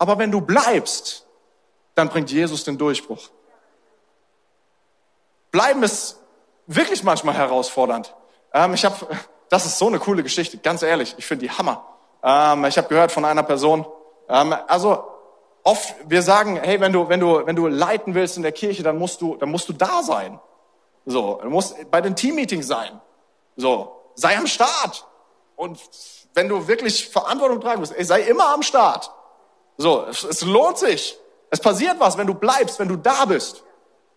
Aber 0.00 0.16
wenn 0.16 0.32
du 0.32 0.40
bleibst, 0.40 1.26
dann 1.94 2.08
bringt 2.08 2.32
Jesus 2.32 2.64
den 2.64 2.78
Durchbruch. 2.78 3.28
Bleiben 5.52 5.82
ist 5.82 6.16
wirklich 6.66 7.04
manchmal 7.04 7.34
herausfordernd. 7.34 8.14
Ähm, 8.54 8.72
ich 8.72 8.86
habe, 8.86 8.96
das 9.50 9.66
ist 9.66 9.76
so 9.76 9.88
eine 9.88 9.98
coole 9.98 10.22
Geschichte, 10.22 10.56
ganz 10.56 10.80
ehrlich. 10.80 11.14
Ich 11.18 11.26
finde 11.26 11.46
die 11.46 11.50
Hammer. 11.50 11.84
Ähm, 12.22 12.64
ich 12.64 12.78
habe 12.78 12.88
gehört 12.88 13.12
von 13.12 13.26
einer 13.26 13.42
Person. 13.42 13.84
Ähm, 14.30 14.54
also 14.68 15.04
oft 15.64 15.94
wir 16.06 16.22
sagen, 16.22 16.56
hey, 16.56 16.80
wenn 16.80 16.94
du 16.94 17.10
wenn 17.10 17.20
du 17.20 17.46
wenn 17.46 17.56
du 17.56 17.66
leiten 17.66 18.14
willst 18.14 18.38
in 18.38 18.42
der 18.42 18.52
Kirche, 18.52 18.82
dann 18.82 18.96
musst 18.96 19.20
du 19.20 19.36
dann 19.36 19.50
musst 19.50 19.68
du 19.68 19.74
da 19.74 20.02
sein. 20.02 20.40
So, 21.04 21.40
du 21.42 21.50
musst 21.50 21.90
bei 21.90 22.00
den 22.00 22.16
Teammeetings 22.16 22.66
sein. 22.66 22.98
So, 23.56 24.00
sei 24.14 24.38
am 24.38 24.46
Start. 24.46 25.06
Und 25.56 25.78
wenn 26.32 26.48
du 26.48 26.68
wirklich 26.68 27.10
Verantwortung 27.10 27.60
tragen 27.60 27.80
musst, 27.80 27.94
ey, 27.94 28.04
sei 28.04 28.22
immer 28.22 28.48
am 28.54 28.62
Start. 28.62 29.12
So, 29.80 30.04
es, 30.10 30.42
lohnt 30.42 30.76
sich. 30.76 31.16
Es 31.48 31.58
passiert 31.58 31.98
was, 31.98 32.18
wenn 32.18 32.26
du 32.26 32.34
bleibst, 32.34 32.78
wenn 32.78 32.88
du 32.88 32.96
da 32.96 33.24
bist. 33.24 33.64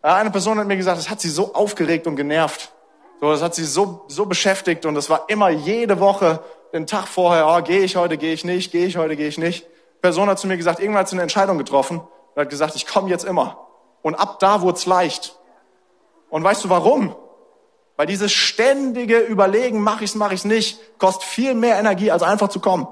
Eine 0.01 0.29
Person 0.29 0.59
hat 0.59 0.67
mir 0.67 0.75
gesagt, 0.75 0.97
das 0.97 1.09
hat 1.09 1.21
sie 1.21 1.29
so 1.29 1.53
aufgeregt 1.53 2.05
und 2.05 2.17
genervt. 2.17 2.73
So, 3.21 3.31
das 3.31 3.41
hat 3.41 3.55
sie 3.55 3.63
so, 3.63 4.03
so 4.09 4.25
beschäftigt 4.25 4.85
und 4.85 4.97
es 4.97 5.09
war 5.09 5.23
immer 5.29 5.49
jede 5.49 6.01
Woche, 6.01 6.41
den 6.73 6.85
Tag 6.85 7.07
vorher, 7.07 7.47
oh, 7.47 7.61
gehe 7.61 7.79
ich 7.79 7.95
heute, 7.95 8.17
gehe 8.17 8.33
ich 8.33 8.43
nicht, 8.43 8.73
gehe 8.73 8.85
ich 8.85 8.97
heute, 8.97 9.15
gehe 9.15 9.29
ich 9.29 9.37
nicht. 9.37 9.63
Die 9.63 10.01
Person 10.01 10.27
hat 10.27 10.37
zu 10.37 10.47
mir 10.47 10.57
gesagt, 10.57 10.81
irgendwann 10.81 10.99
hat 11.01 11.07
sie 11.07 11.15
eine 11.15 11.21
Entscheidung 11.21 11.57
getroffen 11.57 11.99
und 11.99 12.41
hat 12.41 12.49
gesagt, 12.49 12.75
ich 12.75 12.85
komme 12.85 13.09
jetzt 13.09 13.23
immer. 13.23 13.65
Und 14.01 14.15
ab 14.15 14.39
da 14.39 14.61
wurde 14.61 14.77
es 14.77 14.85
leicht. 14.85 15.39
Und 16.29 16.43
weißt 16.43 16.65
du 16.65 16.69
warum? 16.69 17.15
Weil 17.95 18.07
dieses 18.07 18.33
ständige 18.33 19.19
Überlegen, 19.19 19.79
mache 19.79 20.03
ich's, 20.03 20.15
mache 20.15 20.33
ich's 20.33 20.43
nicht, 20.43 20.99
kostet 20.99 21.23
viel 21.23 21.53
mehr 21.53 21.79
Energie, 21.79 22.11
als 22.11 22.21
einfach 22.21 22.49
zu 22.49 22.59
kommen. 22.59 22.85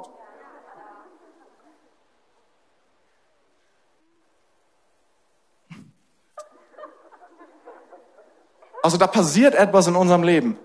Also 8.81 8.97
da 8.97 9.07
passiert 9.07 9.55
etwas 9.55 9.87
in 9.87 9.95
unserem 9.95 10.23
Leben, 10.23 10.57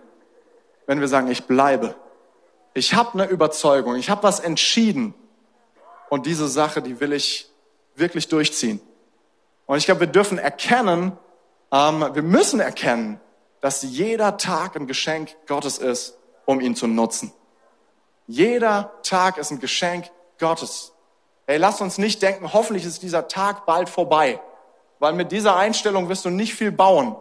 wenn 0.87 1.01
wir 1.01 1.09
sagen, 1.09 1.29
ich 1.29 1.45
bleibe. 1.45 1.95
Ich 2.75 2.95
habe 2.95 3.15
eine 3.15 3.27
Überzeugung, 3.27 3.97
ich 3.97 4.11
habe 4.11 4.23
was 4.23 4.41
entschieden 4.41 5.15
und 6.09 6.27
diese 6.27 6.49
Sache, 6.49 6.83
die 6.83 7.01
will 7.01 7.13
ich 7.13 7.51
wirklich 7.95 8.29
durchziehen. 8.29 8.81
Und 9.67 9.79
ich 9.79 9.87
glaube, 9.87 10.01
wir 10.01 10.07
dürfen 10.07 10.39
erkennen, 10.39 11.13
ähm, 11.73 12.05
wir 12.13 12.23
müssen 12.23 12.61
erkennen, 12.61 13.21
dass 13.61 13.83
jeder 13.83 14.37
Tag 14.37 14.77
ein 14.77 14.87
Geschenk 14.87 15.35
Gottes 15.47 15.79
ist, 15.79 16.17
um 16.45 16.61
ihn 16.61 16.77
zu 16.77 16.87
nutzen. 16.87 17.33
Jeder 18.27 18.93
Tag 19.03 19.39
ist 19.39 19.51
ein 19.51 19.61
Geschenk 19.61 20.11
Gottes. 20.39 20.93
Hey, 21.47 21.59
lass 21.59 21.81
uns 21.81 21.99
nicht 21.99 22.23
denken, 22.23 22.53
hoffentlich 22.53 22.85
ist 22.85 23.03
dieser 23.03 23.29
Tag 23.29 23.67
bald 23.67 23.89
vorbei, 23.89 24.41
weil 24.99 25.15
mit 25.15 25.33
dieser 25.33 25.57
Einstellung 25.57 26.09
wirst 26.09 26.25
du 26.25 26.31
nicht 26.31 26.55
viel 26.55 26.73
bauen 26.73 27.17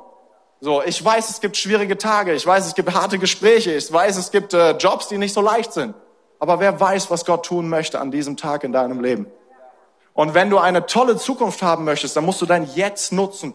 So, 0.65 0.81
ich 0.81 1.05
weiß, 1.05 1.29
es 1.29 1.41
gibt 1.41 1.57
schwierige 1.57 1.95
Tage, 1.95 2.33
ich 2.33 2.43
weiß, 2.43 2.65
es 2.65 2.73
gibt 2.73 2.91
harte 2.91 3.19
Gespräche, 3.19 3.73
ich 3.73 3.93
weiß, 3.93 4.17
es 4.17 4.31
gibt 4.31 4.51
äh, 4.55 4.71
Jobs, 4.71 5.07
die 5.07 5.19
nicht 5.19 5.35
so 5.35 5.41
leicht 5.41 5.71
sind. 5.73 5.93
Aber 6.39 6.59
wer 6.59 6.79
weiß, 6.79 7.11
was 7.11 7.23
Gott 7.23 7.45
tun 7.45 7.69
möchte 7.69 7.99
an 7.99 8.09
diesem 8.09 8.35
Tag 8.35 8.63
in 8.63 8.71
deinem 8.71 8.99
Leben? 8.99 9.27
Und 10.15 10.33
wenn 10.33 10.49
du 10.49 10.57
eine 10.57 10.87
tolle 10.87 11.17
Zukunft 11.17 11.61
haben 11.61 11.85
möchtest, 11.85 12.17
dann 12.17 12.25
musst 12.25 12.41
du 12.41 12.47
dein 12.47 12.65
Jetzt 12.73 13.13
nutzen. 13.13 13.53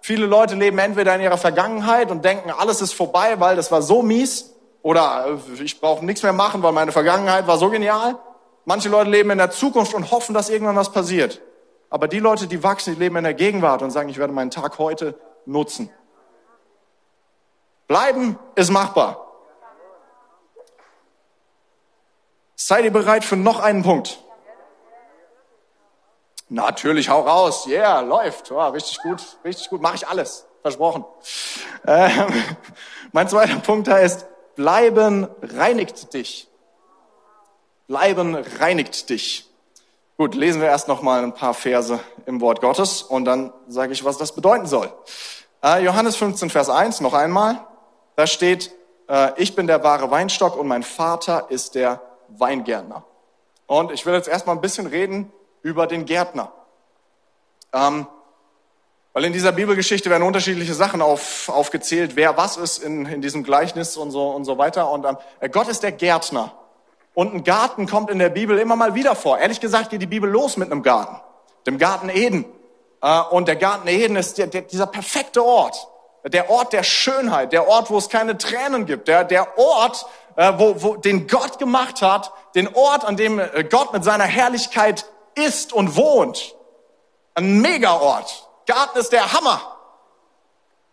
Viele 0.00 0.24
Leute 0.24 0.54
leben 0.54 0.78
entweder 0.78 1.14
in 1.14 1.20
ihrer 1.20 1.36
Vergangenheit 1.36 2.10
und 2.10 2.24
denken, 2.24 2.50
alles 2.50 2.80
ist 2.80 2.94
vorbei, 2.94 3.38
weil 3.38 3.56
das 3.56 3.70
war 3.70 3.82
so 3.82 4.00
mies, 4.00 4.54
oder 4.80 5.38
äh, 5.58 5.62
ich 5.62 5.78
brauche 5.78 6.06
nichts 6.06 6.22
mehr 6.22 6.32
machen, 6.32 6.62
weil 6.62 6.72
meine 6.72 6.90
Vergangenheit 6.90 7.46
war 7.46 7.58
so 7.58 7.68
genial. 7.68 8.16
Manche 8.64 8.88
Leute 8.88 9.10
leben 9.10 9.28
in 9.28 9.36
der 9.36 9.50
Zukunft 9.50 9.92
und 9.92 10.10
hoffen, 10.10 10.32
dass 10.32 10.48
irgendwann 10.48 10.76
was 10.76 10.90
passiert. 10.90 11.42
Aber 11.90 12.08
die 12.08 12.18
Leute, 12.18 12.46
die 12.46 12.62
wachsen, 12.62 12.94
die 12.94 13.00
leben 13.00 13.16
in 13.16 13.24
der 13.24 13.34
Gegenwart 13.34 13.82
und 13.82 13.90
sagen, 13.90 14.08
ich 14.08 14.16
werde 14.16 14.32
meinen 14.32 14.50
Tag 14.50 14.78
heute 14.78 15.20
nutzen. 15.44 15.90
Bleiben 17.86 18.38
ist 18.54 18.70
machbar. 18.70 19.26
Seid 22.56 22.84
ihr 22.84 22.92
bereit 22.92 23.24
für 23.24 23.36
noch 23.36 23.60
einen 23.60 23.82
Punkt? 23.82 24.18
Natürlich, 26.48 27.08
hau 27.08 27.20
raus. 27.20 27.66
Yeah, 27.66 28.00
läuft. 28.00 28.50
Oh, 28.50 28.60
richtig 28.68 28.98
gut, 29.02 29.22
richtig 29.44 29.68
gut. 29.68 29.82
Mache 29.82 29.96
ich 29.96 30.08
alles. 30.08 30.46
Versprochen. 30.62 31.04
Ähm, 31.86 32.32
mein 33.12 33.28
zweiter 33.28 33.56
Punkt 33.60 33.88
ist, 33.88 34.26
bleiben 34.56 35.28
reinigt 35.42 36.12
dich. 36.14 36.48
Bleiben 37.86 38.34
reinigt 38.58 39.10
dich. 39.10 39.48
Gut, 40.16 40.34
lesen 40.34 40.60
wir 40.60 40.68
erst 40.68 40.88
noch 40.88 41.02
mal 41.02 41.22
ein 41.22 41.34
paar 41.34 41.52
Verse 41.52 42.00
im 42.24 42.40
Wort 42.40 42.60
Gottes 42.60 43.02
und 43.02 43.26
dann 43.26 43.52
sage 43.68 43.92
ich, 43.92 44.04
was 44.04 44.16
das 44.16 44.34
bedeuten 44.34 44.66
soll. 44.66 44.90
Äh, 45.62 45.84
Johannes 45.84 46.16
15, 46.16 46.48
Vers 46.48 46.70
1, 46.70 47.00
noch 47.00 47.12
einmal. 47.12 47.66
Da 48.16 48.26
steht, 48.26 48.72
äh, 49.08 49.30
ich 49.36 49.54
bin 49.54 49.66
der 49.66 49.84
wahre 49.84 50.10
Weinstock 50.10 50.56
und 50.56 50.66
mein 50.66 50.82
Vater 50.82 51.46
ist 51.50 51.74
der 51.74 52.00
Weingärtner. 52.28 53.04
Und 53.66 53.92
ich 53.92 54.06
will 54.06 54.14
jetzt 54.14 54.28
erstmal 54.28 54.56
ein 54.56 54.60
bisschen 54.60 54.86
reden 54.86 55.32
über 55.62 55.86
den 55.86 56.06
Gärtner. 56.06 56.52
Ähm, 57.72 58.06
weil 59.12 59.24
in 59.24 59.32
dieser 59.32 59.52
Bibelgeschichte 59.52 60.10
werden 60.10 60.22
unterschiedliche 60.22 60.74
Sachen 60.74 61.00
auf, 61.00 61.48
aufgezählt, 61.48 62.16
wer 62.16 62.36
was 62.36 62.56
ist 62.56 62.78
in, 62.78 63.06
in 63.06 63.22
diesem 63.22 63.44
Gleichnis 63.44 63.96
und 63.96 64.10
so, 64.10 64.28
und 64.28 64.44
so 64.44 64.58
weiter. 64.58 64.90
Und 64.90 65.06
ähm, 65.06 65.16
Gott 65.52 65.68
ist 65.68 65.82
der 65.82 65.92
Gärtner. 65.92 66.52
Und 67.14 67.34
ein 67.34 67.44
Garten 67.44 67.86
kommt 67.86 68.10
in 68.10 68.18
der 68.18 68.28
Bibel 68.28 68.58
immer 68.58 68.76
mal 68.76 68.94
wieder 68.94 69.14
vor. 69.14 69.38
Ehrlich 69.38 69.60
gesagt 69.60 69.90
geht 69.90 70.02
die 70.02 70.06
Bibel 70.06 70.28
los 70.28 70.58
mit 70.58 70.70
einem 70.70 70.82
Garten, 70.82 71.16
dem 71.66 71.78
Garten 71.78 72.10
Eden. 72.10 72.44
Äh, 73.00 73.20
und 73.30 73.48
der 73.48 73.56
Garten 73.56 73.88
Eden 73.88 74.16
ist 74.16 74.36
dieser 74.36 74.86
perfekte 74.86 75.42
Ort, 75.44 75.88
der 76.28 76.50
Ort 76.50 76.72
der 76.72 76.82
Schönheit, 76.82 77.52
der 77.52 77.68
Ort, 77.68 77.90
wo 77.90 77.98
es 77.98 78.08
keine 78.08 78.36
Tränen 78.36 78.86
gibt, 78.86 79.08
der, 79.08 79.24
der 79.24 79.58
Ort, 79.58 80.06
äh, 80.36 80.52
wo, 80.56 80.82
wo, 80.82 80.96
den 80.96 81.26
Gott 81.28 81.58
gemacht 81.58 82.02
hat, 82.02 82.32
den 82.54 82.74
Ort, 82.74 83.04
an 83.04 83.16
dem 83.16 83.38
äh, 83.38 83.64
Gott 83.64 83.92
mit 83.92 84.04
seiner 84.04 84.24
Herrlichkeit 84.24 85.06
ist 85.34 85.72
und 85.72 85.96
wohnt. 85.96 86.54
Ein 87.34 87.60
Megaort. 87.60 88.48
Garten 88.66 88.98
ist 88.98 89.12
der 89.12 89.32
Hammer. 89.32 89.60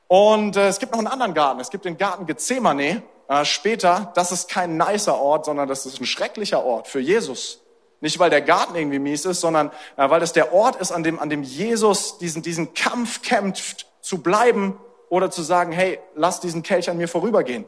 Und 0.08 0.56
äh, 0.56 0.68
es 0.68 0.80
gibt 0.80 0.92
noch 0.92 1.00
einen 1.00 1.08
anderen 1.08 1.34
Garten. 1.34 1.60
Es 1.60 1.72
gibt 1.72 1.86
den 1.86 1.98
Garten 1.98 2.26
Gethsemane 2.26 3.02
äh, 3.28 3.46
später. 3.46 4.12
Das 4.14 4.32
ist 4.32 4.50
kein 4.50 4.78
nicer 4.78 5.20
Ort, 5.20 5.46
sondern 5.46 5.68
das 5.68 5.86
ist 5.86 6.00
ein 6.00 6.06
schrecklicher 6.06 6.64
Ort 6.64 6.88
für 6.88 7.00
Jesus. 7.00 7.60
Nicht, 8.02 8.20
weil 8.20 8.30
der 8.30 8.42
Garten 8.42 8.76
irgendwie 8.76 9.00
mies 9.00 9.26
ist, 9.26 9.42
sondern 9.42 9.72
äh, 9.98 10.10
weil 10.10 10.20
das 10.20 10.34
der 10.34 10.54
Ort 10.54 10.76
ist, 10.76 10.92
an 10.92 11.04
dem, 11.04 11.20
an 11.20 11.30
dem 11.30 11.42
Jesus 11.42 12.18
diesen, 12.20 12.44
diesen 12.44 12.74
Kampf 12.74 13.22
kämpft, 13.22 13.88
zu 14.02 14.22
bleiben 14.22 14.78
oder 15.14 15.30
zu 15.30 15.44
sagen, 15.44 15.72
hey, 15.72 16.00
lass 16.16 16.40
diesen 16.40 16.64
Kelch 16.64 16.90
an 16.90 16.98
mir 16.98 17.08
vorübergehen. 17.08 17.66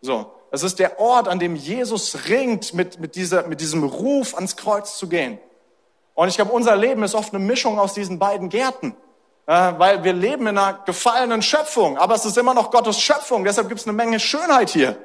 So. 0.00 0.26
Das 0.50 0.64
ist 0.64 0.80
der 0.80 0.98
Ort, 0.98 1.28
an 1.28 1.38
dem 1.38 1.54
Jesus 1.54 2.26
ringt, 2.28 2.74
mit, 2.74 2.98
mit, 2.98 3.14
dieser, 3.14 3.46
mit 3.46 3.60
diesem 3.60 3.84
Ruf 3.84 4.34
ans 4.34 4.56
Kreuz 4.56 4.98
zu 4.98 5.08
gehen. 5.08 5.38
Und 6.14 6.26
ich 6.26 6.34
glaube, 6.34 6.50
unser 6.50 6.74
Leben 6.74 7.04
ist 7.04 7.14
oft 7.14 7.32
eine 7.32 7.44
Mischung 7.44 7.78
aus 7.78 7.94
diesen 7.94 8.18
beiden 8.18 8.48
Gärten. 8.48 8.96
Weil 9.46 10.02
wir 10.02 10.12
leben 10.12 10.48
in 10.48 10.58
einer 10.58 10.80
gefallenen 10.84 11.42
Schöpfung, 11.42 11.96
aber 11.96 12.16
es 12.16 12.24
ist 12.24 12.36
immer 12.36 12.54
noch 12.54 12.72
Gottes 12.72 13.00
Schöpfung, 13.00 13.44
deshalb 13.44 13.68
gibt 13.68 13.80
es 13.80 13.86
eine 13.86 13.96
Menge 13.96 14.18
Schönheit 14.18 14.70
hier. 14.70 14.96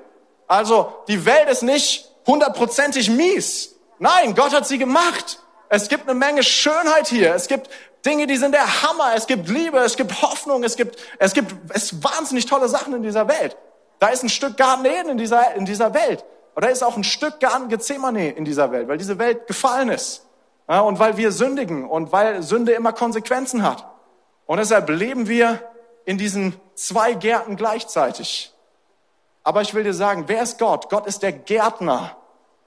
Also 0.47 0.91
die 1.07 1.23
Welt 1.23 1.49
ist 1.49 1.61
nicht 1.61 2.09
hundertprozentig 2.25 3.11
mies. 3.11 3.75
Nein, 3.99 4.33
Gott 4.33 4.55
hat 4.55 4.65
sie 4.65 4.79
gemacht. 4.79 5.39
Es 5.69 5.87
gibt 5.87 6.09
eine 6.09 6.17
Menge 6.17 6.41
Schönheit 6.41 7.07
hier. 7.07 7.35
Es 7.35 7.47
gibt 7.47 7.69
Dinge, 8.05 8.27
die 8.27 8.37
sind 8.37 8.53
der 8.53 8.83
Hammer. 8.83 9.13
Es 9.15 9.27
gibt 9.27 9.49
Liebe, 9.49 9.79
es 9.79 9.97
gibt 9.97 10.21
Hoffnung, 10.21 10.63
es 10.63 10.75
gibt, 10.75 10.97
es 11.17 11.33
gibt 11.33 11.53
es 11.73 12.03
wahnsinnig 12.03 12.45
tolle 12.45 12.67
Sachen 12.69 12.93
in 12.93 13.03
dieser 13.03 13.27
Welt. 13.27 13.57
Da 13.99 14.07
ist 14.07 14.23
ein 14.23 14.29
Stück 14.29 14.57
Garten 14.57 14.85
Eden 14.85 15.09
in 15.09 15.17
dieser, 15.17 15.55
in 15.55 15.65
dieser 15.65 15.93
Welt. 15.93 16.23
Oder 16.55 16.69
ist 16.69 16.83
auch 16.83 16.95
ein 16.95 17.03
Stück 17.03 17.39
Garten 17.39 17.69
Gethsemane 17.69 18.31
in 18.31 18.45
dieser 18.45 18.71
Welt, 18.71 18.87
weil 18.87 18.97
diese 18.97 19.17
Welt 19.19 19.47
gefallen 19.47 19.89
ist. 19.89 20.25
Ja, 20.69 20.81
und 20.81 20.99
weil 20.99 21.17
wir 21.17 21.31
sündigen 21.31 21.87
und 21.87 22.11
weil 22.11 22.41
Sünde 22.41 22.71
immer 22.73 22.93
Konsequenzen 22.93 23.63
hat. 23.63 23.85
Und 24.45 24.57
deshalb 24.57 24.89
leben 24.89 25.27
wir 25.27 25.61
in 26.05 26.17
diesen 26.17 26.59
zwei 26.75 27.13
Gärten 27.13 27.55
gleichzeitig. 27.55 28.53
Aber 29.43 29.61
ich 29.61 29.73
will 29.73 29.83
dir 29.83 29.93
sagen, 29.93 30.25
wer 30.27 30.41
ist 30.41 30.57
Gott? 30.57 30.89
Gott 30.89 31.05
ist 31.05 31.21
der 31.21 31.31
Gärtner, 31.31 32.15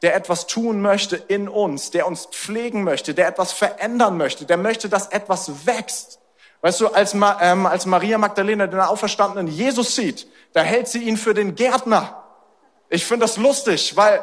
der 0.03 0.15
etwas 0.15 0.47
tun 0.47 0.81
möchte 0.81 1.17
in 1.17 1.49
uns, 1.49 1.91
der 1.91 2.07
uns 2.07 2.27
pflegen 2.27 2.85
möchte, 2.85 3.15
der 3.15 3.29
etwas 3.29 3.53
verändern 3.53 4.17
möchte, 4.17 4.45
der 4.45 4.57
möchte, 4.57 4.89
dass 4.89 5.09
etwas 5.09 5.67
wächst. 5.67 6.21
Weißt 6.61 6.81
du, 6.81 6.89
als, 6.89 7.15
Ma, 7.15 7.39
ähm, 7.41 7.67
als 7.67 7.87
Maria 7.87 8.19
Magdalena 8.19 8.67
den 8.67 8.81
auferstandenen 8.81 9.47
Jesus 9.47 9.95
sieht, 9.95 10.27
da 10.53 10.63
hält 10.63 10.89
sie 10.89 11.03
ihn 11.03 11.17
für 11.17 11.35
den 11.35 11.55
Gärtner. 11.55 12.25
Ich 12.89 13.05
finde 13.05 13.27
das 13.27 13.37
lustig, 13.37 13.97
weil 13.97 14.23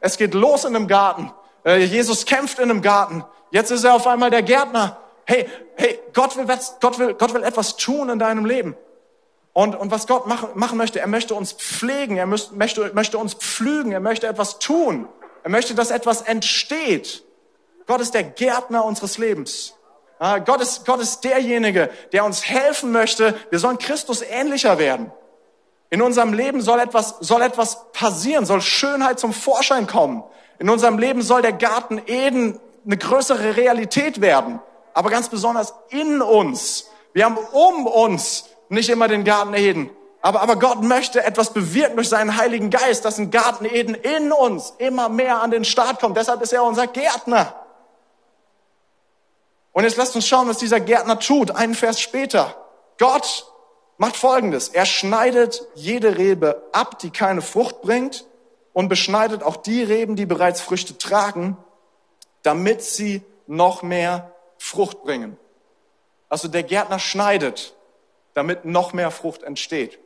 es 0.00 0.16
geht 0.16 0.34
los 0.34 0.64
in 0.64 0.76
einem 0.76 0.88
Garten. 0.88 1.32
Äh, 1.64 1.84
Jesus 1.84 2.26
kämpft 2.26 2.58
in 2.58 2.70
einem 2.70 2.82
Garten. 2.82 3.24
Jetzt 3.50 3.70
ist 3.70 3.84
er 3.84 3.94
auf 3.94 4.06
einmal 4.06 4.30
der 4.30 4.42
Gärtner 4.42 4.98
hey, 5.26 5.46
hey, 5.76 5.98
Gott 6.12 6.36
will, 6.36 6.46
Gott 6.80 6.98
will, 6.98 7.14
Gott 7.14 7.34
will 7.34 7.42
etwas 7.42 7.76
tun 7.76 8.08
in 8.08 8.18
deinem 8.18 8.46
Leben. 8.46 8.74
Und, 9.56 9.74
und 9.74 9.90
was 9.90 10.06
Gott 10.06 10.26
machen, 10.26 10.50
machen 10.52 10.76
möchte, 10.76 11.00
er 11.00 11.06
möchte 11.06 11.34
uns 11.34 11.52
pflegen, 11.52 12.18
er 12.18 12.26
möchte, 12.26 12.54
möchte, 12.54 12.90
möchte 12.92 13.16
uns 13.16 13.32
pflügen, 13.32 13.90
er 13.90 14.00
möchte 14.00 14.26
etwas 14.26 14.58
tun. 14.58 15.08
Er 15.44 15.48
möchte, 15.48 15.74
dass 15.74 15.90
etwas 15.90 16.20
entsteht. 16.20 17.24
Gott 17.86 18.02
ist 18.02 18.12
der 18.12 18.24
Gärtner 18.24 18.84
unseres 18.84 19.16
Lebens. 19.16 19.72
Gott 20.44 20.60
ist, 20.60 20.84
Gott 20.84 21.00
ist 21.00 21.24
derjenige, 21.24 21.88
der 22.12 22.26
uns 22.26 22.44
helfen 22.46 22.92
möchte. 22.92 23.34
Wir 23.48 23.58
sollen 23.58 23.78
Christus 23.78 24.20
ähnlicher 24.20 24.78
werden. 24.78 25.10
In 25.88 26.02
unserem 26.02 26.34
Leben 26.34 26.60
soll 26.60 26.78
etwas, 26.78 27.14
soll 27.20 27.40
etwas 27.40 27.90
passieren, 27.92 28.44
soll 28.44 28.60
Schönheit 28.60 29.18
zum 29.18 29.32
Vorschein 29.32 29.86
kommen. 29.86 30.22
In 30.58 30.68
unserem 30.68 30.98
Leben 30.98 31.22
soll 31.22 31.40
der 31.40 31.54
Garten 31.54 32.02
Eden 32.04 32.60
eine 32.84 32.98
größere 32.98 33.56
Realität 33.56 34.20
werden 34.20 34.60
aber 34.96 35.10
ganz 35.10 35.28
besonders 35.28 35.74
in 35.90 36.22
uns. 36.22 36.88
Wir 37.12 37.26
haben 37.26 37.36
um 37.36 37.86
uns 37.86 38.46
nicht 38.68 38.88
immer 38.88 39.08
den 39.08 39.24
Garten 39.24 39.54
Eden. 39.54 39.90
Aber, 40.22 40.40
aber 40.42 40.56
Gott 40.56 40.82
möchte 40.82 41.22
etwas 41.22 41.52
bewirken 41.52 41.96
durch 41.96 42.08
seinen 42.08 42.36
Heiligen 42.36 42.70
Geist, 42.70 43.04
dass 43.04 43.18
ein 43.18 43.30
Garten 43.30 43.64
Eden 43.64 43.94
in 43.94 44.32
uns 44.32 44.74
immer 44.78 45.08
mehr 45.08 45.40
an 45.40 45.50
den 45.50 45.64
Start 45.64 46.00
kommt. 46.00 46.16
Deshalb 46.16 46.42
ist 46.42 46.52
er 46.52 46.64
unser 46.64 46.86
Gärtner. 46.88 47.54
Und 49.72 49.84
jetzt 49.84 49.96
lasst 49.96 50.16
uns 50.16 50.26
schauen, 50.26 50.48
was 50.48 50.58
dieser 50.58 50.80
Gärtner 50.80 51.20
tut. 51.20 51.50
Einen 51.50 51.74
Vers 51.74 52.00
später. 52.00 52.56
Gott 52.98 53.46
macht 53.98 54.16
Folgendes. 54.16 54.68
Er 54.68 54.86
schneidet 54.86 55.64
jede 55.74 56.18
Rebe 56.18 56.62
ab, 56.72 56.98
die 56.98 57.10
keine 57.10 57.42
Frucht 57.42 57.82
bringt 57.82 58.24
und 58.72 58.88
beschneidet 58.88 59.42
auch 59.42 59.56
die 59.56 59.82
Reben, 59.82 60.16
die 60.16 60.26
bereits 60.26 60.60
Früchte 60.60 60.98
tragen, 60.98 61.56
damit 62.42 62.82
sie 62.82 63.22
noch 63.46 63.82
mehr 63.82 64.32
Frucht 64.58 65.04
bringen. 65.04 65.36
Also 66.28 66.48
der 66.48 66.62
Gärtner 66.64 66.98
schneidet, 66.98 67.75
damit 68.36 68.66
noch 68.66 68.92
mehr 68.92 69.10
Frucht 69.10 69.42
entsteht. 69.42 69.98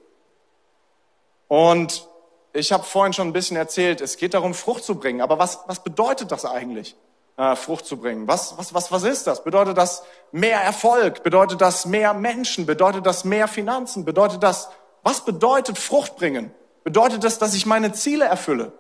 Und 1.49 2.09
ich 2.53 2.73
habe 2.73 2.85
vorhin 2.85 3.13
schon 3.13 3.29
ein 3.29 3.33
bisschen 3.33 3.57
erzählt, 3.57 4.01
es 4.01 4.17
geht 4.17 4.35
darum, 4.35 4.55
Frucht 4.55 4.85
zu 4.85 4.95
bringen. 4.95 5.21
Aber 5.21 5.39
was, 5.39 5.61
was 5.67 5.83
bedeutet 5.83 6.31
das 6.31 6.45
eigentlich, 6.45 6.97
äh, 7.37 7.57
Frucht 7.57 7.87
zu 7.87 7.97
bringen? 7.97 8.29
Was, 8.29 8.57
was, 8.57 8.73
was, 8.73 8.93
was 8.93 9.03
ist 9.03 9.27
das? 9.27 9.43
Bedeutet 9.43 9.77
das 9.77 10.05
mehr 10.31 10.61
Erfolg? 10.61 11.25
Bedeutet 11.25 11.61
das 11.61 11.87
mehr 11.87 12.15
Menschen? 12.15 12.67
Bedeutet 12.67 13.05
das 13.05 13.25
mehr 13.25 13.49
Finanzen? 13.49 14.05
Bedeutet 14.05 14.45
das, 14.45 14.71
was 15.03 15.25
bedeutet 15.25 15.77
Frucht 15.77 16.17
bringen? 16.17 16.55
Bedeutet 16.85 17.25
das, 17.25 17.39
dass 17.39 17.55
ich 17.55 17.67
meine 17.67 17.93
Ziele 17.93 18.27
erfülle? 18.27 18.73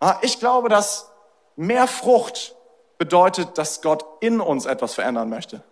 Ah, 0.00 0.18
ich 0.20 0.38
glaube, 0.38 0.68
dass 0.68 1.10
mehr 1.56 1.86
Frucht 1.86 2.54
bedeutet, 2.98 3.56
dass 3.56 3.80
Gott 3.80 4.04
in 4.20 4.40
uns 4.40 4.66
etwas 4.66 4.94
verändern 4.94 5.30
möchte. 5.30 5.62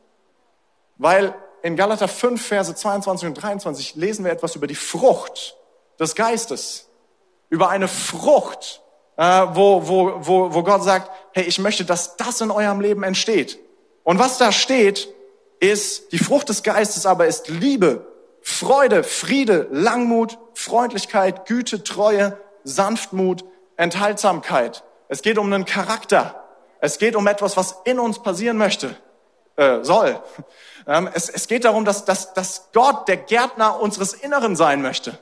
Weil 0.97 1.35
in 1.65 1.77
Galater 1.77 2.09
5, 2.09 2.47
Verse 2.47 2.75
22 2.75 3.27
und 3.27 3.35
23 3.35 3.95
lesen 3.95 4.23
wir 4.27 4.33
etwas 4.33 4.55
über 4.55 4.67
die 4.67 4.75
Frucht 4.75 5.57
des 5.99 6.15
Geistes. 6.15 6.91
Über 7.49 7.71
eine 7.71 7.89
Frucht, 7.89 8.83
äh, 9.17 9.47
wo, 9.53 9.89
wo, 9.89 10.13
wo, 10.21 10.53
wo 10.53 10.63
Gott 10.63 10.85
sagt, 10.85 11.11
hey, 11.33 11.45
ich 11.45 11.59
möchte, 11.59 11.87
dass 11.87 12.19
das 12.19 12.43
in 12.43 12.51
eurem 12.51 12.83
Leben 12.83 13.03
entsteht. 13.03 13.59
Und 14.03 14.19
was 14.19 14.37
da 14.37 14.53
steht, 14.53 15.09
ist, 15.59 16.13
die 16.13 16.19
Frucht 16.19 16.51
des 16.51 16.63
Geistes 16.63 17.07
aber 17.07 17.27
ist 17.27 17.49
Liebe, 17.49 18.07
Freude, 18.43 19.03
Friede, 19.03 19.67
Langmut, 19.71 20.37
Freundlichkeit, 20.53 21.47
Güte, 21.47 21.83
Treue, 21.83 22.39
Sanftmut, 22.65 23.43
Enthaltsamkeit. 23.79 24.85
Es 25.09 25.23
geht 25.23 25.39
um 25.39 25.51
einen 25.51 25.65
Charakter. 25.65 26.45
Es 26.81 26.99
geht 26.99 27.17
um 27.17 27.27
etwas, 27.27 27.57
was 27.57 27.77
in 27.87 27.99
uns 27.99 28.23
passieren 28.23 28.59
möchte, 28.59 28.95
äh, 29.57 29.83
soll. 29.83 30.21
Ähm, 30.87 31.09
es, 31.15 31.29
es 31.29 31.49
geht 31.49 31.65
darum, 31.65 31.85
dass, 31.85 32.05
dass, 32.05 32.35
dass 32.35 32.69
Gott 32.73 33.09
der 33.09 33.17
Gärtner 33.17 33.81
unseres 33.81 34.13
Inneren 34.13 34.57
sein 34.57 34.83
möchte. 34.83 35.19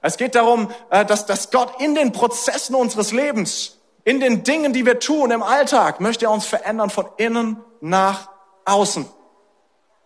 Es 0.00 0.16
geht 0.16 0.34
darum, 0.34 0.70
äh, 0.90 1.04
dass, 1.04 1.26
dass 1.26 1.50
Gott 1.50 1.80
in 1.80 1.94
den 1.94 2.12
Prozessen 2.12 2.74
unseres 2.74 3.12
Lebens, 3.12 3.78
in 4.04 4.20
den 4.20 4.42
Dingen, 4.42 4.72
die 4.72 4.84
wir 4.84 4.98
tun 4.98 5.30
im 5.30 5.42
Alltag, 5.42 6.00
möchte 6.00 6.26
er 6.26 6.30
uns 6.32 6.46
verändern 6.46 6.90
von 6.90 7.06
innen 7.16 7.62
nach 7.80 8.28
außen. 8.64 9.06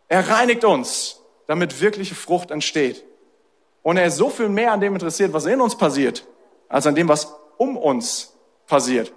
Er 0.09 0.29
reinigt 0.29 0.65
uns, 0.65 1.21
damit 1.47 1.81
wirkliche 1.81 2.15
Frucht 2.15 2.51
entsteht. 2.51 3.05
Und 3.83 3.97
er 3.97 4.07
ist 4.07 4.17
so 4.17 4.31
viel 4.31 4.49
mehr 4.49 4.73
an 4.73 4.81
dem 4.81 4.95
interessiert, 4.95 5.33
was 5.33 5.47
in 5.47 5.61
uns 5.61 5.77
passiert, 5.77 6.27
als 6.69 6.87
an 6.87 6.95
dem, 6.95 7.09
was 7.09 7.33
um 7.57 7.77
uns 7.77 8.35
passiert. 8.67 9.13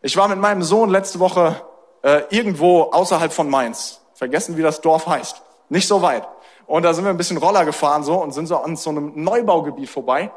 Ich 0.00 0.16
war 0.16 0.28
mit 0.28 0.38
meinem 0.38 0.62
Sohn 0.62 0.90
letzte 0.90 1.18
Woche 1.18 1.60
äh, 2.04 2.22
irgendwo 2.28 2.82
außerhalb 2.82 3.32
von 3.32 3.48
Mainz. 3.48 4.00
Vergessen, 4.14 4.56
wie 4.56 4.62
das 4.62 4.80
Dorf 4.80 5.06
heißt. 5.06 5.42
Nicht 5.70 5.88
so 5.88 6.02
weit. 6.02 6.28
Und 6.66 6.84
da 6.84 6.94
sind 6.94 7.04
wir 7.04 7.10
ein 7.10 7.16
bisschen 7.16 7.38
Roller 7.38 7.64
gefahren 7.64 8.04
so 8.04 8.14
und 8.22 8.32
sind 8.32 8.46
so 8.46 8.58
an 8.58 8.76
so 8.76 8.90
einem 8.90 9.12
Neubaugebiet 9.16 9.88
vorbei 9.88 10.30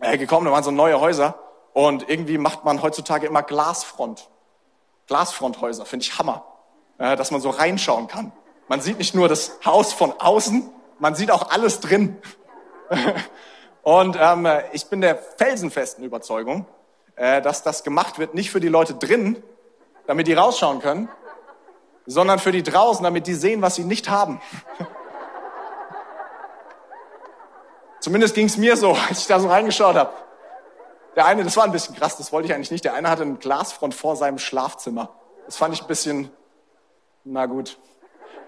äh, 0.00 0.16
gekommen. 0.16 0.46
Da 0.46 0.52
waren 0.52 0.64
so 0.64 0.70
neue 0.70 0.98
Häuser. 1.00 1.34
Und 1.74 2.08
irgendwie 2.08 2.38
macht 2.38 2.64
man 2.64 2.80
heutzutage 2.82 3.26
immer 3.26 3.42
Glasfront. 3.42 4.30
Glasfronthäuser, 5.08 5.84
finde 5.84 6.04
ich 6.04 6.18
Hammer. 6.18 6.44
Äh, 6.98 7.16
dass 7.16 7.30
man 7.30 7.40
so 7.40 7.50
reinschauen 7.50 8.06
kann. 8.06 8.32
Man 8.68 8.80
sieht 8.80 8.98
nicht 8.98 9.14
nur 9.14 9.28
das 9.28 9.58
Haus 9.64 9.92
von 9.92 10.14
außen, 10.18 10.70
man 10.98 11.14
sieht 11.14 11.30
auch 11.30 11.50
alles 11.50 11.80
drin. 11.80 12.16
Und 13.82 14.16
ähm, 14.18 14.48
ich 14.72 14.86
bin 14.86 15.00
der 15.00 15.18
felsenfesten 15.18 16.02
Überzeugung, 16.04 16.64
äh, 17.16 17.42
dass 17.42 17.62
das 17.62 17.84
gemacht 17.84 18.18
wird, 18.18 18.34
nicht 18.34 18.50
für 18.50 18.60
die 18.60 18.68
Leute 18.68 18.94
drin, 18.94 19.42
damit 20.06 20.26
die 20.26 20.34
rausschauen 20.34 20.80
können, 20.80 21.08
sondern 22.06 22.38
für 22.38 22.52
die 22.52 22.62
draußen, 22.62 23.02
damit 23.02 23.26
die 23.26 23.34
sehen, 23.34 23.62
was 23.62 23.74
sie 23.74 23.84
nicht 23.84 24.08
haben. 24.08 24.40
Zumindest 28.00 28.34
ging 28.34 28.46
es 28.46 28.56
mir 28.56 28.76
so, 28.76 28.92
als 28.92 29.20
ich 29.20 29.26
da 29.26 29.40
so 29.40 29.48
reingeschaut 29.48 29.96
habe. 29.96 30.12
Der 31.16 31.26
eine, 31.26 31.42
das 31.42 31.56
war 31.56 31.64
ein 31.64 31.72
bisschen 31.72 31.96
krass, 31.96 32.16
das 32.16 32.30
wollte 32.30 32.46
ich 32.46 32.54
eigentlich 32.54 32.70
nicht. 32.70 32.84
Der 32.84 32.94
eine 32.94 33.10
hatte 33.10 33.22
eine 33.22 33.34
Glasfront 33.34 33.94
vor 33.94 34.16
seinem 34.16 34.38
Schlafzimmer. 34.38 35.08
Das 35.46 35.56
fand 35.56 35.74
ich 35.74 35.80
ein 35.80 35.86
bisschen, 35.88 36.30
na 37.24 37.46
gut. 37.46 37.78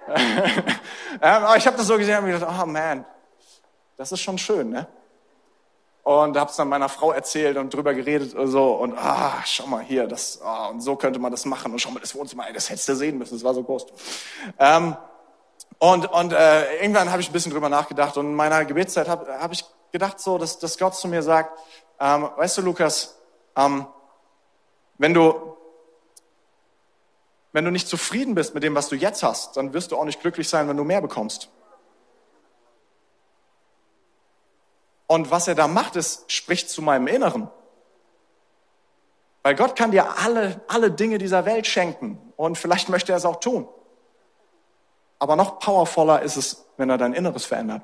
aber 1.21 1.57
ich 1.57 1.67
habe 1.67 1.77
das 1.77 1.87
so 1.87 1.97
gesehen 1.97 2.19
und 2.19 2.25
mir 2.27 2.35
gedacht, 2.35 2.57
oh 2.63 2.67
man, 2.67 3.05
das 3.97 4.13
ist 4.13 4.21
schon 4.21 4.39
schön, 4.39 4.71
ne? 4.71 4.87
Und 6.09 6.39
habe 6.39 6.51
es 6.51 6.57
dann 6.57 6.71
meiner 6.71 6.89
Frau 6.89 7.13
erzählt 7.13 7.59
und 7.59 7.75
drüber 7.75 7.93
geredet 7.93 8.35
und 8.35 8.47
so 8.47 8.73
und 8.73 8.97
ah, 8.97 9.43
schau 9.45 9.67
mal 9.67 9.83
hier, 9.83 10.07
das 10.07 10.41
oh, 10.43 10.71
und 10.71 10.81
so 10.81 10.97
könnte 10.97 11.19
man 11.19 11.31
das 11.31 11.45
machen 11.45 11.71
und 11.71 11.81
schau 11.81 11.91
mal 11.91 12.01
das 12.01 12.15
Wohnzimmer, 12.15 12.45
das 12.51 12.71
hättest 12.71 12.89
du 12.89 12.97
sehen 12.97 13.19
müssen, 13.19 13.35
das 13.35 13.45
war 13.45 13.53
so 13.53 13.63
groß. 13.63 13.85
Ähm, 14.59 14.97
und 15.79 16.11
und 16.11 16.33
äh, 16.33 16.81
irgendwann 16.81 17.11
habe 17.11 17.21
ich 17.21 17.29
ein 17.29 17.33
bisschen 17.35 17.53
drüber 17.53 17.69
nachgedacht 17.69 18.17
und 18.17 18.25
in 18.25 18.35
meiner 18.35 18.65
Gebetszeit 18.65 19.07
habe 19.07 19.39
hab 19.39 19.53
ich 19.53 19.67
gedacht 19.93 20.19
so, 20.19 20.39
dass, 20.39 20.59
dass 20.59 20.79
Gott 20.79 20.95
zu 20.95 21.09
mir 21.09 21.23
sagt, 21.23 21.53
ähm, 22.01 22.31
weißt 22.37 22.57
du 22.57 22.63
Lukas, 22.63 23.19
ähm, 23.55 23.87
wenn 24.97 25.13
du 25.13 25.59
wenn 27.53 27.67
du 27.67 27.71
nicht 27.71 27.87
zufrieden 27.87 28.35
bist 28.35 28.55
mit 28.55 28.63
dem, 28.63 28.75
was 28.75 28.89
du 28.89 28.97
jetzt 28.97 29.23
hast, 29.23 29.59
dann 29.59 29.75
wirst 29.75 29.93
du 29.93 29.99
auch 29.99 30.07
nicht 30.07 30.23
glücklich 30.23 30.49
sein, 30.49 30.71
wenn 30.71 30.77
du 30.79 30.85
mehr 30.85 31.03
bekommst. 31.03 31.51
Und 35.09 35.31
was 35.33 35.49
er 35.49 35.57
da 35.57 35.67
macht, 35.67 35.97
ist, 35.97 36.31
spricht 36.31 36.71
zu 36.71 36.83
meinem 36.83 37.09
Inneren. 37.09 37.49
Weil 39.43 39.57
Gott 39.57 39.75
kann 39.75 39.91
dir 39.91 40.19
alle, 40.19 40.61
alle 40.69 40.91
Dinge 40.91 41.17
dieser 41.19 41.47
Welt 41.47 41.67
schenken. 41.67 42.21
Und 42.37 42.59
vielleicht 42.59 42.91
möchte 42.91 43.13
er 43.13 43.19
es 43.19 43.25
auch 43.25 43.41
tun. 43.41 43.67
Aber 45.19 45.35
noch 45.35 45.59
powervoller 45.59 46.23
ist 46.23 46.37
es, 46.37 46.67
wenn 46.77 46.91
er 46.91 46.99
dein 46.99 47.15
Inneres 47.15 47.47
verändert. 47.47 47.83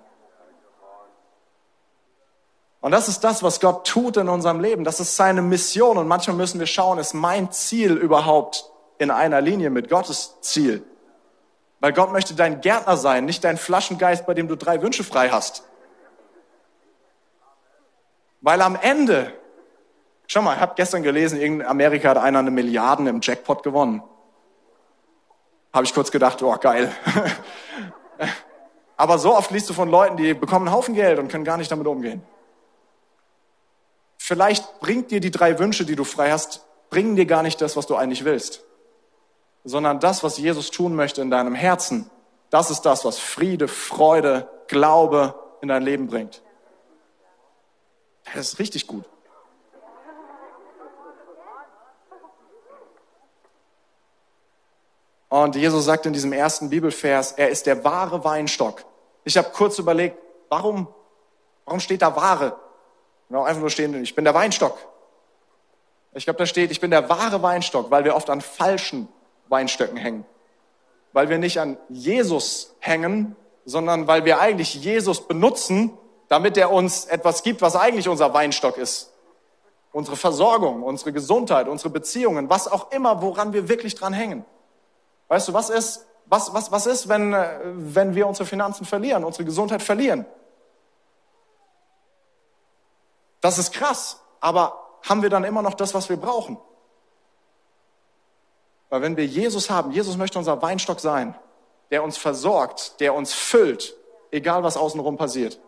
Und 2.83 2.91
das 2.91 3.09
ist 3.09 3.25
das, 3.25 3.43
was 3.43 3.61
Gott 3.61 3.87
tut 3.87 4.19
in 4.19 4.29
unserem 4.29 4.61
Leben. 4.61 4.85
Das 4.85 5.01
ist 5.01 5.17
seine 5.17 5.41
Mission. 5.41 5.97
Und 5.97 6.07
manchmal 6.07 6.37
müssen 6.37 6.61
wir 6.61 6.67
schauen, 6.67 6.99
ist 6.99 7.15
mein 7.15 7.51
Ziel 7.51 7.95
überhaupt 7.95 8.71
in 8.99 9.11
einer 9.11 9.41
Linie 9.41 9.71
mit 9.71 9.89
Gottes 9.89 10.35
Ziel. 10.43 10.85
Weil 11.81 11.95
Gott 11.95 12.13
möchte 12.13 12.35
dein 12.35 12.61
Gärtner 12.61 12.99
sein, 12.99 13.25
nicht 13.25 13.43
dein 13.43 13.57
Flaschengeist, 13.57 14.27
bei 14.27 14.35
dem 14.35 14.49
du 14.49 14.57
drei 14.57 14.83
Wünsche 14.83 15.03
frei 15.03 15.31
hast. 15.31 15.65
Weil 18.45 18.61
am 18.61 18.77
Ende, 18.77 19.33
schau 20.29 20.43
mal, 20.43 20.55
ich 20.55 20.61
habe 20.61 20.75
gestern 20.77 21.03
gelesen, 21.03 21.41
in 21.41 21.63
Amerika 21.63 22.11
hat 22.11 22.19
einer 22.19 22.39
eine 22.39 22.53
Milliarden 22.53 23.09
im 23.09 23.21
Jackpot 23.21 23.65
gewonnen. 23.65 24.03
Habe 25.73 25.85
ich 25.85 25.95
kurz 25.95 26.13
gedacht, 26.13 26.41
oh 26.43 26.57
geil. 26.61 26.93
Aber 28.97 29.19
so 29.19 29.35
oft 29.35 29.51
liest 29.51 29.69
du 29.69 29.75
von 29.75 29.89
Leuten, 29.89 30.17
die 30.17 30.35
bekommen 30.35 30.69
einen 30.69 30.77
Haufen 30.77 30.95
Geld 30.95 31.19
und 31.19 31.29
können 31.29 31.45
gar 31.45 31.57
nicht 31.57 31.73
damit 31.73 31.89
umgehen. 31.89 32.23
Vielleicht 34.19 34.79
bringt 34.79 35.11
dir 35.11 35.19
die 35.19 35.33
drei 35.33 35.59
Wünsche, 35.59 35.85
die 35.85 35.97
du 35.97 36.05
frei 36.05 36.31
hast, 36.31 36.65
bringen 36.91 37.17
dir 37.17 37.27
gar 37.27 37.43
nicht 37.43 37.61
das, 37.61 37.77
was 37.77 37.89
du 37.89 37.97
eigentlich 37.97 38.25
willst 38.25 38.63
sondern 39.65 39.99
das, 39.99 40.23
was 40.23 40.37
Jesus 40.37 40.71
tun 40.71 40.95
möchte 40.95 41.23
in 41.23 41.31
deinem 41.31 41.55
Herzen, 41.55 42.11
das 42.51 42.71
ist 42.71 42.83
das, 42.83 43.05
was 43.05 43.19
Friede, 43.19 43.67
Freude, 43.67 44.49
Glaube 44.69 45.35
in 45.63 45.69
dein 45.69 45.83
Leben 45.83 46.07
bringt. 46.07 46.43
Das 48.33 48.49
ist 48.49 48.59
richtig 48.59 48.87
gut. 48.87 49.05
Und 55.29 55.57
Jesus 55.57 55.85
sagt 55.85 56.07
in 56.07 56.13
diesem 56.13 56.33
ersten 56.33 56.71
Bibelvers, 56.71 57.33
er 57.33 57.49
ist 57.49 57.67
der 57.67 57.83
wahre 57.83 58.23
Weinstock. 58.23 58.85
Ich 59.25 59.37
habe 59.37 59.51
kurz 59.51 59.81
überlegt, 59.81 60.17
warum, 60.49 60.87
warum 61.65 61.81
steht 61.81 62.03
da 62.03 62.15
wahre? 62.15 62.57
Genau, 63.29 63.43
einfach 63.43 63.61
nur 63.61 63.71
stehen, 63.71 64.01
ich 64.01 64.15
bin 64.15 64.25
der 64.25 64.35
Weinstock. 64.35 64.79
Ich 66.13 66.25
glaube, 66.25 66.39
da 66.39 66.47
steht, 66.47 66.71
ich 66.71 66.81
bin 66.81 66.93
der 66.93 67.09
wahre 67.09 67.43
Weinstock, 67.43 67.91
weil 67.91 68.05
wir 68.05 68.15
oft 68.15 68.31
an 68.31 68.41
falschen 68.41 69.09
Weinstöcken 69.49 69.97
hängen. 69.97 70.25
Weil 71.13 71.29
wir 71.29 71.39
nicht 71.39 71.59
an 71.59 71.79
Jesus 71.89 72.77
hängen, 72.79 73.35
sondern 73.65 74.07
weil 74.07 74.25
wir 74.25 74.39
eigentlich 74.39 74.75
Jesus 74.75 75.27
benutzen, 75.27 75.99
damit 76.35 76.57
er 76.57 76.73
uns 76.73 77.05
etwas 77.05 77.45
gibt, 77.45 77.63
was 77.63 77.77
eigentlich 77.77 78.09
unser 78.09 78.35
Weinstock 78.35 78.77
ist. 78.77 79.13
Unsere 79.93 80.17
Versorgung, 80.17 80.83
unsere 80.83 81.13
Gesundheit, 81.13 81.69
unsere 81.69 81.91
Beziehungen, 81.91 82.51
was 82.51 82.67
auch 82.67 82.91
immer, 82.91 83.23
woran 83.23 83.53
wir 83.53 83.69
wirklich 83.69 83.95
dran 83.95 84.13
hängen. 84.13 84.45
Weißt 85.29 85.47
du, 85.47 85.53
was 85.53 85.71
ist, 85.71 86.05
was, 86.27 86.53
was, 86.53 86.73
was 86.73 86.87
ist, 86.87 87.09
wenn, 87.09 87.33
äh, 87.33 87.61
wenn 87.63 88.17
wir 88.17 88.27
unsere 88.27 88.47
Finanzen 88.47 88.85
verlieren, 88.85 89.23
unsere 89.23 89.45
Gesundheit 89.45 89.81
verlieren? 89.81 90.27
Das 93.41 93.59
ist 93.59 93.73
krass, 93.73 94.19
aber 94.41 94.77
haben 95.03 95.23
wir 95.23 95.31
dann 95.31 95.45
immer 95.45 95.63
noch 95.63 95.75
das, 95.75 95.95
was 95.95 96.09
wir 96.09 96.17
brauchen? 96.17 96.59
Weil 98.89 99.03
wenn 99.03 99.17
wir 99.17 99.25
Jesus 99.25 99.71
haben, 99.71 99.93
Jesus 99.93 100.17
möchte 100.17 100.41
unser 100.41 100.61
Weinstock 100.61 100.99
sein, 100.99 101.39
der 101.93 102.03
uns 102.03 102.17
versorgt, 102.17 102.99
der 102.99 103.15
uns 103.15 103.33
füllt, 103.33 103.95
egal 104.33 104.65
was 104.65 104.77
außenrum 104.77 105.17
passiert. 105.17 105.61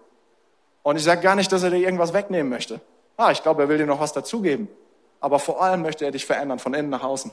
Und 0.86 0.94
ich 0.94 1.02
sage 1.02 1.20
gar 1.20 1.34
nicht, 1.34 1.50
dass 1.50 1.64
er 1.64 1.70
dir 1.70 1.78
irgendwas 1.78 2.12
wegnehmen 2.12 2.48
möchte. 2.48 2.80
Ah, 3.16 3.32
ich 3.32 3.42
glaube, 3.42 3.62
er 3.64 3.68
will 3.68 3.76
dir 3.76 3.86
noch 3.86 3.98
was 3.98 4.12
dazugeben. 4.12 4.68
Aber 5.18 5.40
vor 5.40 5.60
allem 5.60 5.82
möchte 5.82 6.04
er 6.04 6.12
dich 6.12 6.24
verändern, 6.24 6.60
von 6.60 6.74
innen 6.74 6.90
nach 6.90 7.02
außen. 7.02 7.32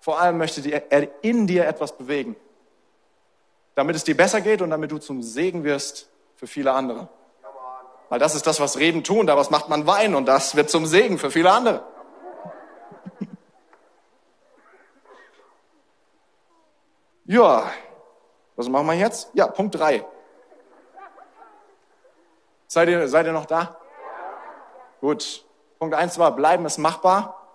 Vor 0.00 0.20
allem 0.20 0.36
möchte 0.36 0.60
er 0.68 1.24
in 1.24 1.46
dir 1.46 1.66
etwas 1.66 1.96
bewegen, 1.96 2.36
damit 3.74 3.96
es 3.96 4.04
dir 4.04 4.14
besser 4.14 4.42
geht 4.42 4.60
und 4.60 4.68
damit 4.68 4.90
du 4.90 4.98
zum 4.98 5.22
Segen 5.22 5.64
wirst 5.64 6.10
für 6.36 6.46
viele 6.46 6.72
andere. 6.72 7.08
Weil 8.10 8.18
das 8.18 8.34
ist 8.34 8.46
das, 8.46 8.60
was 8.60 8.78
Reden 8.78 9.02
tun, 9.02 9.26
daraus 9.26 9.48
macht 9.48 9.70
man 9.70 9.86
Wein 9.86 10.14
und 10.14 10.26
das 10.26 10.54
wird 10.54 10.68
zum 10.68 10.84
Segen 10.84 11.16
für 11.16 11.30
viele 11.30 11.50
andere. 11.50 11.84
Ja, 17.24 17.72
was 18.56 18.68
machen 18.68 18.86
wir 18.86 18.94
jetzt? 18.94 19.30
Ja, 19.32 19.46
Punkt 19.46 19.74
drei. 19.74 20.04
Seid 22.70 22.90
ihr, 22.90 23.08
seid 23.08 23.24
ihr 23.24 23.32
noch 23.32 23.46
da? 23.46 23.76
Gut. 25.00 25.44
Punkt 25.78 25.94
eins 25.94 26.18
war, 26.18 26.36
bleiben 26.36 26.66
ist 26.66 26.76
machbar. 26.76 27.48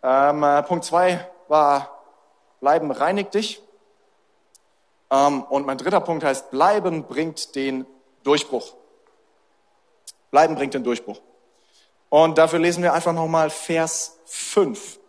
Ähm, 0.00 0.44
äh, 0.44 0.62
Punkt 0.62 0.84
zwei 0.84 1.28
war, 1.48 2.04
bleiben 2.60 2.92
reinigt 2.92 3.34
dich. 3.34 3.60
Ähm, 5.10 5.42
und 5.42 5.66
mein 5.66 5.76
dritter 5.76 6.00
Punkt 6.00 6.22
heißt, 6.22 6.52
bleiben 6.52 7.02
bringt 7.02 7.56
den 7.56 7.84
Durchbruch. 8.22 8.74
Bleiben 10.30 10.54
bringt 10.54 10.74
den 10.74 10.84
Durchbruch. 10.84 11.20
Und 12.08 12.38
dafür 12.38 12.60
lesen 12.60 12.84
wir 12.84 12.92
einfach 12.92 13.12
nochmal 13.12 13.50
Vers 13.50 14.20
5 14.26 15.00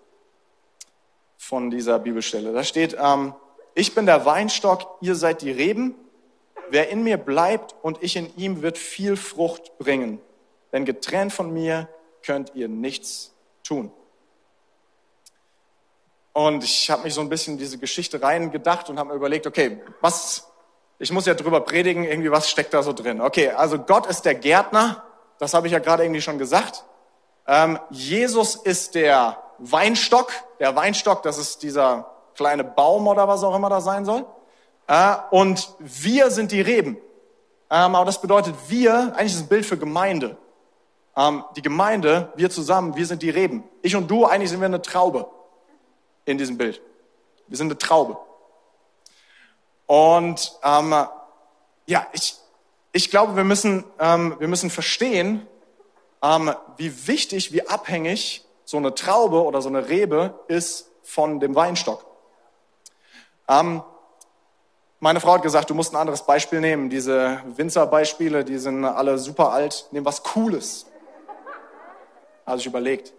von 1.37 1.69
dieser 1.69 1.99
Bibelstelle. 1.99 2.51
Da 2.51 2.63
steht, 2.63 2.97
ähm, 2.99 3.35
ich 3.75 3.93
bin 3.93 4.07
der 4.07 4.25
Weinstock, 4.25 4.97
ihr 5.01 5.13
seid 5.13 5.43
die 5.43 5.51
Reben. 5.51 6.02
Wer 6.69 6.89
in 6.89 7.03
mir 7.03 7.17
bleibt 7.17 7.75
und 7.81 8.01
ich 8.01 8.15
in 8.15 8.35
ihm, 8.37 8.61
wird 8.61 8.77
viel 8.77 9.15
Frucht 9.15 9.77
bringen. 9.77 10.19
Denn 10.71 10.85
getrennt 10.85 11.33
von 11.33 11.53
mir 11.53 11.87
könnt 12.23 12.55
ihr 12.55 12.67
nichts 12.67 13.33
tun. 13.63 13.91
Und 16.33 16.63
ich 16.63 16.89
habe 16.89 17.03
mich 17.03 17.13
so 17.13 17.21
ein 17.21 17.29
bisschen 17.29 17.53
in 17.53 17.59
diese 17.59 17.77
Geschichte 17.77 18.21
reingedacht 18.21 18.89
und 18.89 18.97
habe 18.97 19.09
mir 19.09 19.15
überlegt, 19.15 19.45
okay, 19.45 19.81
was, 20.01 20.51
ich 20.97 21.11
muss 21.11 21.27
ja 21.27 21.35
drüber 21.35 21.61
predigen, 21.61 22.03
irgendwie 22.03 22.31
was 22.31 22.49
steckt 22.49 22.73
da 22.73 22.81
so 22.81 22.91
drin. 22.91 23.21
Okay, 23.21 23.49
also 23.49 23.77
Gott 23.77 24.07
ist 24.07 24.23
der 24.25 24.33
Gärtner, 24.33 25.03
das 25.37 25.53
habe 25.53 25.67
ich 25.67 25.73
ja 25.73 25.79
gerade 25.79 26.03
irgendwie 26.03 26.21
schon 26.21 26.39
gesagt. 26.39 26.85
Ähm, 27.45 27.77
Jesus 27.91 28.55
ist 28.55 28.95
der 28.95 29.37
Weinstock, 29.59 30.31
der 30.59 30.75
Weinstock, 30.75 31.21
das 31.21 31.37
ist 31.37 31.61
dieser 31.61 32.09
kleine 32.35 32.63
Baum 32.63 33.07
oder 33.07 33.27
was 33.27 33.43
auch 33.43 33.55
immer 33.55 33.69
da 33.69 33.79
sein 33.79 34.05
soll. 34.05 34.25
Und 35.31 35.73
wir 35.79 36.29
sind 36.29 36.51
die 36.51 36.61
Reben. 36.61 36.97
Ähm, 37.69 37.95
aber 37.95 38.05
das 38.05 38.21
bedeutet 38.21 38.55
wir, 38.67 39.13
eigentlich 39.15 39.33
ist 39.33 39.41
ein 39.41 39.47
Bild 39.47 39.65
für 39.65 39.77
Gemeinde. 39.77 40.37
Ähm, 41.15 41.43
die 41.55 41.61
Gemeinde, 41.61 42.31
wir 42.35 42.51
zusammen, 42.51 42.95
wir 42.95 43.05
sind 43.07 43.23
die 43.23 43.31
Reben. 43.31 43.63
Ich 43.81 43.95
und 43.95 44.11
du, 44.11 44.25
eigentlich 44.25 44.51
sind 44.51 44.59
wir 44.59 44.65
eine 44.65 44.81
Traube 44.81 45.27
in 46.25 46.37
diesem 46.37 46.57
Bild. 46.57 46.81
Wir 47.47 47.57
sind 47.57 47.67
eine 47.67 47.77
Traube. 47.77 48.17
Und 49.87 50.59
ähm, 50.63 50.93
ja, 51.87 52.07
ich, 52.13 52.35
ich 52.91 53.09
glaube, 53.09 53.35
wir 53.35 53.43
müssen, 53.43 53.83
ähm, 53.99 54.35
wir 54.37 54.47
müssen 54.47 54.69
verstehen, 54.69 55.47
ähm, 56.21 56.53
wie 56.77 57.07
wichtig, 57.07 57.51
wie 57.51 57.67
abhängig 57.67 58.45
so 58.65 58.77
eine 58.77 58.93
Traube 58.93 59.43
oder 59.43 59.61
so 59.61 59.69
eine 59.69 59.89
Rebe 59.89 60.39
ist 60.47 60.89
von 61.01 61.39
dem 61.39 61.55
Weinstock. 61.55 62.05
Ähm, 63.47 63.81
meine 65.03 65.19
Frau 65.19 65.33
hat 65.33 65.41
gesagt, 65.41 65.69
du 65.69 65.75
musst 65.75 65.93
ein 65.93 65.97
anderes 65.97 66.21
Beispiel 66.21 66.61
nehmen. 66.61 66.89
Diese 66.89 67.41
Winzerbeispiele, 67.57 68.45
die 68.45 68.57
sind 68.57 68.85
alle 68.85 69.17
super 69.17 69.51
alt. 69.51 69.89
Nehm 69.91 70.05
was 70.05 70.23
Cooles. 70.23 70.85
Habe 72.45 72.59
ich 72.59 72.65
überlegt. 72.65 73.11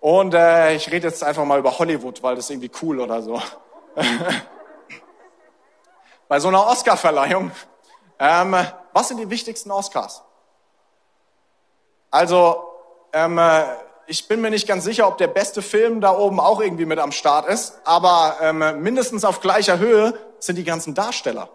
Und 0.00 0.34
äh, 0.34 0.74
ich 0.74 0.90
rede 0.90 1.06
jetzt 1.06 1.22
einfach 1.22 1.44
mal 1.44 1.60
über 1.60 1.78
Hollywood, 1.78 2.24
weil 2.24 2.34
das 2.34 2.46
ist 2.46 2.50
irgendwie 2.50 2.72
cool 2.82 2.98
oder 2.98 3.22
so. 3.22 3.40
Bei 6.28 6.40
so 6.40 6.48
einer 6.48 6.66
Oscar-Verleihung, 6.66 7.52
ähm, 8.18 8.56
was 8.92 9.06
sind 9.06 9.18
die 9.18 9.30
wichtigsten 9.30 9.70
Oscars? 9.70 10.24
Also, 12.10 12.64
ähm, 13.12 13.38
äh, 13.38 13.62
ich 14.06 14.28
bin 14.28 14.40
mir 14.40 14.50
nicht 14.50 14.68
ganz 14.68 14.84
sicher, 14.84 15.08
ob 15.08 15.18
der 15.18 15.26
beste 15.26 15.62
Film 15.62 16.00
da 16.00 16.16
oben 16.16 16.40
auch 16.40 16.60
irgendwie 16.60 16.86
mit 16.86 16.98
am 16.98 17.12
Start 17.12 17.46
ist, 17.48 17.78
aber 17.84 18.36
ähm, 18.40 18.82
mindestens 18.82 19.24
auf 19.24 19.40
gleicher 19.40 19.78
Höhe 19.78 20.14
sind 20.38 20.56
die 20.56 20.64
ganzen 20.64 20.94
Darsteller. 20.94 21.48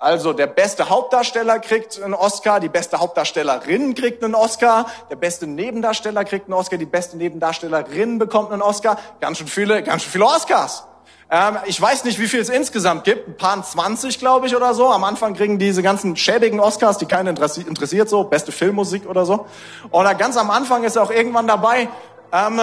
Also 0.00 0.32
der 0.32 0.46
beste 0.46 0.90
Hauptdarsteller 0.90 1.58
kriegt 1.58 2.00
einen 2.00 2.14
Oscar, 2.14 2.60
die 2.60 2.68
beste 2.68 3.00
Hauptdarstellerin 3.00 3.96
kriegt 3.96 4.22
einen 4.22 4.36
Oscar, 4.36 4.86
der 5.10 5.16
beste 5.16 5.48
Nebendarsteller 5.48 6.24
kriegt 6.24 6.46
einen 6.46 6.54
Oscar, 6.54 6.78
die 6.78 6.86
beste 6.86 7.16
Nebendarstellerin 7.16 8.18
bekommt 8.18 8.52
einen 8.52 8.62
Oscar. 8.62 8.96
Ganz 9.20 9.38
schön 9.38 9.48
viele, 9.48 9.82
ganz 9.82 10.04
schön 10.04 10.12
viele 10.12 10.26
Oscars. 10.26 10.84
Ähm, 11.30 11.58
ich 11.66 11.80
weiß 11.80 12.04
nicht, 12.04 12.18
wie 12.18 12.26
viel 12.26 12.40
es 12.40 12.48
insgesamt 12.48 13.04
gibt, 13.04 13.28
ein 13.28 13.36
paar 13.36 13.62
20, 13.62 14.18
glaube 14.18 14.46
ich, 14.46 14.56
oder 14.56 14.74
so. 14.74 14.88
Am 14.88 15.04
Anfang 15.04 15.34
kriegen 15.34 15.58
diese 15.58 15.82
ganzen 15.82 16.16
schäbigen 16.16 16.60
Oscars, 16.60 16.98
die 16.98 17.06
keinen 17.06 17.36
interessiert, 17.36 18.08
so 18.08 18.24
beste 18.24 18.52
Filmmusik 18.52 19.08
oder 19.08 19.26
so. 19.26 19.46
Oder 19.90 20.14
ganz 20.14 20.36
am 20.36 20.50
Anfang 20.50 20.84
ist 20.84 20.96
auch 20.96 21.10
irgendwann 21.10 21.46
dabei 21.46 21.88
ähm, 22.32 22.60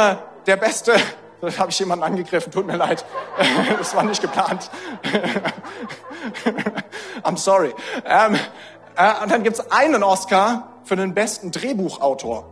der 0.47 0.57
beste 0.57 0.95
da 1.41 1.57
habe 1.57 1.69
ich 1.69 1.79
jemanden 1.79 2.03
angegriffen, 2.03 2.51
tut 2.51 2.65
mir 2.65 2.77
leid. 2.77 3.05
Das 3.77 3.95
war 3.95 4.03
nicht 4.03 4.21
geplant. 4.21 4.69
I'm 7.23 7.37
sorry. 7.37 7.73
Ähm, 8.05 8.35
äh, 8.95 9.23
und 9.23 9.31
dann 9.31 9.43
gibt's 9.43 9.59
einen 9.71 10.03
Oscar 10.03 10.69
für 10.83 10.95
den 10.95 11.13
besten 11.13 11.51
Drehbuchautor. 11.51 12.45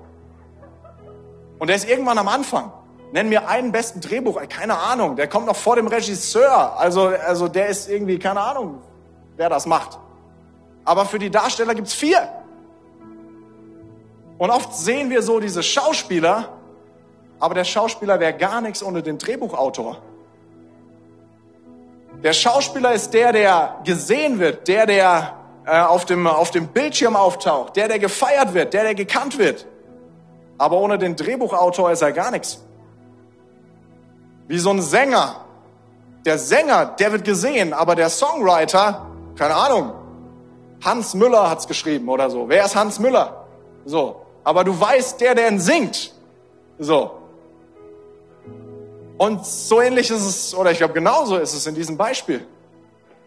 Und 1.59 1.67
der 1.67 1.75
ist 1.75 1.89
irgendwann 1.89 2.17
am 2.17 2.27
Anfang. 2.27 2.71
Nenn 3.13 3.29
mir 3.29 3.47
einen 3.47 3.71
besten 3.71 4.01
Drehbuch, 4.01 4.41
keine 4.49 4.75
Ahnung, 4.75 5.15
der 5.15 5.27
kommt 5.27 5.45
noch 5.45 5.55
vor 5.55 5.75
dem 5.75 5.85
Regisseur. 5.85 6.79
Also, 6.79 7.09
also 7.09 7.47
der 7.47 7.67
ist 7.67 7.87
irgendwie, 7.87 8.17
keine 8.17 8.41
Ahnung, 8.41 8.81
wer 9.37 9.49
das 9.49 9.67
macht. 9.67 9.99
Aber 10.83 11.05
für 11.05 11.19
die 11.19 11.29
Darsteller 11.29 11.75
gibt's 11.75 11.93
vier. 11.93 12.27
Und 14.39 14.49
oft 14.49 14.73
sehen 14.73 15.11
wir 15.11 15.21
so 15.21 15.39
diese 15.39 15.61
Schauspieler, 15.61 16.49
aber 17.39 17.53
der 17.53 17.65
Schauspieler 17.65 18.19
wäre 18.19 18.33
gar 18.33 18.61
nichts 18.61 18.81
ohne 18.81 19.03
den 19.03 19.19
Drehbuchautor. 19.19 19.97
Der 22.23 22.33
Schauspieler 22.33 22.93
ist 22.93 23.13
der, 23.13 23.31
der 23.31 23.75
gesehen 23.83 24.39
wird, 24.39 24.67
der, 24.67 24.87
der 24.87 25.35
äh, 25.67 25.81
auf, 25.81 26.05
dem, 26.05 26.25
auf 26.25 26.49
dem 26.49 26.65
Bildschirm 26.65 27.15
auftaucht, 27.15 27.75
der, 27.75 27.89
der 27.89 27.99
gefeiert 27.99 28.55
wird, 28.55 28.73
der, 28.73 28.81
der 28.81 28.95
gekannt 28.95 29.37
wird. 29.37 29.67
Aber 30.57 30.79
ohne 30.79 30.97
den 30.97 31.15
Drehbuchautor 31.15 31.91
ist 31.91 32.01
er 32.01 32.11
gar 32.11 32.31
nichts. 32.31 32.59
Wie 34.53 34.59
so 34.59 34.69
ein 34.69 34.83
Sänger. 34.83 35.37
Der 36.25 36.37
Sänger, 36.37 36.85
der 36.85 37.11
wird 37.11 37.23
gesehen, 37.23 37.73
aber 37.73 37.95
der 37.95 38.11
Songwriter, 38.11 39.07
keine 39.35 39.55
Ahnung, 39.55 39.93
Hans 40.83 41.15
Müller 41.15 41.49
hat's 41.49 41.67
geschrieben 41.67 42.07
oder 42.07 42.29
so. 42.29 42.47
Wer 42.49 42.63
ist 42.63 42.75
Hans 42.75 42.99
Müller? 42.99 43.47
So. 43.83 44.21
Aber 44.43 44.63
du 44.63 44.79
weißt, 44.79 45.19
der, 45.21 45.33
der 45.33 45.49
ihn 45.49 45.59
singt. 45.59 46.13
So. 46.77 47.17
Und 49.17 49.43
so 49.43 49.81
ähnlich 49.81 50.11
ist 50.11 50.23
es, 50.23 50.53
oder 50.53 50.69
ich 50.69 50.77
glaube 50.77 50.93
genauso 50.93 51.37
ist 51.37 51.55
es 51.55 51.65
in 51.65 51.73
diesem 51.73 51.97
Beispiel. 51.97 52.45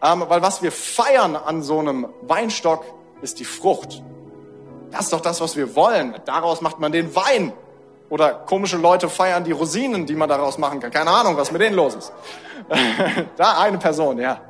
Ähm, 0.01 0.23
weil 0.29 0.41
was 0.41 0.61
wir 0.61 0.71
feiern 0.71 1.35
an 1.35 1.61
so 1.61 1.79
einem 1.79 2.07
Weinstock 2.21 2.85
ist 3.21 3.41
die 3.41 3.45
Frucht. 3.45 4.01
Das 4.91 5.01
ist 5.01 5.11
doch 5.11 5.19
das, 5.19 5.41
was 5.41 5.57
wir 5.57 5.75
wollen. 5.75 6.15
Daraus 6.23 6.61
macht 6.61 6.79
man 6.79 6.93
den 6.93 7.13
Wein. 7.17 7.51
Oder 8.09 8.33
komische 8.33 8.77
Leute 8.77 9.09
feiern 9.09 9.43
die 9.43 9.51
Rosinen, 9.51 10.05
die 10.05 10.15
man 10.15 10.29
daraus 10.29 10.57
machen 10.57 10.79
kann. 10.79 10.91
Keine 10.91 11.11
Ahnung, 11.11 11.35
was 11.35 11.51
mit 11.51 11.61
denen 11.61 11.75
los 11.75 11.95
ist. 11.95 12.13
da 13.37 13.59
eine 13.59 13.77
Person, 13.77 14.19
ja. 14.19 14.41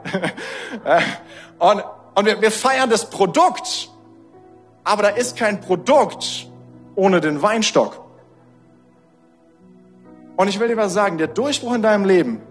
und 1.60 1.84
und 2.18 2.26
wir, 2.26 2.42
wir 2.42 2.50
feiern 2.50 2.90
das 2.90 3.12
Produkt. 3.12 3.92
Aber 4.84 5.04
da 5.04 5.10
ist 5.10 5.38
kein 5.38 5.62
Produkt 5.62 6.48
ohne 6.96 7.22
den 7.22 7.44
Weinstock. 7.44 8.04
Und 10.36 10.48
ich 10.48 10.60
will 10.60 10.68
dir 10.68 10.78
was 10.78 10.94
sagen, 10.94 11.20
der 11.20 11.28
Durchbruch 11.28 11.76
in 11.76 11.84
deinem 11.84 12.06
Leben, 12.06 12.42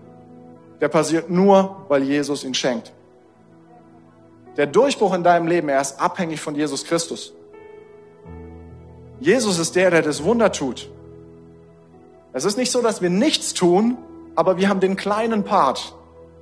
der 0.80 0.86
passiert 0.86 1.30
nur, 1.30 1.84
weil 1.88 2.04
Jesus 2.04 2.44
ihn 2.44 2.54
schenkt. 2.54 2.92
Der 4.56 4.68
Durchbruch 4.68 5.12
in 5.14 5.24
deinem 5.24 5.48
Leben, 5.48 5.68
er 5.68 5.80
ist 5.80 6.00
abhängig 6.00 6.40
von 6.40 6.54
Jesus 6.54 6.84
Christus. 6.84 7.32
Jesus 9.18 9.58
ist 9.58 9.74
der, 9.74 9.90
der 9.90 10.02
das 10.02 10.22
Wunder 10.22 10.52
tut. 10.52 10.88
Es 12.36 12.44
ist 12.44 12.58
nicht 12.58 12.70
so, 12.70 12.82
dass 12.82 13.00
wir 13.00 13.08
nichts 13.08 13.54
tun, 13.54 13.96
aber 14.34 14.58
wir 14.58 14.68
haben 14.68 14.78
den 14.78 14.94
kleinen 14.96 15.42
Part, 15.42 15.94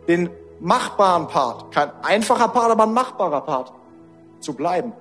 den 0.08 0.28
machbaren 0.58 1.28
Part. 1.28 1.70
Kein 1.70 1.88
einfacher 2.02 2.48
Part, 2.48 2.72
aber 2.72 2.82
ein 2.82 2.92
machbarer 2.92 3.42
Part. 3.42 3.72
Zu 4.40 4.54
bleiben. 4.54 4.92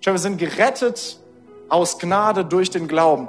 Schau, 0.00 0.10
wir 0.10 0.18
sind 0.18 0.38
gerettet 0.38 1.20
aus 1.68 2.00
Gnade 2.00 2.44
durch 2.44 2.70
den 2.70 2.88
Glauben. 2.88 3.28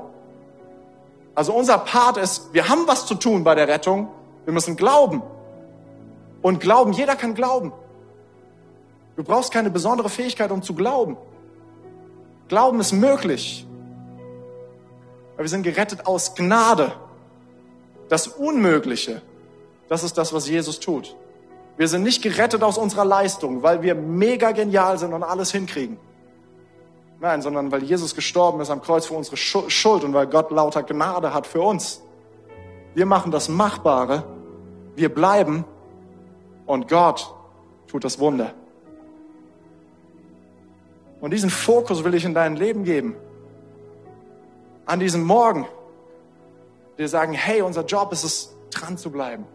Also 1.36 1.54
unser 1.54 1.78
Part 1.78 2.18
ist, 2.18 2.52
wir 2.52 2.68
haben 2.68 2.88
was 2.88 3.06
zu 3.06 3.14
tun 3.14 3.44
bei 3.44 3.54
der 3.54 3.68
Rettung. 3.68 4.08
Wir 4.46 4.56
müssen 4.56 4.78
glauben. 4.78 5.22
Und 6.42 6.62
glauben, 6.62 6.94
jeder 6.94 7.16
kann 7.16 7.36
glauben. 7.36 7.74
Du 9.18 9.24
brauchst 9.24 9.54
keine 9.54 9.70
besondere 9.70 10.10
Fähigkeit, 10.10 10.50
um 10.50 10.64
zu 10.64 10.74
glauben. 10.74 11.16
Glauben 12.48 12.80
ist 12.80 12.92
möglich. 12.92 13.68
Aber 15.42 15.46
wir 15.48 15.50
sind 15.50 15.64
gerettet 15.64 16.06
aus 16.06 16.36
Gnade. 16.36 16.92
Das 18.10 18.28
Unmögliche, 18.28 19.24
das 19.90 20.04
ist 20.04 20.16
das, 20.16 20.34
was 20.34 20.48
Jesus 20.48 20.80
tut. 20.80 21.16
Wir 21.78 21.88
sind 21.88 22.04
nicht 22.04 22.22
gerettet 22.22 22.62
aus 22.62 22.78
unserer 22.78 23.06
Leistung, 23.06 23.64
weil 23.64 23.82
wir 23.82 23.96
mega 23.96 24.52
genial 24.52 25.00
sind 25.00 25.14
und 25.14 25.24
alles 25.24 25.52
hinkriegen. 25.52 25.98
Nein, 27.20 27.42
sondern 27.42 27.72
weil 27.72 27.82
Jesus 27.82 28.14
gestorben 28.14 28.62
ist 28.62 28.70
am 28.70 28.84
Kreuz 28.84 29.08
für 29.08 29.16
unsere 29.16 29.36
Schuld 29.36 30.04
und 30.04 30.14
weil 30.14 30.28
Gott 30.28 30.52
lauter 30.52 30.84
Gnade 30.84 31.34
hat 31.34 31.48
für 31.48 31.62
uns. 31.62 32.04
Wir 32.94 33.08
machen 33.08 33.32
das 33.32 33.50
Machbare, 33.50 34.24
wir 34.96 35.12
bleiben 35.12 35.66
und 36.68 36.88
Gott 36.88 37.34
tut 37.88 38.04
das 38.04 38.20
Wunder. 38.20 38.54
Und 41.20 41.34
diesen 41.34 41.50
Fokus 41.50 42.04
will 42.04 42.14
ich 42.14 42.26
in 42.26 42.36
dein 42.36 42.56
Leben 42.58 42.84
geben. 42.84 43.16
An 44.86 45.00
diesem 45.00 45.24
Morgen. 45.24 45.68
Wir 46.98 47.08
sagen, 47.08 47.34
hey, 47.34 47.62
unser 47.62 47.86
Job 47.86 48.12
ist 48.12 48.24
es, 48.24 48.56
dran 48.72 48.98
zu 48.98 49.12
bleiben. 49.12 49.46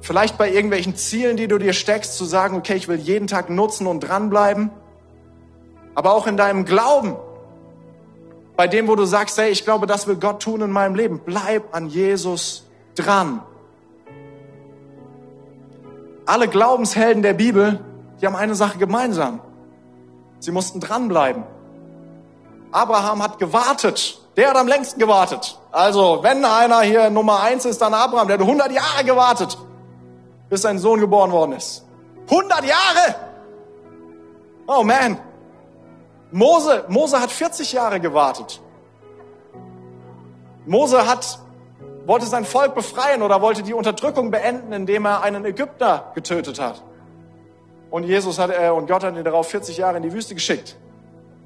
Vielleicht 0.00 0.38
bei 0.38 0.50
irgendwelchen 0.50 0.96
Zielen, 0.96 1.36
die 1.36 1.48
du 1.48 1.58
dir 1.58 1.72
steckst, 1.72 2.16
zu 2.16 2.24
sagen, 2.24 2.56
okay, 2.56 2.74
ich 2.74 2.88
will 2.88 2.98
jeden 2.98 3.26
Tag 3.26 3.50
nutzen 3.50 3.86
und 3.86 4.00
dranbleiben 4.00 4.70
aber 5.98 6.12
auch 6.12 6.28
in 6.28 6.36
deinem 6.36 6.64
Glauben. 6.64 7.16
Bei 8.56 8.68
dem, 8.68 8.86
wo 8.86 8.94
du 8.94 9.04
sagst, 9.04 9.36
hey, 9.36 9.50
ich 9.50 9.64
glaube, 9.64 9.88
das 9.88 10.06
will 10.06 10.14
Gott 10.14 10.40
tun 10.40 10.60
in 10.60 10.70
meinem 10.70 10.94
Leben. 10.94 11.22
Bleib 11.24 11.74
an 11.74 11.88
Jesus 11.88 12.68
dran. 12.94 13.42
alle 16.24 16.46
Glaubenshelden 16.46 17.22
der 17.24 17.32
Bibel, 17.32 17.80
die 18.20 18.26
haben 18.26 18.36
eine 18.36 18.54
Sache 18.54 18.78
gemeinsam. 18.78 19.40
Sie 20.38 20.52
mussten 20.52 20.78
dranbleiben. 20.78 21.42
Abraham 22.72 23.22
hat 23.22 23.38
gewartet. 23.38 24.20
Der 24.36 24.50
hat 24.50 24.56
am 24.56 24.68
längsten 24.68 25.00
gewartet. 25.00 25.58
Also, 25.72 26.20
wenn 26.22 26.44
einer 26.44 26.82
hier 26.82 27.10
Nummer 27.10 27.40
eins 27.40 27.64
ist, 27.64 27.80
dann 27.80 27.94
Abraham. 27.94 28.28
Der 28.28 28.38
hat 28.38 28.42
100 28.42 28.70
Jahre 28.70 29.04
gewartet, 29.04 29.58
bis 30.48 30.62
sein 30.62 30.78
Sohn 30.78 31.00
geboren 31.00 31.32
worden 31.32 31.52
ist. 31.52 31.84
100 32.30 32.64
Jahre! 32.64 33.14
Oh 34.66 34.82
man. 34.82 35.18
Mose, 36.30 36.84
Mose 36.88 37.20
hat 37.20 37.30
40 37.30 37.72
Jahre 37.72 38.00
gewartet. 38.00 38.60
Mose 40.66 41.06
hat, 41.06 41.38
wollte 42.04 42.26
sein 42.26 42.44
Volk 42.44 42.74
befreien 42.74 43.22
oder 43.22 43.40
wollte 43.40 43.62
die 43.62 43.72
Unterdrückung 43.72 44.30
beenden, 44.30 44.72
indem 44.72 45.06
er 45.06 45.22
einen 45.22 45.46
Ägypter 45.46 46.12
getötet 46.14 46.60
hat. 46.60 46.82
Und 47.90 48.04
Jesus 48.04 48.38
hat, 48.38 48.50
äh, 48.50 48.68
und 48.68 48.86
Gott 48.86 49.02
hat 49.02 49.16
ihn 49.16 49.24
darauf 49.24 49.48
40 49.48 49.78
Jahre 49.78 49.96
in 49.96 50.02
die 50.02 50.12
Wüste 50.12 50.34
geschickt, 50.34 50.76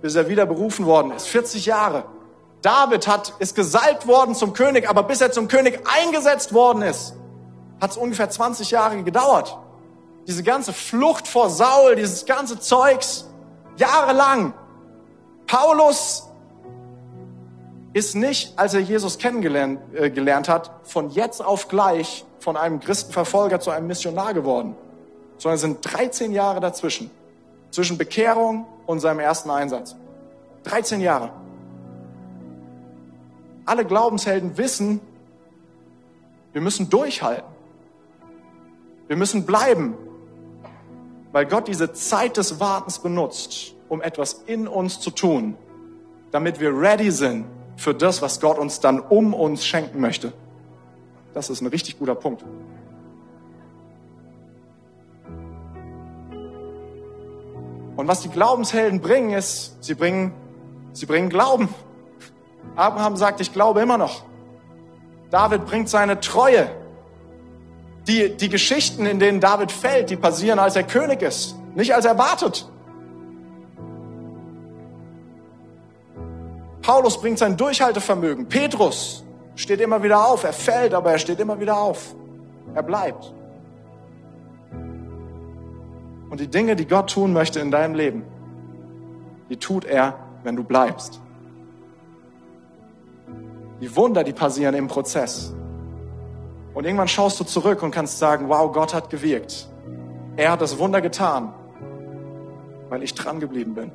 bis 0.02 0.16
er 0.16 0.28
wieder 0.28 0.44
berufen 0.44 0.84
worden 0.84 1.12
ist. 1.12 1.28
40 1.28 1.64
Jahre. 1.64 2.04
David 2.60 3.06
hat, 3.06 3.34
ist 3.38 3.54
gesalbt 3.54 4.06
worden 4.06 4.34
zum 4.34 4.52
König, 4.52 4.88
aber 4.88 5.04
bis 5.04 5.20
er 5.20 5.32
zum 5.32 5.48
König 5.48 5.80
eingesetzt 5.84 6.52
worden 6.52 6.82
ist, 6.82 7.14
hat 7.80 7.92
es 7.92 7.96
ungefähr 7.96 8.28
20 8.28 8.70
Jahre 8.70 9.02
gedauert. 9.02 9.56
Diese 10.26 10.42
ganze 10.42 10.72
Flucht 10.72 11.26
vor 11.26 11.50
Saul, 11.50 11.96
dieses 11.96 12.26
ganze 12.26 12.60
Zeugs, 12.60 13.28
jahrelang. 13.76 14.52
Paulus 15.46 16.28
ist 17.92 18.14
nicht, 18.14 18.58
als 18.58 18.74
er 18.74 18.80
Jesus 18.80 19.18
kennengelernt 19.18 19.80
äh, 19.94 20.10
gelernt 20.10 20.48
hat, 20.48 20.70
von 20.84 21.10
jetzt 21.10 21.44
auf 21.44 21.68
gleich 21.68 22.24
von 22.38 22.56
einem 22.56 22.80
Christenverfolger 22.80 23.60
zu 23.60 23.70
einem 23.70 23.86
Missionar 23.86 24.34
geworden, 24.34 24.76
sondern 25.38 25.56
es 25.56 25.60
sind 25.60 25.78
13 25.82 26.32
Jahre 26.32 26.60
dazwischen, 26.60 27.10
zwischen 27.70 27.98
Bekehrung 27.98 28.66
und 28.86 29.00
seinem 29.00 29.20
ersten 29.20 29.50
Einsatz. 29.50 29.96
13 30.64 31.00
Jahre. 31.00 31.30
Alle 33.64 33.84
Glaubenshelden 33.84 34.56
wissen, 34.58 35.00
wir 36.52 36.60
müssen 36.60 36.90
durchhalten. 36.90 37.50
Wir 39.08 39.16
müssen 39.16 39.44
bleiben, 39.44 39.94
weil 41.32 41.46
Gott 41.46 41.68
diese 41.68 41.92
Zeit 41.92 42.36
des 42.36 42.60
Wartens 42.60 42.98
benutzt, 42.98 43.74
um 43.88 44.00
etwas 44.00 44.42
in 44.46 44.68
uns 44.68 45.00
zu 45.00 45.10
tun, 45.10 45.56
damit 46.30 46.60
wir 46.60 46.76
ready 46.76 47.10
sind 47.10 47.46
für 47.76 47.94
das, 47.94 48.22
was 48.22 48.40
Gott 48.40 48.58
uns 48.58 48.80
dann 48.80 49.00
um 49.00 49.34
uns 49.34 49.64
schenken 49.64 50.00
möchte. 50.00 50.32
Das 51.34 51.50
ist 51.50 51.60
ein 51.60 51.66
richtig 51.66 51.98
guter 51.98 52.14
Punkt. 52.14 52.44
Und 57.96 58.08
was 58.08 58.20
die 58.20 58.28
Glaubenshelden 58.28 59.00
bringen, 59.00 59.32
ist, 59.32 59.82
sie 59.82 59.94
bringen, 59.94 60.32
sie 60.92 61.06
bringen 61.06 61.28
Glauben. 61.28 61.68
Abraham 62.76 63.16
sagt, 63.16 63.40
ich 63.40 63.52
glaube 63.52 63.80
immer 63.80 63.98
noch. 63.98 64.22
David 65.30 65.66
bringt 65.66 65.88
seine 65.88 66.20
Treue. 66.20 66.68
Die, 68.06 68.36
die 68.36 68.48
Geschichten, 68.48 69.06
in 69.06 69.18
denen 69.18 69.40
David 69.40 69.70
fällt, 69.70 70.10
die 70.10 70.16
passieren, 70.16 70.58
als 70.58 70.74
er 70.74 70.82
König 70.82 71.22
ist, 71.22 71.54
nicht 71.74 71.94
als 71.94 72.04
er 72.04 72.18
wartet. 72.18 72.68
Paulus 76.82 77.20
bringt 77.20 77.38
sein 77.38 77.56
Durchhaltevermögen. 77.56 78.48
Petrus 78.48 79.24
steht 79.54 79.80
immer 79.80 80.02
wieder 80.02 80.26
auf. 80.26 80.42
Er 80.44 80.52
fällt, 80.52 80.94
aber 80.94 81.12
er 81.12 81.18
steht 81.18 81.38
immer 81.38 81.60
wieder 81.60 81.76
auf. 81.76 82.14
Er 82.74 82.82
bleibt. 82.82 83.32
Und 86.32 86.40
die 86.40 86.48
Dinge, 86.48 86.76
die 86.76 86.88
Gott 86.88 87.10
tun 87.10 87.34
möchte 87.34 87.60
in 87.60 87.70
deinem 87.70 87.94
Leben, 87.94 88.24
die 89.50 89.58
tut 89.58 89.84
er, 89.84 90.18
wenn 90.42 90.56
du 90.56 90.64
bleibst. 90.64 91.20
Die 93.82 93.94
Wunder, 93.94 94.24
die 94.24 94.32
passieren 94.32 94.74
im 94.74 94.88
Prozess. 94.88 95.52
Und 96.72 96.86
irgendwann 96.86 97.08
schaust 97.08 97.38
du 97.38 97.44
zurück 97.44 97.82
und 97.82 97.90
kannst 97.90 98.18
sagen, 98.18 98.48
wow, 98.48 98.72
Gott 98.72 98.94
hat 98.94 99.10
gewirkt. 99.10 99.68
Er 100.36 100.52
hat 100.52 100.62
das 100.62 100.78
Wunder 100.78 101.02
getan, 101.02 101.52
weil 102.88 103.02
ich 103.02 103.12
dran 103.12 103.38
geblieben 103.38 103.74
bin. 103.74 103.92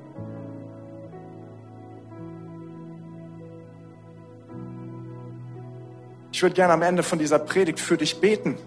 Ich 6.31 6.43
würde 6.43 6.53
gerne 6.53 6.73
am 6.73 6.83
Ende 6.83 7.01
von 7.01 7.17
dieser 7.17 7.39
Predigt 7.39 7.79
für 7.79 7.97
dich 7.97 8.21
beten. 8.21 8.59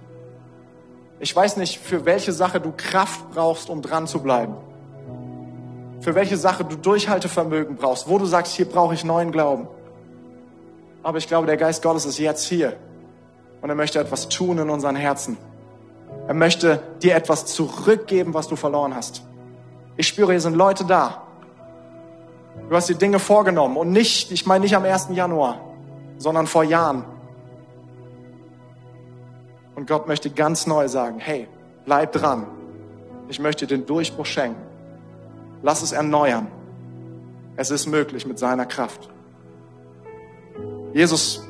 Ich 1.22 1.36
weiß 1.36 1.58
nicht, 1.58 1.78
für 1.78 2.06
welche 2.06 2.32
Sache 2.32 2.60
du 2.60 2.72
Kraft 2.74 3.30
brauchst, 3.32 3.68
um 3.68 3.82
dran 3.82 4.06
zu 4.06 4.22
bleiben. 4.22 4.54
Für 6.00 6.14
welche 6.14 6.38
Sache 6.38 6.64
du 6.64 6.76
Durchhaltevermögen 6.76 7.76
brauchst, 7.76 8.08
wo 8.08 8.16
du 8.16 8.24
sagst, 8.24 8.54
hier 8.54 8.64
brauche 8.64 8.94
ich 8.94 9.04
neuen 9.04 9.30
Glauben. 9.30 9.68
Aber 11.02 11.18
ich 11.18 11.28
glaube, 11.28 11.46
der 11.46 11.58
Geist 11.58 11.82
Gottes 11.82 12.06
ist 12.06 12.18
jetzt 12.18 12.44
hier 12.44 12.74
und 13.60 13.68
er 13.68 13.74
möchte 13.74 13.98
etwas 13.98 14.30
tun 14.30 14.56
in 14.56 14.70
unseren 14.70 14.96
Herzen. 14.96 15.36
Er 16.26 16.34
möchte 16.34 16.82
dir 17.02 17.14
etwas 17.14 17.44
zurückgeben, 17.44 18.32
was 18.32 18.48
du 18.48 18.56
verloren 18.56 18.94
hast. 18.94 19.22
Ich 19.98 20.08
spüre, 20.08 20.32
hier 20.32 20.40
sind 20.40 20.56
Leute 20.56 20.86
da. 20.86 21.22
Du 22.70 22.74
hast 22.74 22.88
die 22.88 22.94
Dinge 22.94 23.18
vorgenommen 23.18 23.76
und 23.76 23.90
nicht, 23.90 24.32
ich 24.32 24.46
meine 24.46 24.62
nicht 24.62 24.74
am 24.74 24.84
1. 24.84 25.08
Januar, 25.12 25.60
sondern 26.16 26.46
vor 26.46 26.64
Jahren. 26.64 27.04
Und 29.80 29.86
Gott 29.86 30.06
möchte 30.06 30.28
ganz 30.28 30.66
neu 30.66 30.88
sagen, 30.88 31.20
hey, 31.20 31.48
bleib 31.86 32.12
dran. 32.12 32.46
Ich 33.30 33.40
möchte 33.40 33.66
den 33.66 33.86
Durchbruch 33.86 34.26
schenken. 34.26 34.60
Lass 35.62 35.80
es 35.80 35.92
erneuern. 35.92 36.48
Es 37.56 37.70
ist 37.70 37.86
möglich 37.86 38.26
mit 38.26 38.38
seiner 38.38 38.66
Kraft. 38.66 39.08
Jesus, 40.92 41.48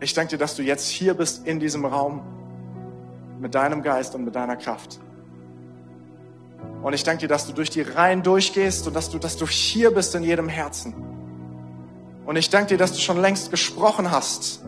ich 0.00 0.14
danke 0.14 0.30
dir, 0.30 0.38
dass 0.38 0.56
du 0.56 0.62
jetzt 0.62 0.88
hier 0.88 1.12
bist 1.12 1.46
in 1.46 1.60
diesem 1.60 1.84
Raum 1.84 2.22
mit 3.38 3.54
deinem 3.54 3.82
Geist 3.82 4.14
und 4.14 4.24
mit 4.24 4.34
deiner 4.34 4.56
Kraft. 4.56 4.98
Und 6.82 6.94
ich 6.94 7.04
danke 7.04 7.20
dir, 7.20 7.28
dass 7.28 7.46
du 7.46 7.52
durch 7.52 7.68
die 7.68 7.82
Reihen 7.82 8.22
durchgehst 8.22 8.86
und 8.86 8.96
dass 8.96 9.10
du, 9.10 9.18
dass 9.18 9.36
du 9.36 9.46
hier 9.46 9.90
bist 9.90 10.14
in 10.14 10.22
jedem 10.22 10.48
Herzen. 10.48 10.94
Und 12.24 12.36
ich 12.36 12.48
danke 12.48 12.68
dir, 12.68 12.78
dass 12.78 12.94
du 12.94 12.98
schon 12.98 13.20
längst 13.20 13.50
gesprochen 13.50 14.10
hast 14.10 14.62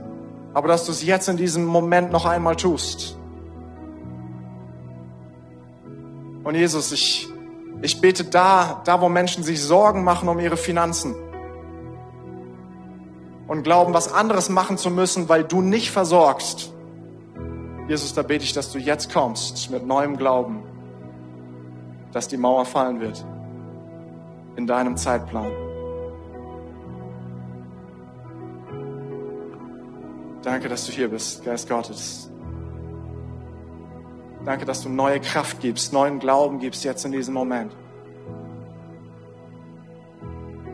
aber 0.55 0.69
dass 0.69 0.87
du 0.87 0.93
es 0.93 1.05
jetzt 1.05 1.29
in 1.29 1.37
diesem 1.37 1.65
Moment 1.67 2.13
noch 2.13 2.25
einmal 2.25 2.57
tust. 2.57 3.19
Und 6.45 6.55
Jesus, 6.55 6.93
ich, 6.93 7.29
ich 7.83 8.01
bete 8.01 8.25
da, 8.25 8.83
da 8.85 9.01
wo 9.01 9.09
Menschen 9.09 9.43
sich 9.43 9.63
Sorgen 9.63 10.05
machen 10.05 10.29
um 10.29 10.39
ihre 10.39 10.57
Finanzen 10.57 11.15
und 13.49 13.63
glauben, 13.63 13.93
was 13.93 14.13
anderes 14.13 14.49
machen 14.49 14.79
zu 14.79 14.91
müssen, 14.91 15.29
weil 15.29 15.45
du 15.45 15.61
nicht 15.61 15.91
versorgst. 15.91 16.73
Jesus, 17.89 18.15
da 18.15 18.23
bete 18.23 18.45
ich, 18.45 18.53
dass 18.53 18.73
du 18.73 18.79
jetzt 18.79 19.13
kommst 19.13 19.71
mit 19.71 19.87
neuem 19.87 20.17
Glauben, 20.17 20.63
dass 22.13 22.29
die 22.29 22.37
Mauer 22.37 22.65
fallen 22.65 23.01
wird 23.01 23.25
in 24.57 24.67
deinem 24.67 24.97
Zeitplan. 24.97 25.64
Danke, 30.45 30.69
dass 30.69 30.85
du 30.85 30.93
hier 30.93 31.09
bist, 31.09 31.43
Geist 31.43 31.67
Gottes. 31.71 32.31
Danke, 34.45 34.67
dass 34.67 34.83
du 34.83 34.91
neue 34.91 35.19
Kraft 35.19 35.61
gibst, 35.61 35.95
neuen 35.95 36.19
Glauben 36.19 36.59
gibst 36.59 36.85
jetzt 36.85 37.03
in 37.07 37.13
diesem 37.13 37.33
Moment. 37.33 37.75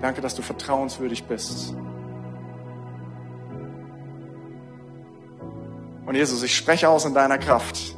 Danke, 0.01 0.21
dass 0.23 0.35
du 0.35 0.43
vertrauenswürdig 0.43 1.23
bist. 1.25 1.77
Und 6.05 6.17
Jesus, 6.17 6.43
ich 6.43 6.57
spreche 6.57 6.89
aus 6.89 7.05
in 7.05 7.15
deiner 7.15 7.39
Kraft, 7.39 7.97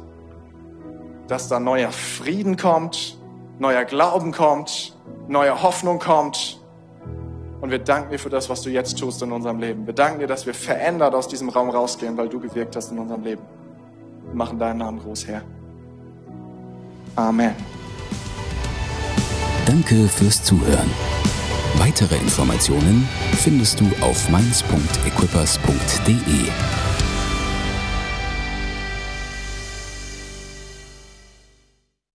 dass 1.27 1.47
da 1.47 1.59
neuer 1.59 1.91
Frieden 1.91 2.55
kommt, 2.55 3.17
neuer 3.57 3.85
Glauben 3.85 4.31
kommt, 4.31 4.95
neue 5.27 5.63
Hoffnung 5.63 5.97
kommt, 5.97 6.62
und 7.63 7.71
wir 7.71 7.79
danken 7.79 8.11
dir 8.11 8.19
für 8.19 8.29
das, 8.29 8.49
was 8.49 8.61
du 8.61 8.69
jetzt 8.69 8.99
tust 8.99 9.21
in 9.21 9.31
unserem 9.31 9.57
Leben. 9.57 9.87
Wir 9.87 9.93
danken 9.93 10.19
dir, 10.19 10.27
dass 10.27 10.45
wir 10.45 10.53
verändert 10.53 11.15
aus 11.15 11.29
diesem 11.29 11.47
Raum 11.47 11.69
rausgehen, 11.69 12.17
weil 12.17 12.27
du 12.27 12.37
gewirkt 12.37 12.75
hast 12.75 12.91
in 12.91 12.99
unserem 12.99 13.23
Leben. 13.23 13.41
Wir 14.25 14.35
machen 14.35 14.59
deinen 14.59 14.79
Namen 14.79 14.99
groß, 14.99 15.27
Herr. 15.27 15.43
Amen. 17.15 17.55
Danke 19.65 20.09
fürs 20.09 20.43
Zuhören. 20.43 20.91
Weitere 21.75 22.17
Informationen 22.17 23.07
findest 23.37 23.79
du 23.79 23.85
auf 24.01 24.27
mainz.equippers.de. 24.27 26.92